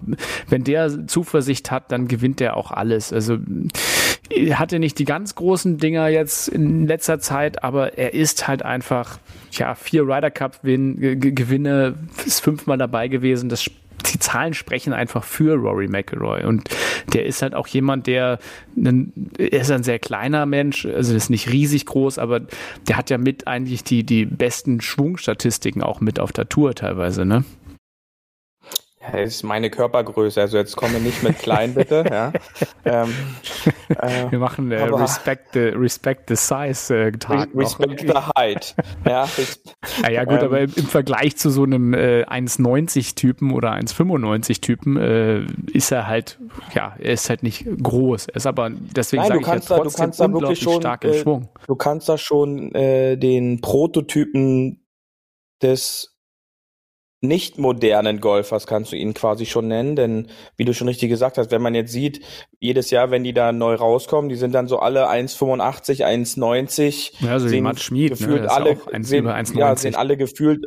[0.47, 3.13] wenn der Zuversicht hat, dann gewinnt er auch alles.
[3.13, 3.37] Also
[4.51, 9.19] hatte nicht die ganz großen Dinger jetzt in letzter Zeit, aber er ist halt einfach,
[9.51, 11.95] ja, vier Ryder Cup Gewinne,
[12.25, 13.49] ist fünfmal dabei gewesen.
[13.49, 13.69] Das
[14.03, 16.43] die Zahlen sprechen einfach für Rory McIlroy.
[16.45, 16.69] Und
[17.13, 18.39] der ist halt auch jemand, der,
[18.77, 22.41] einen, er ist ein sehr kleiner Mensch, also ist nicht riesig groß, aber
[22.87, 27.25] der hat ja mit eigentlich die, die besten Schwungstatistiken auch mit auf der Tour teilweise,
[27.25, 27.43] ne?
[29.13, 32.05] Ja, ist meine Körpergröße, also jetzt komme nicht mit klein, bitte.
[32.11, 32.31] ja.
[32.85, 33.13] Ähm,
[33.89, 37.49] äh, Wir machen äh, Respect, the, Respect the Size äh, Tag.
[37.55, 38.75] Respect the Height.
[39.05, 39.27] ja,
[40.03, 43.73] ja, ja, gut, ähm, aber im, im, Vergleich zu so einem äh, 1,90 Typen oder
[43.73, 46.39] 1,95 Typen äh, ist er halt,
[46.73, 48.27] ja, er ist halt nicht groß.
[48.27, 51.03] Er ist aber, deswegen sage ich ja trotzdem da, du kannst da wirklich schon, stark
[51.03, 51.49] im äh, Schwung.
[51.67, 54.85] Du kannst da schon äh, den Prototypen
[55.61, 56.18] des
[57.21, 61.37] nicht modernen Golfers kannst du ihn quasi schon nennen, denn wie du schon richtig gesagt
[61.37, 62.21] hast, wenn man jetzt sieht,
[62.59, 67.25] jedes Jahr, wenn die da neu rauskommen, die sind dann so alle 1,85, 1,90.
[67.25, 68.51] Ja, also wie Matt Schmid, gefühlt ne?
[68.51, 70.65] alle, sehen, ja, sehen alle gefühlt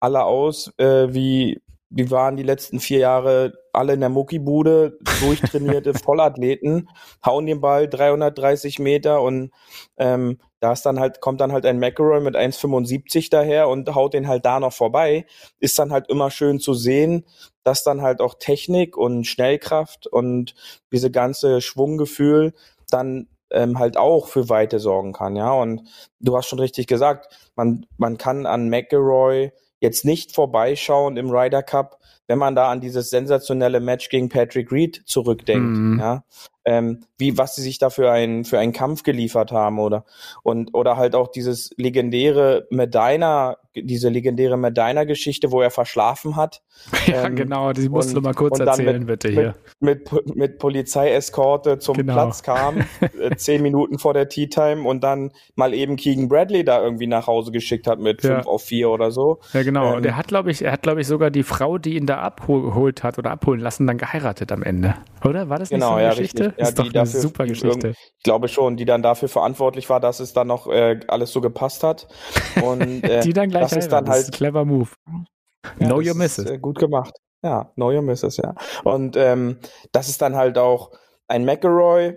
[0.00, 5.94] alle aus äh, wie die waren die letzten vier Jahre alle in der Muckibude, durchtrainierte
[6.04, 6.88] Vollathleten,
[7.24, 9.50] hauen den Ball 330 Meter und
[9.96, 14.14] ähm, da ist dann halt, kommt dann halt ein McElroy mit 1,75 daher und haut
[14.14, 15.26] den halt da noch vorbei.
[15.58, 17.24] Ist dann halt immer schön zu sehen,
[17.64, 20.54] dass dann halt auch Technik und Schnellkraft und
[20.92, 22.52] diese ganze Schwunggefühl
[22.90, 25.52] dann ähm, halt auch für Weite sorgen kann, ja.
[25.52, 25.82] Und
[26.20, 29.50] du hast schon richtig gesagt, man, man kann an McElroy
[29.80, 31.98] jetzt nicht vorbeischauen im Ryder Cup,
[32.32, 35.98] wenn man da an dieses sensationelle Match gegen Patrick Reed zurückdenkt, mhm.
[36.00, 36.24] ja,
[36.64, 40.04] ähm, wie was sie sich da für einen für einen Kampf geliefert haben oder
[40.42, 46.62] und oder halt auch dieses legendäre Medina diese legendäre Medina-Geschichte, wo er verschlafen hat.
[47.06, 49.54] Ja, ähm, genau, die musst und, du mal kurz erzählen, mit, bitte hier.
[49.80, 52.12] Mit, mit, mit Polizeieskorte zum genau.
[52.12, 52.84] Platz kam,
[53.20, 57.06] äh, zehn Minuten vor der Tea Time und dann mal eben Keegan Bradley da irgendwie
[57.06, 58.36] nach Hause geschickt hat mit ja.
[58.36, 59.40] fünf auf vier oder so.
[59.52, 59.90] Ja, genau.
[59.90, 62.06] Ähm, und er hat, glaube ich, er hat, glaube ich, sogar die Frau, die ihn
[62.06, 64.94] da abgeholt hat oder abholen lassen, dann geheiratet am Ende.
[65.24, 65.48] Oder?
[65.48, 66.44] War das nicht genau, so eine ja, Geschichte?
[66.44, 66.51] Richtig.
[66.58, 67.94] Ja, ist doch eine dafür, super Geschichte.
[68.18, 71.40] Ich glaube schon, die dann dafür verantwortlich war, dass es dann noch äh, alles so
[71.40, 72.08] gepasst hat.
[72.62, 74.90] Und äh, die dann gleich das ist dann halt ist clever Move.
[75.78, 76.46] Ja, know your misses.
[76.46, 77.14] Äh, gut gemacht.
[77.42, 78.54] Ja, know your misses, ja.
[78.84, 79.58] Und ähm,
[79.92, 80.92] das ist dann halt auch
[81.28, 82.14] ein McElroy,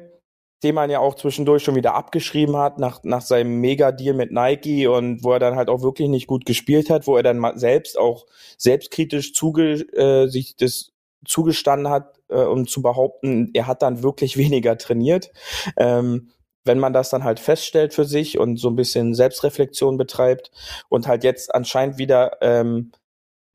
[0.64, 4.88] den man ja auch zwischendurch schon wieder abgeschrieben hat nach, nach seinem Mega-Deal mit Nike
[4.88, 7.58] und wo er dann halt auch wirklich nicht gut gespielt hat, wo er dann mal
[7.58, 8.26] selbst auch
[8.58, 10.92] selbstkritisch zuge, äh, sich das
[11.26, 15.32] zugestanden hat, äh, um zu behaupten, er hat dann wirklich weniger trainiert.
[15.78, 16.32] Ähm,
[16.66, 20.52] wenn man das dann halt feststellt für sich und so ein bisschen Selbstreflexion betreibt
[20.90, 22.92] und halt jetzt anscheinend wieder ähm,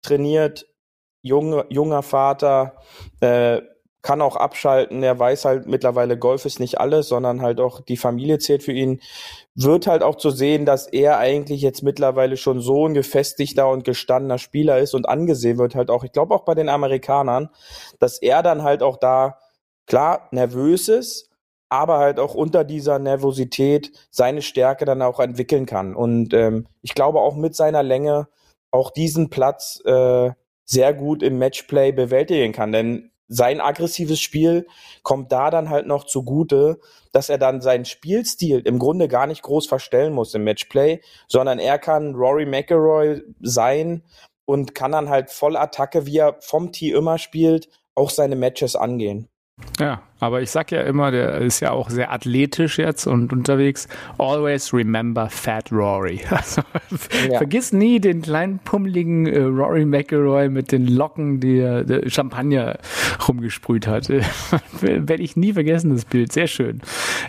[0.02, 0.68] trainiert,
[1.20, 2.76] junge, junger Vater,
[3.20, 3.62] äh,
[4.02, 7.98] kann auch abschalten, er weiß halt mittlerweile, Golf ist nicht alles, sondern halt auch die
[7.98, 9.00] Familie zählt für ihn,
[9.54, 13.84] wird halt auch zu sehen, dass er eigentlich jetzt mittlerweile schon so ein gefestigter und
[13.84, 17.50] gestandener Spieler ist und angesehen wird halt auch, ich glaube auch bei den Amerikanern,
[17.98, 19.38] dass er dann halt auch da,
[19.86, 21.30] klar, nervös ist,
[21.68, 25.94] aber halt auch unter dieser Nervosität seine Stärke dann auch entwickeln kann.
[25.94, 28.28] Und ähm, ich glaube auch mit seiner Länge
[28.72, 30.30] auch diesen Platz äh,
[30.64, 32.72] sehr gut im Matchplay bewältigen kann.
[32.72, 34.66] Denn sein aggressives Spiel
[35.04, 36.80] kommt da dann halt noch zugute,
[37.12, 41.60] dass er dann seinen Spielstil im Grunde gar nicht groß verstellen muss im Matchplay, sondern
[41.60, 44.02] er kann Rory McElroy sein
[44.46, 48.74] und kann dann halt voll Attacke, wie er vom Tee immer spielt, auch seine Matches
[48.74, 49.28] angehen.
[49.78, 53.88] Ja, aber ich sag ja immer, der ist ja auch sehr athletisch jetzt und unterwegs.
[54.18, 56.20] Always remember Fat Rory.
[56.30, 56.62] Also,
[57.30, 57.38] ja.
[57.38, 62.78] Vergiss nie den kleinen pummeligen äh, Rory McElroy mit den Locken, die er der Champagner
[63.28, 64.08] rumgesprüht hat.
[64.80, 66.32] Werde ich nie vergessen, das Bild.
[66.32, 66.80] Sehr schön.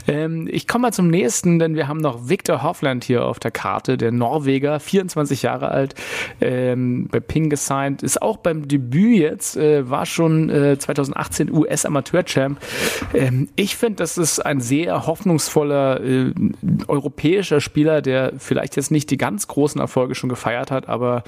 [0.08, 3.52] Ähm, ich komme mal zum nächsten, denn wir haben noch Victor Hoffland hier auf der
[3.52, 5.96] Karte, der Norweger, 24 Jahre alt,
[6.40, 12.60] ähm, bei Ping gesigned, ist auch beim Debüt jetzt, äh, war schon äh, 2018 US-Amateur-Champ
[13.14, 16.34] Ähm, ich finde, das ist ein sehr hoffnungsvoller äh,
[16.88, 21.24] europäischer Spieler, der vielleicht jetzt nicht die ganz großen Erfolge schon gefeiert hat, aber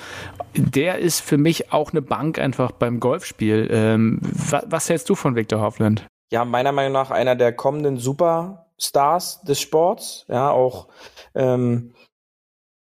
[0.56, 3.68] der ist für mich auch eine Bank einfach beim Golfspiel.
[3.72, 6.06] Ähm, wa was hältst du von Victor Hovland?
[6.32, 10.26] Ja, meiner Meinung nach einer der kommenden Superstars des Sports.
[10.30, 10.88] Ja, auch
[11.36, 11.94] ähm,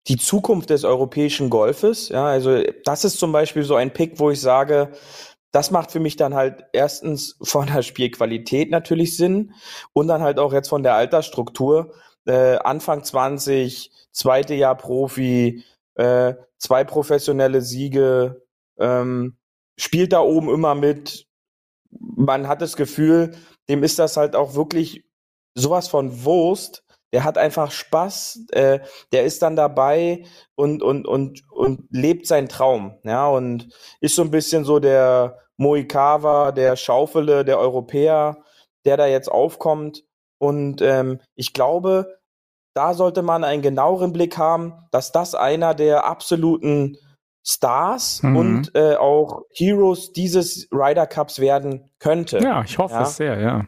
[0.07, 2.09] die Zukunft des europäischen Golfes.
[2.09, 4.91] Ja, also das ist zum Beispiel so ein Pick, wo ich sage,
[5.51, 9.53] das macht für mich dann halt erstens von der Spielqualität natürlich Sinn
[9.93, 11.93] und dann halt auch jetzt von der Altersstruktur.
[12.25, 15.63] Äh, Anfang 20, zweite Jahr Profi,
[15.95, 18.43] äh, zwei professionelle Siege,
[18.79, 19.37] ähm,
[19.77, 21.27] spielt da oben immer mit.
[21.89, 23.35] Man hat das Gefühl,
[23.67, 25.03] dem ist das halt auch wirklich
[25.55, 26.83] sowas von Wurst,
[27.13, 28.79] der hat einfach Spaß, äh,
[29.11, 34.21] der ist dann dabei und, und, und, und lebt seinen Traum, ja, und ist so
[34.21, 38.43] ein bisschen so der Moikawa, der Schaufele, der Europäer,
[38.85, 40.03] der da jetzt aufkommt.
[40.39, 42.17] Und ähm, ich glaube,
[42.73, 46.97] da sollte man einen genaueren Blick haben, dass das einer der absoluten
[47.45, 48.35] Stars mhm.
[48.35, 52.39] und äh, auch Heroes dieses Ryder Cups werden könnte.
[52.39, 53.01] Ja, ich hoffe ja?
[53.03, 53.65] es sehr, ja.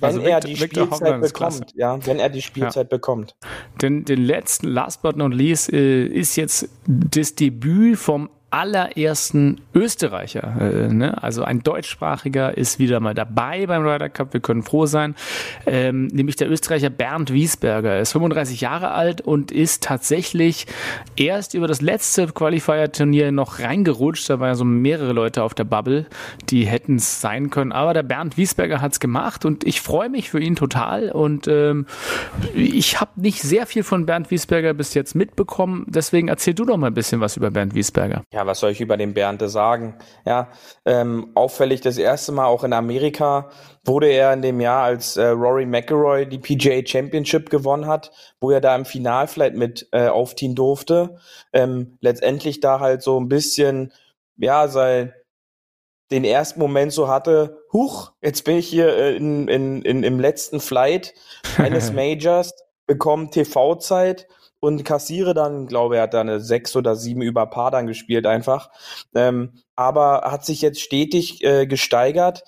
[0.00, 2.96] Wenn also er die Victor Spielzeit bekommt, ja, wenn er die Spielzeit ja.
[2.96, 3.36] bekommt.
[3.80, 10.54] Den, den letzten, last but not least, äh, ist jetzt das Debüt vom allerersten Österreicher.
[10.60, 11.20] Äh, ne?
[11.20, 14.32] Also ein deutschsprachiger ist wieder mal dabei beim Ryder Cup.
[14.32, 15.16] Wir können froh sein.
[15.66, 17.94] Ähm, nämlich der Österreicher Bernd Wiesberger.
[17.94, 20.66] Er ist 35 Jahre alt und ist tatsächlich
[21.16, 24.30] erst über das letzte Qualifier-Turnier noch reingerutscht.
[24.30, 26.06] Da waren ja so mehrere Leute auf der Bubble,
[26.48, 27.72] die hätten es sein können.
[27.72, 31.10] Aber der Bernd Wiesberger hat es gemacht und ich freue mich für ihn total.
[31.10, 31.86] Und ähm,
[32.54, 35.86] ich habe nicht sehr viel von Bernd Wiesberger bis jetzt mitbekommen.
[35.88, 38.22] Deswegen erzähl du doch mal ein bisschen was über Bernd Wiesberger.
[38.32, 39.98] Ja, was soll ich über den Bernte sagen?
[40.24, 40.48] Ja,
[40.84, 43.50] ähm, auffällig das erste Mal auch in Amerika
[43.84, 48.50] wurde er in dem Jahr, als äh, Rory McIlroy die PGA Championship gewonnen hat, wo
[48.50, 51.16] er da im Final vielleicht mit äh, aufziehen durfte.
[51.52, 53.92] Ähm, letztendlich da halt so ein bisschen,
[54.36, 55.12] ja, sei
[56.10, 60.20] den ersten Moment so hatte, huch, jetzt bin ich hier äh, in, in, in, im
[60.20, 61.14] letzten Flight
[61.58, 62.54] eines Majors,
[62.86, 64.28] bekomme TV-Zeit
[64.64, 68.26] und kassiere dann, glaube er hat da eine sechs oder sieben über Paar dann gespielt
[68.26, 68.70] einfach.
[69.14, 72.44] Ähm, aber hat sich jetzt stetig äh, gesteigert,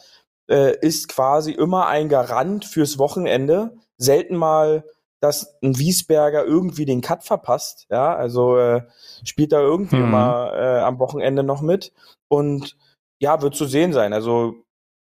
[0.50, 3.76] äh, ist quasi immer ein Garant fürs Wochenende.
[3.98, 4.84] Selten mal,
[5.20, 7.86] dass ein Wiesberger irgendwie den Cut verpasst.
[7.90, 8.82] Ja, also äh,
[9.22, 10.04] spielt da irgendwie mhm.
[10.04, 11.92] immer äh, am Wochenende noch mit.
[12.28, 12.78] Und
[13.18, 14.14] ja, wird zu sehen sein.
[14.14, 14.54] Also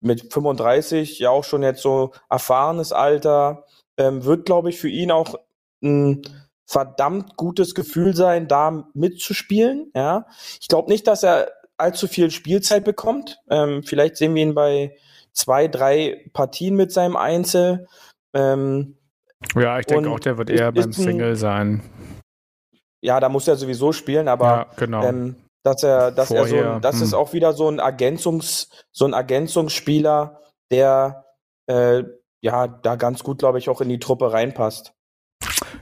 [0.01, 3.66] mit 35, ja auch schon jetzt so erfahrenes Alter,
[3.97, 5.36] ähm, wird, glaube ich, für ihn auch
[5.84, 6.24] ein
[6.74, 9.91] verdammt gutes Gefühl sein, da mitzuspielen.
[9.95, 10.26] Ja,
[10.59, 13.39] ich glaube nicht, dass er allzu viel Spielzeit bekommt.
[13.49, 14.97] Ähm, vielleicht sehen wir ihn bei
[15.34, 17.88] zwei, drei Partien mit seinem Einzel.
[18.34, 18.97] Ähm,
[19.55, 21.84] ja, ich denke auch, der wird eher beim Single sein.
[23.01, 25.03] Ja, da muss er sowieso spielen, aber ja, genau.
[25.03, 27.03] ähm, dass er, dass Vorher, er so, das hm.
[27.03, 31.26] ist auch wieder so ein Ergänzungs, so ein Ergänzungsspieler, der
[31.67, 32.03] äh,
[32.41, 34.93] ja da ganz gut, glaube ich, auch in die Truppe reinpasst.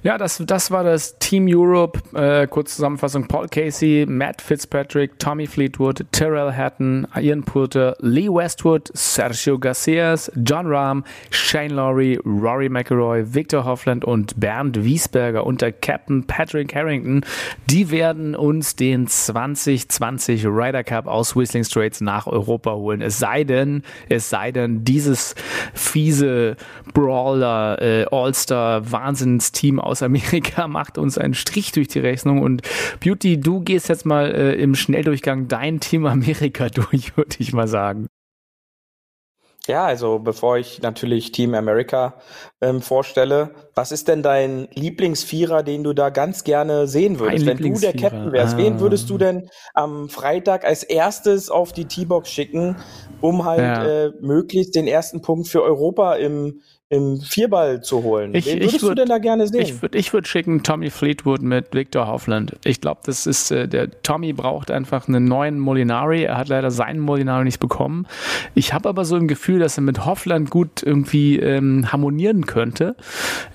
[0.03, 1.99] Ja, das, das war das Team Europe.
[2.13, 8.89] Äh, kurz Zusammenfassung: Paul Casey, Matt Fitzpatrick, Tommy Fleetwood, Terrell Hatton, Ian Poulter, Lee Westwood,
[8.93, 16.25] Sergio Garcias, John Rahm, Shane Lowry, Rory McIlroy, Victor Hoffland und Bernd Wiesberger unter Captain
[16.25, 17.21] Patrick Harrington.
[17.69, 23.01] Die werden uns den 2020 Ryder Cup aus Whistling Straits nach Europa holen.
[23.01, 25.35] Es sei denn, es sei denn, dieses
[25.73, 26.55] fiese
[26.93, 28.91] Brawler, äh, All-Star,
[29.71, 32.41] Wahnsinnsteam aus Amerika macht uns einen Strich durch die Rechnung.
[32.41, 32.61] Und
[32.99, 37.67] Beauty, du gehst jetzt mal äh, im Schnelldurchgang dein Team Amerika durch, würde ich mal
[37.67, 38.07] sagen.
[39.67, 42.15] Ja, also bevor ich natürlich Team America
[42.61, 47.45] ähm, vorstelle, was ist denn dein Lieblingsvierer, den du da ganz gerne sehen würdest?
[47.45, 48.57] Wenn du der Captain wärst, ah.
[48.57, 52.75] wen würdest du denn am Freitag als erstes auf die T-Box schicken,
[53.21, 54.05] um halt ja.
[54.05, 56.61] äh, möglichst den ersten Punkt für Europa im,
[56.91, 58.35] im Vierball zu holen.
[58.35, 59.61] Ich, Wen würdest ich würd, du denn da gerne sehen?
[59.61, 62.57] Ich würde ich würd schicken Tommy Fleetwood mit Victor Hoffland.
[62.65, 66.23] Ich glaube, das ist, äh, der Tommy braucht einfach einen neuen Molinari.
[66.23, 68.07] Er hat leider seinen Molinari nicht bekommen.
[68.55, 72.97] Ich habe aber so ein Gefühl, dass er mit Hoffland gut irgendwie ähm, harmonieren könnte.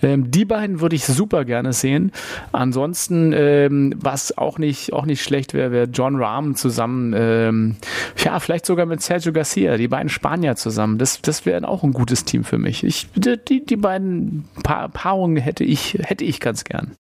[0.03, 2.13] Ähm, die beiden würde ich super gerne sehen.
[2.53, 7.77] Ansonsten, ähm, was auch nicht, auch nicht schlecht wäre, wäre John Rahm zusammen, ähm,
[8.25, 10.97] ja, vielleicht sogar mit Sergio Garcia, die beiden Spanier zusammen.
[10.97, 12.83] Das, das wäre auch ein gutes Team für mich.
[12.83, 16.97] Ich die, die beiden pa Paarungen hätte ich, hätte ich ganz gern.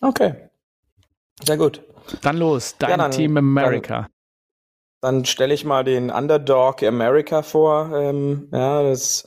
[0.00, 0.34] Okay.
[1.44, 1.82] Sehr gut.
[2.22, 4.08] Dann los, dein ja, dann, Team America.
[5.00, 7.94] Dann stelle ich mal den Underdog America vor.
[7.94, 9.26] Ähm, ja, das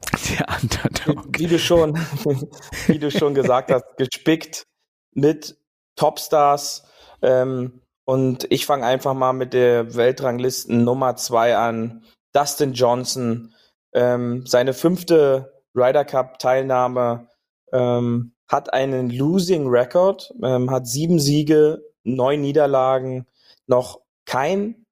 [0.30, 1.38] der Underdog.
[1.38, 1.96] Wie, wie, du schon,
[2.86, 4.64] wie du schon gesagt hast, gespickt
[5.12, 5.56] mit
[5.96, 6.84] Topstars.
[7.22, 12.04] Ähm, und ich fange einfach mal mit der Weltranglisten Nummer zwei an.
[12.32, 13.54] Dustin Johnson,
[13.96, 17.28] ähm, seine fünfte Ryder Cup Teilnahme,
[17.72, 23.26] ähm, hat einen Losing Record, ähm, hat sieben Siege, neun Niederlagen,
[23.66, 24.86] noch kein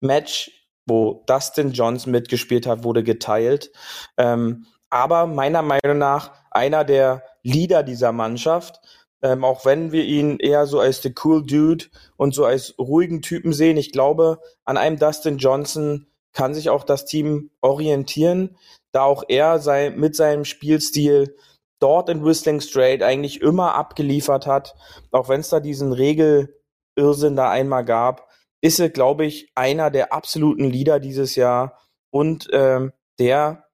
[0.00, 0.50] Match,
[0.86, 3.70] wo Dustin Johnson mitgespielt hat, wurde geteilt.
[4.16, 8.80] Ähm, aber meiner Meinung nach einer der Leader dieser Mannschaft,
[9.20, 11.86] ähm, auch wenn wir ihn eher so als the cool Dude
[12.16, 13.76] und so als ruhigen Typen sehen.
[13.76, 18.56] Ich glaube, an einem Dustin Johnson kann sich auch das Team orientieren,
[18.92, 21.36] da auch er sei, mit seinem Spielstil
[21.80, 24.74] dort in Whistling Straight eigentlich immer abgeliefert hat,
[25.10, 28.28] auch wenn es da diesen Regelirrsinn da einmal gab,
[28.60, 31.78] ist er, glaube ich, einer der absoluten Leader dieses Jahr
[32.10, 33.68] und ähm, der,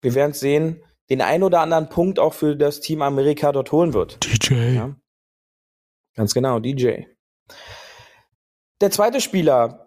[0.00, 3.92] wir werden sehen, den ein oder anderen Punkt auch für das Team Amerika dort holen
[3.92, 4.24] wird.
[4.24, 4.74] DJ.
[4.74, 4.96] Ja.
[6.14, 7.02] Ganz genau, DJ.
[8.80, 9.85] Der zweite Spieler,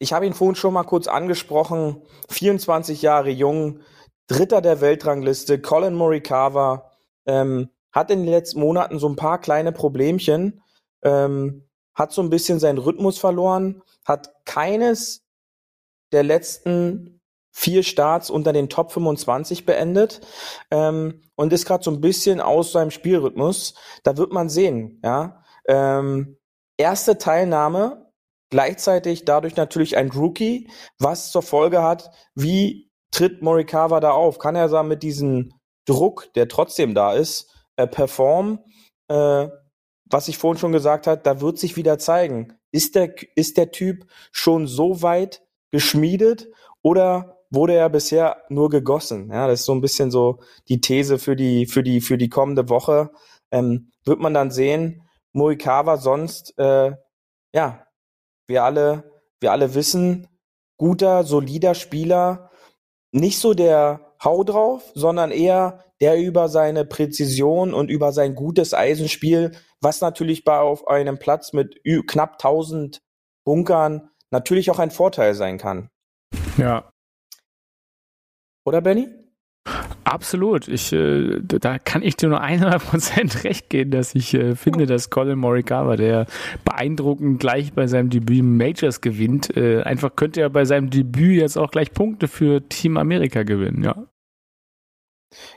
[0.00, 3.80] ich habe ihn vorhin schon mal kurz angesprochen, 24 Jahre jung,
[4.26, 6.90] Dritter der Weltrangliste, Colin Morikawa,
[7.26, 10.62] ähm, hat in den letzten Monaten so ein paar kleine Problemchen,
[11.02, 15.26] ähm, hat so ein bisschen seinen Rhythmus verloren, hat keines
[16.12, 17.20] der letzten
[17.52, 20.20] vier Starts unter den Top 25 beendet
[20.70, 23.74] ähm, und ist gerade so ein bisschen aus seinem Spielrhythmus.
[24.02, 25.42] Da wird man sehen, ja.
[25.66, 26.38] Ähm,
[26.78, 28.09] erste Teilnahme,
[28.50, 34.38] gleichzeitig dadurch natürlich ein Rookie, was zur Folge hat, wie tritt Morikawa da auf?
[34.38, 35.52] Kann er da mit diesem
[35.86, 38.58] Druck, der trotzdem da ist, äh, performen?
[39.08, 39.48] Äh,
[40.10, 42.58] was ich vorhin schon gesagt habe, da wird sich wieder zeigen.
[42.72, 46.48] Ist der, ist der Typ schon so weit geschmiedet
[46.82, 49.30] oder wurde er bisher nur gegossen.
[49.30, 52.28] Ja, das ist so ein bisschen so die These für die, für die, für die
[52.28, 53.10] kommende Woche.
[53.50, 56.92] Ähm, wird man dann sehen, Morikawa sonst, äh,
[57.52, 57.84] ja,
[58.50, 60.28] wir alle, wir alle wissen,
[60.76, 62.50] guter, solider Spieler,
[63.12, 68.74] nicht so der Hau drauf, sondern eher der über seine Präzision und über sein gutes
[68.74, 73.00] Eisenspiel, was natürlich bei auf einem Platz mit knapp 1000
[73.44, 75.88] Bunkern natürlich auch ein Vorteil sein kann.
[76.58, 76.90] Ja,
[78.64, 79.08] oder Benny?
[80.10, 80.66] Absolut.
[80.66, 85.08] Ich, äh, da kann ich dir nur 100% recht geben, dass ich äh, finde, dass
[85.08, 86.26] Colin Morikawa, der
[86.64, 91.56] beeindruckend gleich bei seinem Debüt Majors gewinnt, äh, einfach könnte er bei seinem Debüt jetzt
[91.56, 93.94] auch gleich Punkte für Team Amerika gewinnen, ja.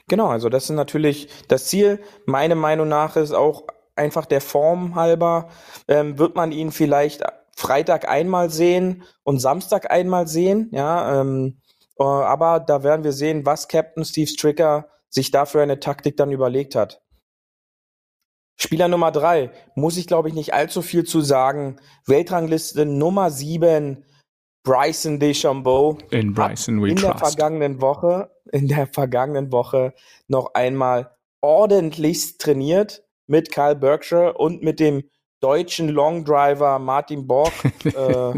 [0.08, 2.00] Genau, also das ist natürlich das Ziel.
[2.28, 3.64] Meine Meinung nach ist auch
[3.96, 5.50] einfach der Form halber,
[5.88, 7.24] ähm, wird man ihn vielleicht
[7.56, 11.63] Freitag einmal sehen und Samstag einmal sehen, ja, ähm, äh,
[12.06, 16.76] aber da werden wir sehen, was Captain Steve Stricker sich dafür eine Taktik dann überlegt
[16.76, 17.02] hat.
[18.56, 21.78] Spieler Nummer drei, muss ich glaube ich nicht allzu viel zu sagen.
[22.06, 24.06] Weltrangliste Nummer sieben,
[24.64, 25.98] Bryson DeChambeau.
[26.12, 27.22] In Bryson we in trust.
[27.22, 29.94] der vergangenen Woche, in der vergangenen Woche
[30.28, 35.04] noch einmal ordentlich trainiert mit Kyle Berkshire und mit dem
[35.42, 37.52] deutschen Longdriver Martin Borg
[37.84, 38.34] äh,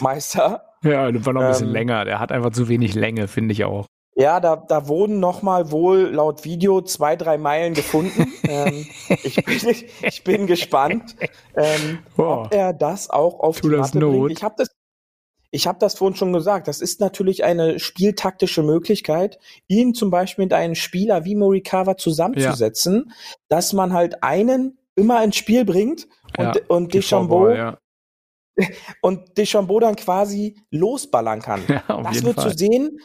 [0.00, 0.62] Meister.
[0.92, 2.04] Ja, das war noch ein bisschen ähm, länger.
[2.04, 3.86] Der hat einfach zu wenig Länge, finde ich auch.
[4.18, 8.32] Ja, da, da wurden noch mal wohl laut Video zwei, drei Meilen gefunden.
[8.48, 8.86] ähm,
[9.22, 11.16] ich, bin, ich bin gespannt,
[11.54, 14.32] ähm, ob er das auch auf die Matte bringt.
[14.32, 14.70] Ich habe das,
[15.50, 16.66] ich habe das vorhin schon gesagt.
[16.66, 23.04] Das ist natürlich eine spieltaktische Möglichkeit, ihn zum Beispiel mit einem Spieler wie Morikawa zusammenzusetzen,
[23.06, 23.14] ja.
[23.50, 26.08] dass man halt einen immer ins Spiel bringt
[26.38, 27.76] und, ja, und Deschambeau ja
[29.02, 31.62] und Deschambeau dann quasi losballern kann.
[31.68, 32.50] Ja, das wird Fall.
[32.50, 33.00] zu sehen.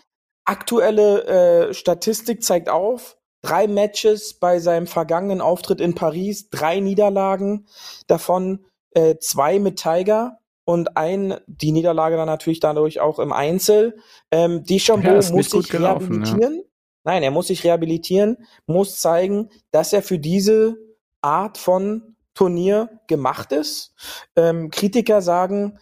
[0.45, 7.68] Aktuelle äh, Statistik zeigt auf, drei Matches bei seinem vergangenen Auftritt in Paris, drei Niederlagen,
[8.08, 13.97] davon äh, zwei mit Tiger und ein, die Niederlage dann natürlich dadurch auch im Einzel.
[14.32, 16.56] Ähm, Deschambeau ja, muss sich gelaufen, rehabilitieren.
[16.56, 16.64] Ja.
[17.04, 18.38] Nein, er muss sich rehabilitieren,
[18.68, 20.76] muss zeigen, dass er für diese
[21.22, 23.93] Art von Turnier gemacht ist.
[24.35, 25.77] Ähm, Kritiker sagen,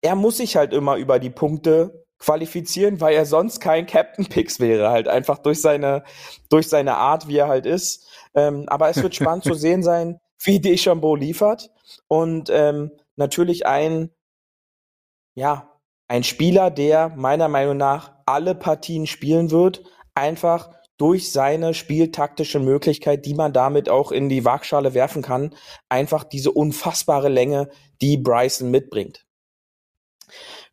[0.00, 4.60] er muss sich halt immer über die Punkte qualifizieren, weil er sonst kein Captain Picks
[4.60, 6.04] wäre, halt einfach durch seine,
[6.50, 8.06] durch seine Art, wie er halt ist.
[8.36, 11.72] Ähm, aber es wird spannend zu sehen sein, wie Deschambeau liefert.
[12.06, 14.12] Und ähm, natürlich ein,
[15.34, 15.68] ja,
[16.06, 19.82] ein Spieler, der meiner Meinung nach alle Partien spielen wird,
[20.14, 25.54] einfach durch seine spieltaktische Möglichkeit, die man damit auch in die Waagschale werfen kann,
[25.88, 27.68] einfach diese unfassbare Länge,
[28.02, 29.24] die Bryson mitbringt.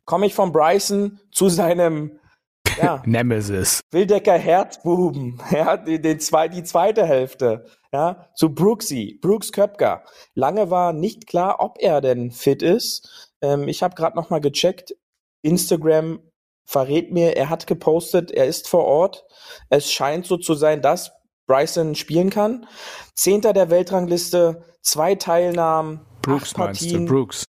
[0.04, 2.18] komme ich von Bryson zu seinem
[2.82, 3.80] ja, Nemesis.
[3.90, 10.04] Wildecker Herzbuben, ja, den, den zwei, die zweite Hälfte, ja, zu Brooksy, Brooks Köpker.
[10.34, 13.32] Lange war nicht klar, ob er denn fit ist.
[13.40, 14.94] Ähm, ich habe gerade noch mal gecheckt.
[15.42, 16.20] Instagram
[16.66, 19.24] verrät mir, er hat gepostet, er ist vor Ort.
[19.70, 21.12] Es scheint so zu sein, dass
[21.46, 22.66] Bryson spielen kann.
[23.14, 27.06] Zehnter der Weltrangliste, zwei Teilnahmen, Brooks acht Partien.
[27.06, 27.44] Brooks.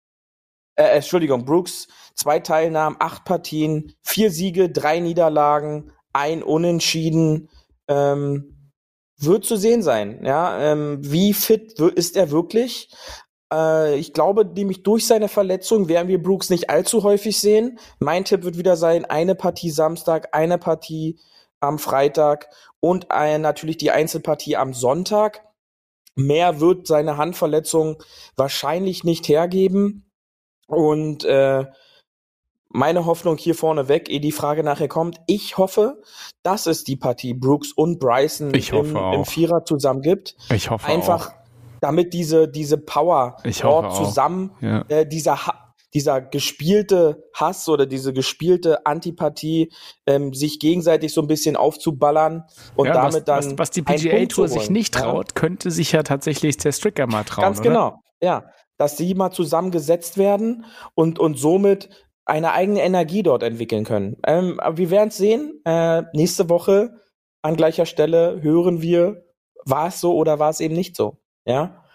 [0.76, 7.50] Äh, Entschuldigung, Brooks, zwei Teilnahmen, acht Partien, vier Siege, drei Niederlagen, ein Unentschieden.
[7.88, 8.50] Ähm,
[9.20, 10.60] wird zu sehen sein, ja.
[10.60, 12.90] Ähm, wie fit ist er wirklich?
[13.54, 17.78] Äh, ich glaube, nämlich durch seine Verletzung werden wir Brooks nicht allzu häufig sehen.
[18.00, 21.20] Mein Tipp wird wieder sein, eine Partie Samstag, eine Partie
[21.60, 22.50] am Freitag
[22.80, 25.44] und äh, natürlich die Einzelpartie am Sonntag.
[26.16, 28.04] Mehr wird seine Handverletzung
[28.36, 30.10] wahrscheinlich nicht hergeben.
[30.68, 31.66] Und äh,
[32.70, 36.02] meine Hoffnung hier vorne weg, ehe die Frage nachher kommt, ich hoffe,
[36.42, 40.36] dass es die Partie Brooks und Bryson im, im, Vierer zusammen gibt.
[40.50, 41.43] Ich hoffe Einfach, auch.
[41.84, 44.86] Damit diese, diese Power dort zusammen, ja.
[44.88, 45.38] äh, dieser,
[45.94, 49.70] dieser gespielte Hass oder diese gespielte Antipathie
[50.08, 52.46] ähm, sich gegenseitig so ein bisschen aufzuballern
[52.78, 53.46] und ja, damit was, dann.
[53.52, 55.42] Was, was die PGA Tour sich nicht traut, ja.
[55.42, 57.44] könnte sich ja tatsächlich der Stricker mal trauen.
[57.44, 58.46] Ganz genau, ja.
[58.78, 60.66] Dass sie mal zusammengesetzt werden
[60.96, 61.90] und, und somit
[62.26, 64.16] eine eigene Energie dort entwickeln können.
[64.26, 65.62] Ähm, aber wir werden es sehen.
[65.66, 66.92] Äh, nächste Woche
[67.42, 69.26] an gleicher Stelle hören wir,
[69.66, 71.23] war es so oder war es eben nicht so.
[71.46, 71.86] Ja.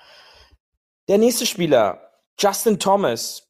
[1.08, 3.48] Der nächste Spieler, Justin Thomas,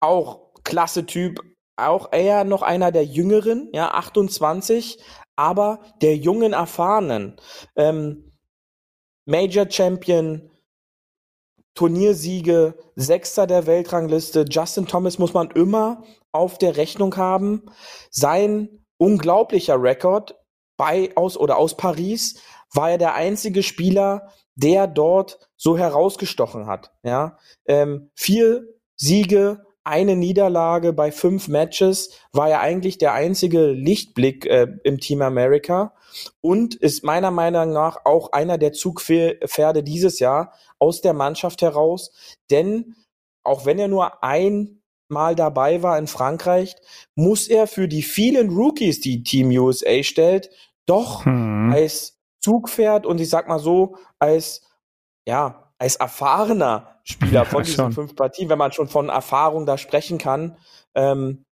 [0.00, 1.40] auch klasse Typ,
[1.76, 4.98] auch eher noch einer der Jüngeren, ja, 28,
[5.36, 7.36] aber der jungen Erfahrenen.
[7.76, 8.32] Ähm,
[9.26, 10.50] Major Champion,
[11.74, 14.46] Turniersiege, Sechster der Weltrangliste.
[14.48, 17.70] Justin Thomas muss man immer auf der Rechnung haben.
[18.10, 20.36] Sein unglaublicher Rekord
[20.78, 22.40] bei aus oder aus Paris
[22.72, 26.92] war er der einzige Spieler, der dort so herausgestochen hat.
[27.02, 34.44] Ja, ähm, vier Siege, eine Niederlage bei fünf Matches war er eigentlich der einzige Lichtblick
[34.44, 35.94] äh, im Team America
[36.40, 42.10] und ist meiner Meinung nach auch einer der Zugpferde dieses Jahr aus der Mannschaft heraus.
[42.50, 42.96] Denn
[43.44, 46.74] auch wenn er nur einmal dabei war in Frankreich,
[47.14, 50.50] muss er für die vielen Rookies, die Team USA stellt,
[50.86, 51.70] doch hm.
[51.72, 52.15] als
[52.46, 54.62] Zugpferd und ich sag mal so, als
[55.26, 57.92] ja, als erfahrener Spieler von diesen schon.
[57.92, 60.56] fünf Partien, wenn man schon von Erfahrung da sprechen kann,
[60.94, 61.44] ähm,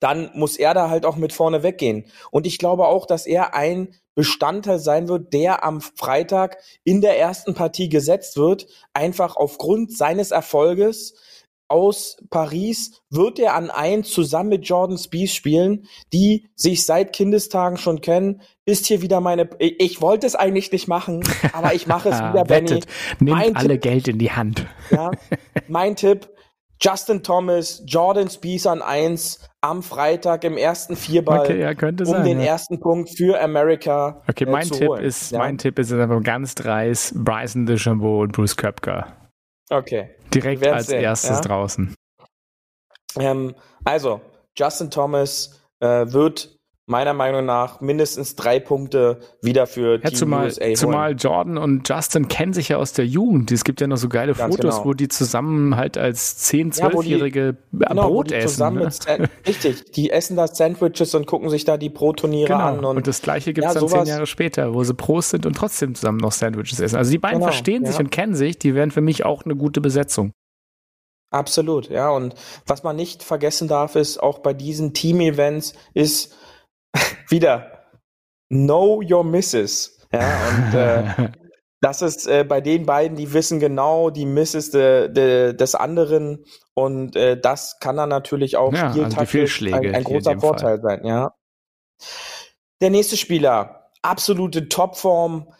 [0.00, 2.10] dann muss er da halt auch mit vorne weggehen.
[2.32, 7.16] Und ich glaube auch, dass er ein Bestandteil sein wird, der am Freitag in der
[7.16, 11.14] ersten Partie gesetzt wird, einfach aufgrund seines Erfolges
[11.68, 17.76] aus Paris wird er an eins zusammen mit Jordan Spieth spielen, die sich seit Kindestagen
[17.76, 18.40] schon kennen.
[18.64, 19.48] Ist hier wieder meine.
[19.58, 22.80] Ich wollte es eigentlich nicht machen, aber ich mache es wieder, Benny.
[23.20, 24.66] Nimmt mein alle Tipp, Geld in die Hand.
[24.90, 25.10] ja,
[25.68, 26.28] mein Tipp:
[26.80, 32.24] Justin Thomas, Jordan Spieth an eins am Freitag im ersten Vierball okay, ja, um sein,
[32.24, 32.46] den ja.
[32.46, 34.22] ersten Punkt für Amerika.
[34.28, 35.04] Okay, äh, mein Tipp holen.
[35.04, 35.38] ist, ja?
[35.38, 39.17] mein Tipp ist einfach ganz dreist: Bryson DeChambeau und Bruce Köpker.
[39.70, 40.14] Okay.
[40.32, 41.40] Direkt als sehen, erstes ja?
[41.40, 41.94] draußen.
[43.18, 43.54] Ähm,
[43.84, 44.20] also,
[44.56, 46.57] Justin Thomas äh, wird
[46.88, 50.76] meiner Meinung nach mindestens drei Punkte wieder für ja, Team zumal, USA holen.
[50.76, 53.52] Zumal Jordan und Justin kennen sich ja aus der Jugend.
[53.52, 54.88] Es gibt ja noch so geile Ganz Fotos, genau.
[54.88, 58.74] wo die zusammen halt als 10-, 12-jährige ja, genau, Brot essen.
[58.74, 58.90] Ne?
[59.46, 62.64] richtig, die essen da Sandwiches und gucken sich da die Pro-Turniere genau.
[62.64, 62.78] an.
[62.84, 65.44] Und, und, das gleiche gibt es ja, dann zehn Jahre später, wo sie Pros sind
[65.44, 66.96] und trotzdem zusammen noch Sandwiches essen.
[66.96, 69.56] Also die beiden genau, verstehen sich und kennen sich, die wären für mich auch eine
[69.56, 70.32] gute Besetzung.
[71.30, 72.08] Absolut, ja.
[72.10, 72.34] Und
[72.66, 76.34] was man nicht vergessen darf, ist auch bei diesen Team-Events ist,
[77.30, 77.84] wieder.
[78.50, 79.98] Know Your Misses.
[80.12, 81.30] Ja, und äh,
[81.80, 86.44] das ist äh, bei den beiden, die wissen genau die Misses de, de, des anderen.
[86.74, 91.00] Und äh, das kann dann natürlich auch ja, also ein, ein großer Vorteil Fall.
[91.00, 91.34] sein, ja.
[92.80, 95.52] Der nächste Spieler, absolute Topform,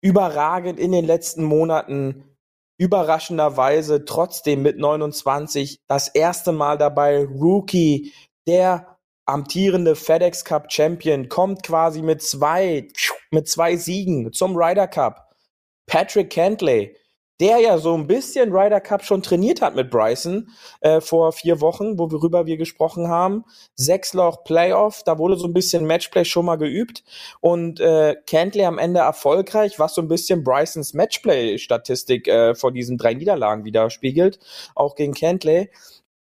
[0.00, 2.24] überragend in den letzten Monaten,
[2.78, 8.12] überraschenderweise trotzdem mit 29 das erste Mal dabei, Rookie,
[8.46, 8.97] der
[9.28, 12.88] amtierende FedEx Cup Champion kommt quasi mit zwei,
[13.30, 15.28] mit zwei Siegen zum Ryder Cup.
[15.86, 16.96] Patrick Cantley,
[17.40, 20.48] der ja so ein bisschen Ryder Cup schon trainiert hat mit Bryson
[20.80, 23.44] äh, vor vier Wochen, worüber wir gesprochen haben.
[23.76, 27.04] Sechsloch Playoff, da wurde so ein bisschen Matchplay schon mal geübt
[27.40, 32.98] und äh, Cantley am Ende erfolgreich, was so ein bisschen Brysons Matchplay-Statistik äh, vor diesen
[32.98, 34.40] drei Niederlagen widerspiegelt,
[34.74, 35.70] auch gegen Cantley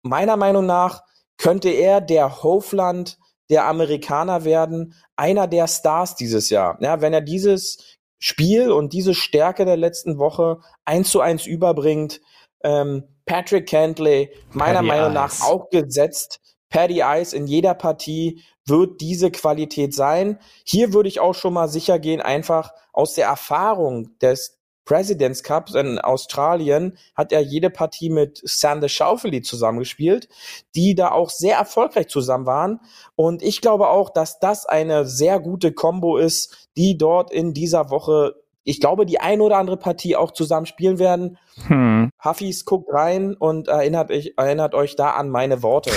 [0.04, 1.07] meiner Meinung nach
[1.38, 3.18] könnte er der Hofland
[3.50, 6.78] der Amerikaner werden, einer der Stars dieses Jahr.
[6.82, 12.20] Ja, wenn er dieses Spiel und diese Stärke der letzten Woche eins zu eins überbringt,
[12.64, 16.40] ähm, Patrick Cantley, meiner Paddy Meinung nach auch gesetzt.
[16.70, 20.40] Paddy Ice in jeder Partie wird diese Qualität sein.
[20.66, 24.57] Hier würde ich auch schon mal sicher gehen, einfach aus der Erfahrung des
[24.88, 30.30] Presidents Cup in Australien hat er jede Partie mit Sander Schaufeli zusammengespielt,
[30.76, 32.80] die da auch sehr erfolgreich zusammen waren.
[33.16, 37.90] Und ich glaube auch, dass das eine sehr gute Combo ist, die dort in dieser
[37.90, 41.38] Woche, ich glaube, die ein oder andere Partie auch zusammen spielen werden.
[41.68, 42.10] Hm.
[42.24, 45.92] Huffis guckt rein und erinnert, ich, erinnert euch da an meine Worte.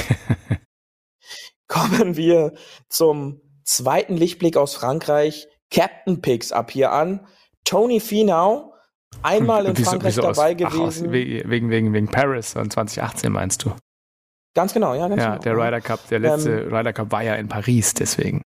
[1.68, 2.54] Kommen wir
[2.88, 5.46] zum zweiten Lichtblick aus Frankreich.
[5.70, 7.24] Captain Picks ab hier an.
[7.64, 8.69] Tony Finau
[9.22, 11.06] einmal in wieso, Frankreich wieso dabei aus, gewesen.
[11.08, 13.72] Ach, wegen, wegen, wegen Paris und 2018 meinst du?
[14.54, 15.08] Ganz genau, ja.
[15.08, 15.42] Ganz ja, genau.
[15.42, 18.42] der Ryder Cup, der letzte ähm, Ryder Cup war ja in Paris, deswegen.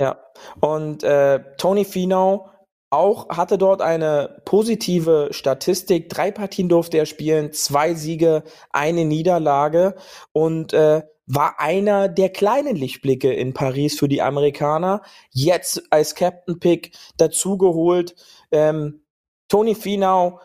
[0.00, 0.18] Ja,
[0.60, 2.50] und äh, Tony Finau
[2.90, 6.08] auch hatte dort eine positive Statistik.
[6.08, 9.96] Drei Partien durfte er spielen, zwei Siege, eine Niederlage
[10.32, 15.02] und äh, war einer der kleinen Lichtblicke in Paris für die Amerikaner.
[15.30, 18.14] Jetzt als Captain Pick dazugeholt.
[18.52, 19.02] Ähm,
[19.48, 20.40] Tony Finau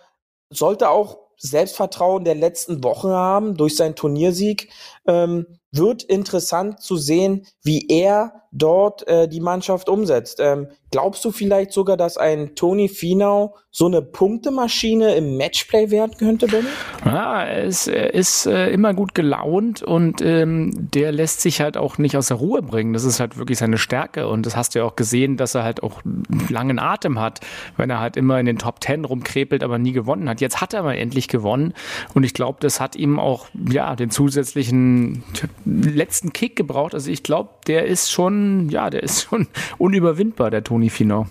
[0.50, 4.72] sollte auch Selbstvertrauen der letzten Wochen haben durch seinen Turniersieg.
[5.08, 10.40] Ähm, wird interessant zu sehen, wie er dort äh, die Mannschaft umsetzt.
[10.42, 16.18] Ähm, glaubst du vielleicht sogar, dass ein Tony Finau so eine Punktemaschine im Matchplay werden
[16.18, 16.68] könnte, Benny?
[17.06, 21.98] Ja, ist, er ist äh, immer gut gelaunt und ähm, der lässt sich halt auch
[21.98, 22.92] nicht aus der Ruhe bringen.
[22.92, 25.64] Das ist halt wirklich seine Stärke und das hast du ja auch gesehen, dass er
[25.64, 26.02] halt auch
[26.50, 27.40] langen Atem hat,
[27.78, 30.42] wenn er halt immer in den Top Ten rumkrepelt, aber nie gewonnen hat.
[30.42, 31.74] Jetzt hat er aber endlich gewonnen
[32.14, 35.24] und ich glaube, das hat ihm auch ja den zusätzlichen
[35.66, 36.94] letzten Kick gebraucht.
[36.94, 39.48] Also ich glaube, der ist schon, ja, der ist schon
[39.78, 41.28] unüberwindbar, der Toni Finau.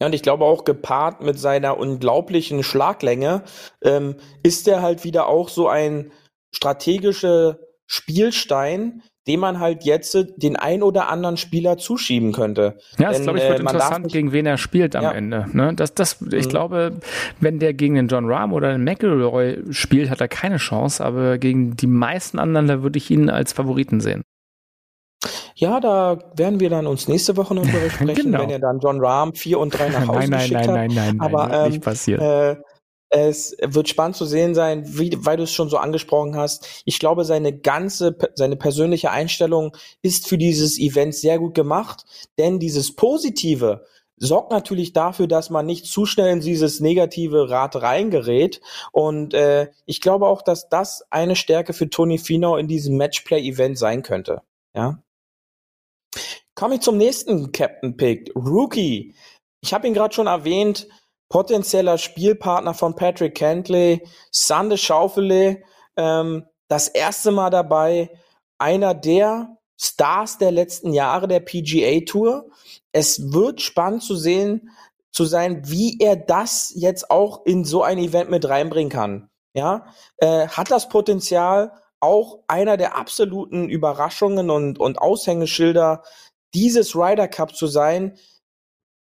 [0.00, 3.44] Ja, und ich glaube auch gepaart mit seiner unglaublichen Schlaglänge
[3.82, 6.10] ähm, ist er halt wieder auch so ein
[6.54, 12.78] strategischer Spielstein, dem man halt jetzt den ein oder anderen Spieler zuschieben könnte.
[12.98, 15.12] Ja, das glaube ich wird äh, interessant, gegen wen er spielt am ja.
[15.12, 15.46] Ende.
[15.52, 15.74] Ne?
[15.74, 16.48] Das, das, ich mhm.
[16.48, 16.92] glaube,
[17.38, 21.38] wenn der gegen den John Rahm oder den McElroy spielt, hat er keine Chance, aber
[21.38, 24.22] gegen die meisten anderen, da würde ich ihn als Favoriten sehen.
[25.54, 28.40] Ja, da werden wir dann uns nächste Woche noch drüber sprechen, genau.
[28.40, 30.74] wenn er dann John Rahm 4 und 3 nach Hause nein, nein, geschickt nein, hat.
[30.74, 32.20] Nein, nein, nein, Aber, nein, ähm, nicht passiert.
[32.22, 32.56] Äh,
[33.10, 36.82] es wird spannend zu sehen sein, wie, weil du es schon so angesprochen hast.
[36.84, 42.04] Ich glaube, seine ganze, seine persönliche Einstellung ist für dieses Event sehr gut gemacht,
[42.38, 43.84] denn dieses Positive
[44.16, 48.60] sorgt natürlich dafür, dass man nicht zu schnell in dieses negative Rad reingerät.
[48.92, 53.78] Und äh, ich glaube auch, dass das eine Stärke für Tony Finau in diesem Matchplay-Event
[53.78, 54.42] sein könnte.
[54.74, 55.02] Ja.
[56.54, 59.14] Komme ich zum nächsten Captain Pick, Rookie.
[59.62, 60.86] Ich habe ihn gerade schon erwähnt,
[61.30, 65.62] potenzieller Spielpartner von Patrick Cantley, Sande Schaufele,
[65.96, 68.10] ähm, das erste Mal dabei,
[68.58, 72.50] einer der Stars der letzten Jahre der PGA Tour.
[72.92, 74.70] Es wird spannend zu sehen,
[75.12, 79.30] zu sein, wie er das jetzt auch in so ein Event mit reinbringen kann.
[79.54, 79.86] Ja,
[80.18, 86.02] äh, hat das Potenzial, auch einer der absoluten Überraschungen und, und Aushängeschilder
[86.54, 88.16] dieses Ryder Cup zu sein,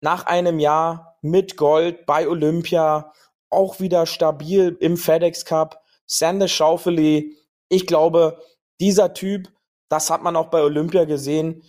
[0.00, 3.12] nach einem Jahr mit Gold bei Olympia,
[3.50, 5.82] auch wieder stabil im FedEx Cup.
[6.06, 7.36] Sander Schaufeli,
[7.68, 8.40] ich glaube,
[8.80, 9.48] dieser Typ,
[9.88, 11.62] das hat man auch bei Olympia gesehen,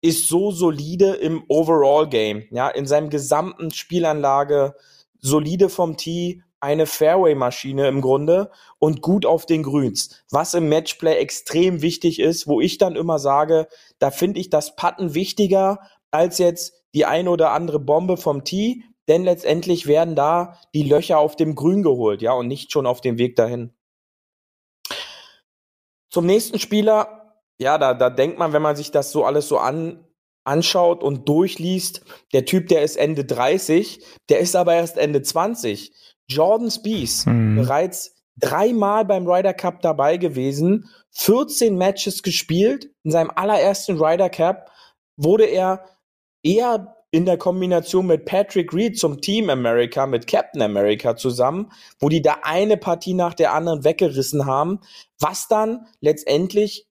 [0.00, 4.74] ist so solide im Overall Game, ja, in seinem gesamten Spielanlage,
[5.20, 10.24] solide vom Tee, eine Fairway-Maschine im Grunde und gut auf den Grüns.
[10.30, 14.74] Was im Matchplay extrem wichtig ist, wo ich dann immer sage, da finde ich das
[14.74, 15.78] Putten wichtiger
[16.10, 21.18] als jetzt die ein oder andere Bombe vom Tee, denn letztendlich werden da die Löcher
[21.18, 23.74] auf dem Grün geholt, ja, und nicht schon auf dem Weg dahin.
[26.10, 29.58] Zum nächsten Spieler, ja, da, da denkt man, wenn man sich das so alles so
[29.58, 30.06] an,
[30.44, 32.02] anschaut und durchliest,
[32.32, 35.92] der Typ, der ist Ende 30, der ist aber erst Ende 20.
[36.28, 37.56] Jordan Spieth, mhm.
[37.56, 42.90] bereits dreimal beim Ryder Cup dabei gewesen, 14 Matches gespielt.
[43.04, 44.70] In seinem allerersten Ryder Cup
[45.16, 45.84] wurde er
[46.42, 51.70] eher in der Kombination mit Patrick Reed zum Team America, mit Captain America zusammen,
[52.00, 54.80] wo die da eine Partie nach der anderen weggerissen haben,
[55.20, 56.88] was dann letztendlich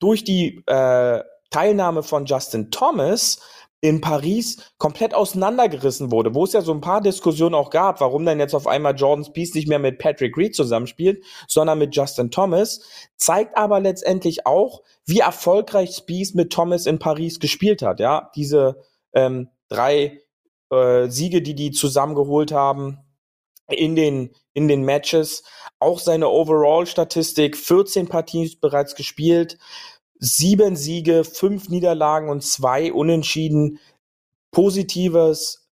[0.00, 3.38] durch die äh, Teilnahme von Justin Thomas
[3.80, 8.26] in Paris komplett auseinandergerissen wurde, wo es ja so ein paar Diskussionen auch gab, warum
[8.26, 12.32] dann jetzt auf einmal Jordan Spieth nicht mehr mit Patrick Reed zusammenspielt, sondern mit Justin
[12.32, 12.80] Thomas,
[13.16, 18.00] zeigt aber letztendlich auch, wie erfolgreich Spieth mit Thomas in Paris gespielt hat.
[18.00, 18.82] Ja, diese
[19.12, 20.20] ähm, drei
[20.70, 22.98] äh, Siege, die die zusammengeholt haben
[23.68, 25.44] in den in den Matches,
[25.78, 29.58] auch seine Overall-Statistik, 14 Partien bereits gespielt,
[30.18, 33.78] sieben Siege, fünf Niederlagen und zwei Unentschieden.
[34.52, 35.68] Positives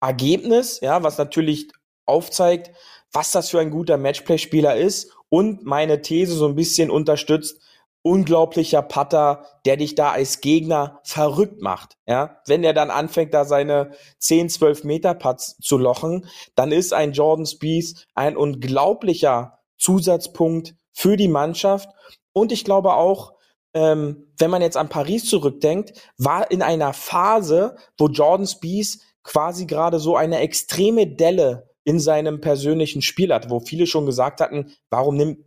[0.00, 1.68] Ergebnis, ja, was natürlich
[2.04, 2.72] aufzeigt,
[3.12, 7.60] was das für ein guter Matchplay-Spieler ist und meine These so ein bisschen unterstützt,
[8.06, 11.96] unglaublicher Putter, der dich da als Gegner verrückt macht.
[12.06, 16.94] Ja, wenn er dann anfängt, da seine 10, 12 Meter Putts zu lochen, dann ist
[16.94, 21.88] ein Jordan Spieth ein unglaublicher Zusatzpunkt für die Mannschaft.
[22.32, 23.32] Und ich glaube auch,
[23.74, 29.66] ähm, wenn man jetzt an Paris zurückdenkt, war in einer Phase, wo Jordan Spieth quasi
[29.66, 34.72] gerade so eine extreme Delle in seinem persönlichen Spiel hat, wo viele schon gesagt hatten,
[34.90, 35.44] warum nimmt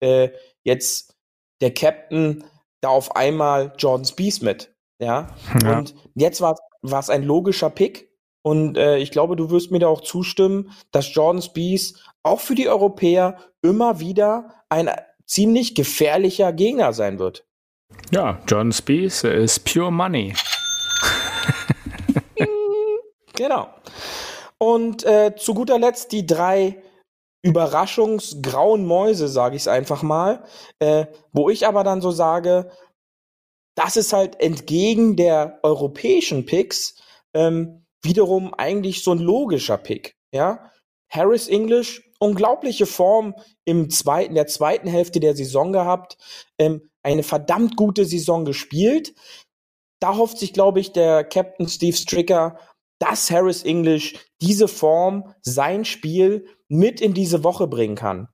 [0.00, 0.28] äh,
[0.64, 1.13] jetzt
[1.64, 2.44] der Captain
[2.82, 4.74] da auf einmal Jordan Spieth mit?
[5.00, 5.28] Ja,
[5.62, 5.78] ja.
[5.78, 8.10] und jetzt war es ein logischer Pick
[8.42, 12.54] und äh, ich glaube, du wirst mir da auch zustimmen, dass Jordan Spieth auch für
[12.54, 14.90] die Europäer immer wieder ein
[15.24, 17.46] ziemlich gefährlicher Gegner sein wird.
[18.10, 20.34] Ja, John Spieth ist pure money.
[23.34, 23.68] genau.
[24.58, 26.82] Und äh, zu guter Letzt die drei
[27.44, 30.44] Überraschungsgrauen Mäuse, sage ich es einfach mal,
[30.78, 32.70] äh, wo ich aber dann so sage,
[33.76, 36.94] das ist halt entgegen der europäischen Picks
[37.34, 40.16] ähm, wiederum eigentlich so ein logischer Pick.
[40.32, 40.70] Ja,
[41.10, 43.34] Harris English, unglaubliche Form
[43.66, 46.16] im zweiten, der zweiten Hälfte der Saison gehabt.
[46.58, 49.14] Ähm, eine verdammt gute Saison gespielt.
[50.00, 52.58] Da hofft sich, glaube ich, der Captain Steve Stricker,
[53.04, 58.28] dass Harris English diese Form, sein Spiel mit in diese Woche bringen kann.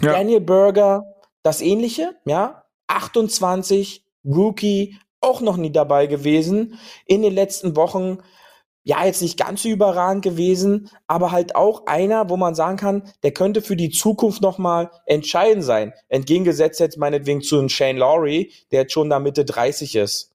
[0.00, 0.12] Ja.
[0.12, 1.04] Daniel Berger,
[1.42, 6.78] das ähnliche, ja, 28, Rookie, auch noch nie dabei gewesen.
[7.06, 8.18] In den letzten Wochen
[8.86, 13.10] ja, jetzt nicht ganz so überragend gewesen, aber halt auch einer, wo man sagen kann,
[13.22, 15.94] der könnte für die Zukunft nochmal entscheidend sein.
[16.08, 20.32] Entgegengesetzt jetzt meinetwegen zu einem Shane Lowry, der jetzt schon da Mitte 30 ist.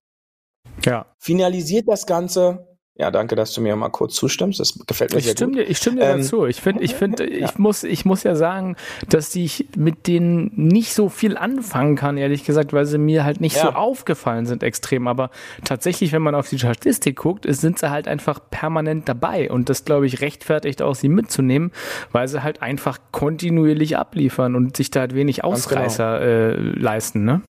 [0.84, 1.06] Ja.
[1.20, 2.69] Finalisiert das Ganze
[3.00, 4.60] ja, danke, dass du mir mal kurz zustimmst.
[4.60, 5.62] Das gefällt mir ich sehr stimme gut.
[5.62, 6.46] Dir, ich stimme dir ähm, dazu.
[6.46, 7.46] Ich finde, ich finde, ja.
[7.46, 8.76] ich muss, ich muss ja sagen,
[9.08, 13.40] dass ich mit denen nicht so viel anfangen kann, ehrlich gesagt, weil sie mir halt
[13.40, 13.62] nicht ja.
[13.62, 15.08] so aufgefallen sind extrem.
[15.08, 15.30] Aber
[15.64, 19.50] tatsächlich, wenn man auf die Statistik guckt, sind sie halt einfach permanent dabei.
[19.50, 21.72] Und das, glaube ich, rechtfertigt auch, sie mitzunehmen,
[22.12, 25.54] weil sie halt einfach kontinuierlich abliefern und sich da halt wenig genau.
[25.54, 26.32] Ausreißer genau.
[26.32, 27.44] äh, leisten, ne?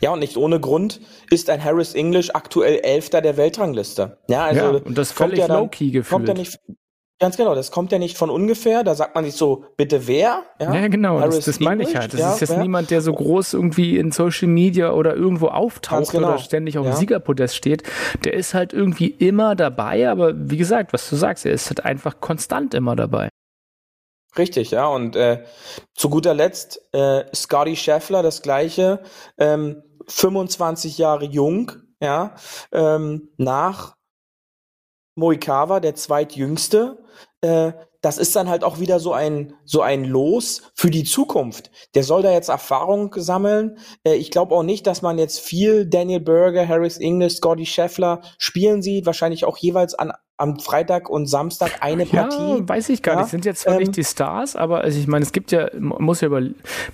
[0.00, 1.00] Ja, und nicht ohne Grund
[1.30, 4.18] ist ein Harris English aktuell Elfter der Weltrangliste.
[4.28, 6.10] Ja, also ja, und das völlig ja low-key gefühlt.
[6.10, 6.58] Kommt ja nicht,
[7.18, 8.84] ganz genau, das kommt ja nicht von ungefähr.
[8.84, 10.42] Da sagt man sich so, bitte wer?
[10.60, 12.12] Ja, ja genau, Harris das, das meine ich halt.
[12.12, 12.62] Das ja, ist jetzt wer?
[12.62, 16.28] niemand, der so groß irgendwie in Social Media oder irgendwo auftaucht genau.
[16.28, 17.82] oder ständig auf dem Siegerpodest steht.
[18.24, 21.84] Der ist halt irgendwie immer dabei, aber wie gesagt, was du sagst, er ist halt
[21.84, 23.28] einfach konstant immer dabei.
[24.38, 24.86] Richtig, ja.
[24.86, 25.44] Und äh,
[25.94, 29.02] zu guter Letzt äh, Scotty Scheffler, das gleiche,
[29.38, 32.34] ähm, 25 Jahre jung, ja,
[32.72, 33.96] ähm, nach
[35.16, 37.02] Moikawa, der zweitjüngste.
[37.40, 37.72] Äh,
[38.02, 41.70] das ist dann halt auch wieder so ein so ein Los für die Zukunft.
[41.94, 43.78] Der soll da jetzt Erfahrung sammeln.
[44.04, 48.20] Äh, ich glaube auch nicht, dass man jetzt viel Daniel Berger, Harris English, Scotty Scheffler
[48.38, 49.06] spielen sieht.
[49.06, 52.58] Wahrscheinlich auch jeweils an am Freitag und Samstag eine Partie.
[52.58, 53.30] Ja, weiß ich gar ja, nicht.
[53.30, 56.02] Sind jetzt zwar ähm, nicht die Stars, aber also ich meine, es gibt ja, man
[56.02, 56.42] muss ja über,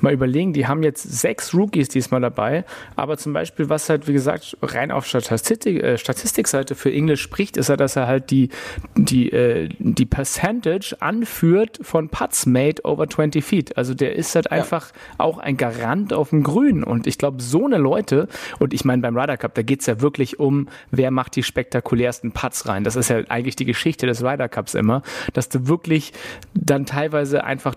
[0.01, 2.65] mal überlegen, die haben jetzt sechs Rookies diesmal dabei,
[2.95, 7.57] aber zum Beispiel, was halt, wie gesagt, rein auf Statistik, äh, Statistikseite für Englisch spricht,
[7.57, 8.51] ist ja, dass er halt die,
[8.95, 13.77] die, äh, die Percentage anführt von Putts made over 20 feet.
[13.77, 14.53] Also der ist halt ja.
[14.53, 18.29] einfach auch ein Garant auf dem Grün und ich glaube, so eine Leute,
[18.61, 22.31] und ich meine, beim Ryder Cup, da geht's ja wirklich um, wer macht die spektakulärsten
[22.31, 22.85] Putts rein.
[22.85, 25.03] Das ist ja eigentlich die Geschichte des Ryder Cups immer,
[25.33, 26.13] dass du wirklich
[26.55, 27.75] dann teilweise einfach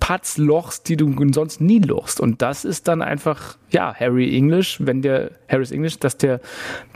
[0.00, 2.20] Putts lochst, die du sonst nie lochst.
[2.20, 6.40] Und das ist dann einfach, ja, Harry English, wenn der, Harris English, dass der,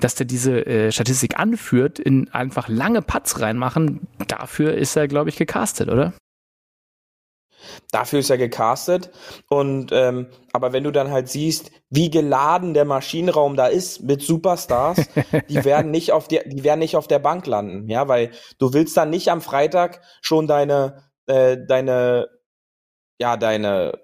[0.00, 5.30] dass der diese äh, Statistik anführt, in einfach lange Putts reinmachen, dafür ist er, glaube
[5.30, 6.12] ich, gecastet, oder?
[7.90, 9.10] Dafür ist er gecastet.
[9.48, 14.22] Und ähm, aber wenn du dann halt siehst, wie geladen der Maschinenraum da ist mit
[14.22, 15.08] Superstars,
[15.48, 18.72] die werden nicht auf der, die werden nicht auf der Bank landen, ja, weil du
[18.72, 22.28] willst dann nicht am Freitag schon deine, äh, deine,
[23.20, 23.98] ja, deine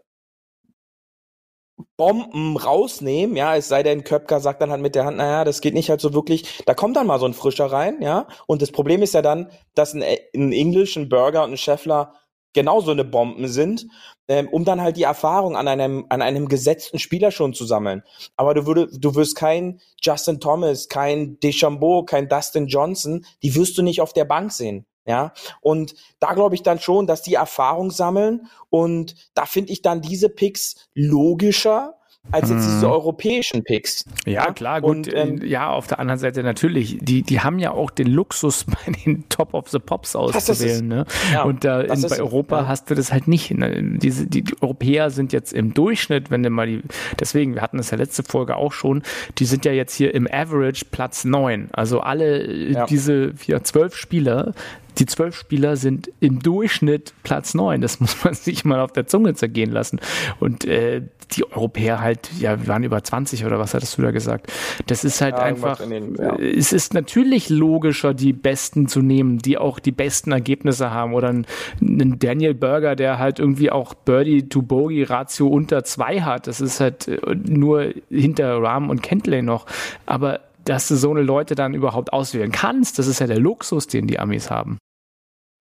[1.98, 5.60] Bomben rausnehmen, ja, es sei denn, Köpker sagt dann halt mit der Hand, naja, das
[5.60, 8.62] geht nicht halt so wirklich, da kommt dann mal so ein Frischer rein, ja, und
[8.62, 12.14] das Problem ist ja dann, dass ein, ein English, ein Burger und ein Scheffler
[12.56, 13.86] genauso eine Bomben sind,
[14.28, 18.02] ähm, um dann halt die Erfahrung an einem, an einem gesetzten Spieler schon zu sammeln.
[18.34, 23.76] Aber du würde, du wirst kein Justin Thomas, kein Deschambeau, kein Dustin Johnson, die wirst
[23.76, 24.86] du nicht auf der Bank sehen.
[25.04, 29.80] Ja, und da glaube ich dann schon, dass die Erfahrung sammeln und da finde ich
[29.80, 31.95] dann diese Picks logischer,
[32.30, 32.92] als jetzt diese mhm.
[32.92, 34.04] europäischen Picks.
[34.24, 34.52] Ja, ja?
[34.52, 34.90] klar, gut.
[34.90, 38.64] Und, ähm, ja, auf der anderen Seite natürlich, die, die haben ja auch den Luxus,
[38.64, 40.86] bei den Top of the Pops auszuwählen.
[40.86, 41.06] Ne?
[41.32, 42.68] Ja, und da in, bei Europa ja.
[42.68, 43.52] hast du das halt nicht.
[43.52, 43.98] Ne?
[43.98, 46.82] Diese, die, die Europäer sind jetzt im Durchschnitt, wenn du mal die,
[47.18, 49.02] deswegen, wir hatten das ja letzte Folge auch schon,
[49.38, 51.68] die sind ja jetzt hier im Average Platz neun.
[51.72, 52.86] Also alle ja.
[52.86, 54.54] diese vier, zwölf Spieler
[54.98, 57.80] die zwölf Spieler sind im Durchschnitt Platz neun.
[57.80, 60.00] Das muss man sich mal auf der Zunge zergehen lassen.
[60.40, 61.02] Und äh,
[61.32, 64.52] die Europäer halt, ja, wir waren über 20 oder was hattest du da gesagt?
[64.86, 66.36] Das ist halt ja, einfach, den, ja.
[66.36, 71.14] es ist natürlich logischer, die Besten zu nehmen, die auch die besten Ergebnisse haben.
[71.14, 76.46] Oder einen Daniel Berger, der halt irgendwie auch Birdie-to-Bogey-Ratio unter zwei hat.
[76.46, 79.66] Das ist halt äh, nur hinter Rahm und Kentley noch.
[80.06, 83.86] Aber dass du so eine Leute dann überhaupt auswählen kannst, das ist ja der Luxus,
[83.86, 84.78] den die Amis haben.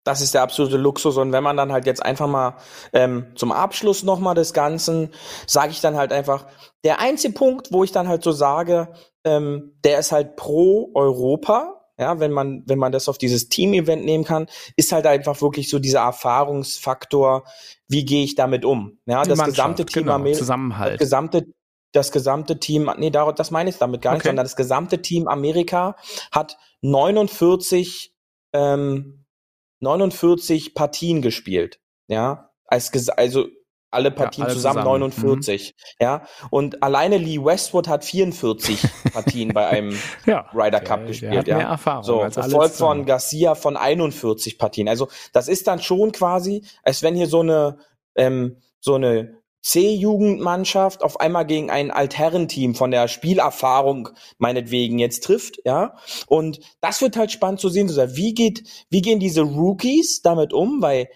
[0.06, 1.18] Das ist der absolute Luxus.
[1.18, 2.58] Und wenn man dann halt jetzt einfach mal
[2.94, 5.10] ähm, zum Abschluss nochmal des Ganzen,
[5.48, 6.46] sage ich dann halt einfach,
[6.84, 11.82] der einzige Punkt, wo ich dann halt so sage, ähm, der ist halt pro Europa,
[11.98, 15.70] ja, wenn man, wenn man das auf dieses Team-Event nehmen kann, ist halt einfach wirklich
[15.70, 17.44] so dieser Erfahrungsfaktor,
[17.88, 19.00] wie gehe ich damit um?
[19.08, 20.94] Ja, das gesamte Team genau, Zusammenhalt.
[20.94, 21.48] Das gesamte,
[21.94, 25.96] das gesamte Team, nee, das meine ich damit gar nicht, sondern das gesamte Team Amerika
[26.32, 28.14] hat 49
[28.54, 29.25] ähm,
[29.80, 33.48] 49 Partien gespielt, ja, als also
[33.92, 36.04] alle Partien ja, alle zusammen, zusammen, 49, mhm.
[36.04, 36.26] ja.
[36.50, 38.84] Und alleine Lee Westwood hat 44
[39.14, 41.58] Partien bei einem ja, Ryder Cup der, gespielt, der ja.
[41.58, 44.90] Mehr Erfahrung so, gefolgt von Garcia von 41 Partien.
[44.90, 47.78] Also das ist dann schon quasi, als wenn hier so eine
[48.16, 55.60] ähm, so eine C-Jugendmannschaft auf einmal gegen ein Altherrenteam von der Spielerfahrung meinetwegen jetzt trifft,
[55.66, 55.96] ja.
[56.28, 60.84] Und das wird halt spannend zu sehen, wie geht, wie gehen diese Rookies damit um,
[60.84, 61.10] weil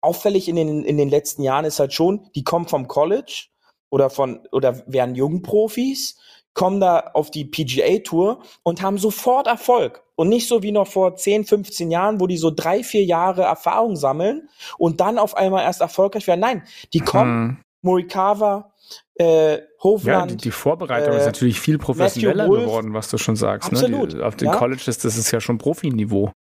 [0.00, 3.48] auffällig in den, in den letzten Jahren ist halt schon, die kommen vom College
[3.90, 6.16] oder von, oder werden Jungprofis,
[6.54, 10.02] kommen da auf die PGA Tour und haben sofort Erfolg.
[10.14, 13.42] Und nicht so wie noch vor 10, 15 Jahren, wo die so drei, vier Jahre
[13.42, 14.48] Erfahrung sammeln
[14.78, 16.40] und dann auf einmal erst erfolgreich werden.
[16.40, 16.62] Nein,
[16.94, 17.58] die kommen, hm.
[17.82, 18.72] Morikawa,
[19.14, 20.30] äh, Hofland.
[20.30, 23.70] Ja, die, die Vorbereitung äh, ist natürlich viel professioneller geworden, was du schon sagst.
[23.70, 24.14] Absolut.
[24.14, 24.24] Ne?
[24.24, 24.56] auf den ja.
[24.56, 26.32] Colleges, das ist ja schon Profiniveau.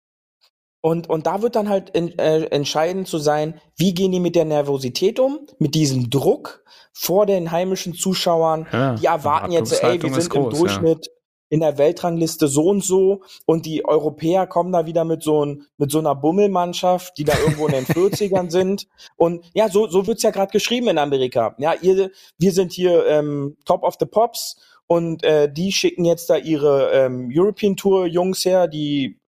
[0.82, 4.34] Und, und da wird dann halt in, äh, entscheidend zu sein, wie gehen die mit
[4.34, 8.66] der Nervosität um, mit diesem Druck vor den heimischen Zuschauern.
[8.72, 11.10] Ja, die erwarten jetzt, ey, wir sind groß, im Durchschnitt
[11.50, 15.66] in der Weltrangliste so und so und die Europäer kommen da wieder mit so, ein,
[15.76, 18.86] mit so einer Bummelmannschaft, die da irgendwo in den 40ern sind.
[19.16, 21.54] Und ja, so, so wird's ja gerade geschrieben in Amerika.
[21.58, 24.56] Ja, ihr, wir sind hier ähm, Top of the Pops
[24.86, 29.20] und äh, die schicken jetzt da ihre ähm, European Tour Jungs her, die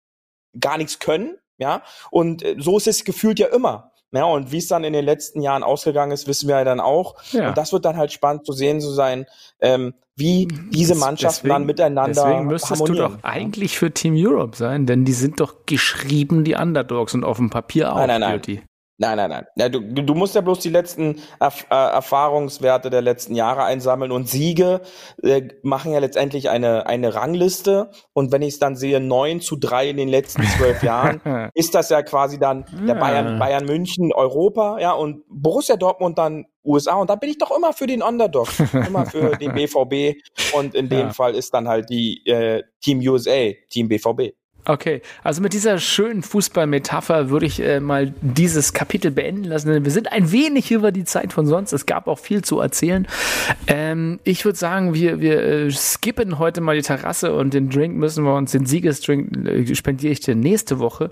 [0.59, 1.37] gar nichts können.
[1.59, 3.92] Ja, und äh, so ist es gefühlt ja immer.
[4.13, 6.81] Ja, und wie es dann in den letzten Jahren ausgegangen ist, wissen wir ja dann
[6.81, 7.17] auch.
[7.33, 7.49] Ja.
[7.49, 9.27] Und das wird dann halt spannend zu sehen zu sein,
[9.61, 14.57] ähm, wie diese Mannschaften deswegen, dann miteinander Deswegen müsstest du doch eigentlich für Team Europe
[14.57, 17.97] sein, denn die sind doch geschrieben die Underdogs und auf dem Papier auch.
[17.97, 18.63] Nein, nein, nein.
[19.03, 19.47] Nein, nein, nein.
[19.57, 24.13] Ja, du, du musst ja bloß die letzten Erf äh, Erfahrungswerte der letzten Jahre einsammeln
[24.13, 24.81] und Siege
[25.25, 27.91] äh, machen ja letztendlich eine, eine Rangliste.
[28.13, 31.75] Und wenn ich es dann sehe, neun zu drei in den letzten zwölf Jahren, ist
[31.75, 36.95] das ja quasi dann der Bayern, Bayern München Europa, ja, und Borussia Dortmund dann USA.
[36.95, 38.51] Und da bin ich doch immer für den Underdog,
[38.87, 40.17] immer für den BVB.
[40.55, 41.13] Und in dem ja.
[41.13, 44.37] Fall ist dann halt die äh, Team USA, Team BVB.
[44.65, 49.85] Okay, also mit dieser schönen Fußballmetapher würde ich äh, mal dieses Kapitel beenden lassen, denn
[49.85, 51.73] wir sind ein wenig über die Zeit von sonst.
[51.73, 53.09] Es gab auch viel zu erzählen.
[53.67, 57.97] Ähm, ich würde sagen, wir, wir äh, skippen heute mal die Terrasse und den Drink
[57.97, 61.11] müssen wir uns, den Siegesdrink äh, spendiere ich dir nächste Woche.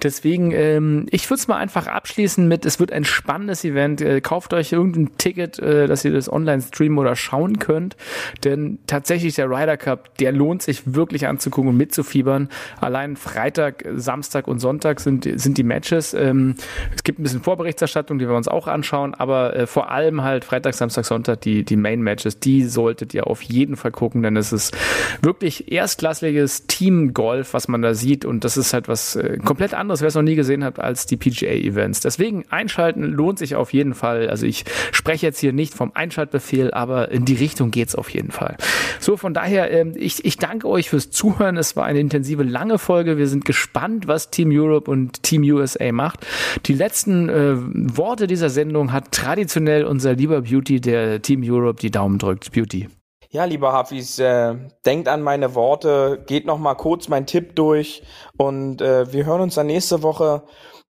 [0.00, 4.00] Deswegen, ähm, ich würde es mal einfach abschließen mit, es wird ein spannendes Event.
[4.00, 7.96] Äh, kauft euch irgendein Ticket, äh, dass ihr das online streamen oder schauen könnt,
[8.44, 12.48] denn tatsächlich der Ryder Cup, der lohnt sich wirklich anzugucken und mitzufiebern
[12.92, 16.12] allein Freitag, Samstag und Sonntag sind, sind die Matches.
[16.12, 16.56] Ähm,
[16.94, 20.44] es gibt ein bisschen Vorberichterstattung, die wir uns auch anschauen, aber äh, vor allem halt
[20.44, 24.52] Freitag, Samstag, Sonntag die, die Main-Matches, die solltet ihr auf jeden Fall gucken, denn es
[24.52, 24.76] ist
[25.22, 30.02] wirklich erstklassiges Team-Golf, was man da sieht und das ist halt was äh, komplett anderes,
[30.02, 32.00] wer es noch nie gesehen hat, als die PGA-Events.
[32.00, 34.28] Deswegen einschalten lohnt sich auf jeden Fall.
[34.28, 38.32] Also ich spreche jetzt hier nicht vom Einschaltbefehl, aber in die Richtung geht's auf jeden
[38.32, 38.58] Fall.
[39.00, 41.56] So, von daher, äh, ich, ich danke euch fürs Zuhören.
[41.56, 43.16] Es war eine intensive, lange Folge.
[43.16, 46.26] Wir sind gespannt, was Team Europe und Team USA macht.
[46.66, 47.54] Die letzten äh,
[47.96, 52.52] Worte dieser Sendung hat traditionell unser lieber Beauty, der Team Europe, die Daumen drückt.
[52.52, 52.88] Beauty.
[53.30, 54.54] Ja, lieber Hafis, äh,
[54.84, 58.02] denkt an meine Worte, geht noch mal kurz mein Tipp durch
[58.36, 60.42] und äh, wir hören uns dann nächste Woche.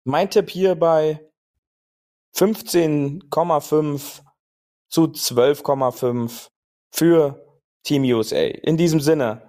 [0.06, 1.20] Mein Tipp hier bei
[2.38, 4.22] 15,5
[4.88, 6.48] zu 12,5
[6.92, 7.46] für
[7.84, 8.38] Team USA.
[8.38, 9.49] In diesem Sinne,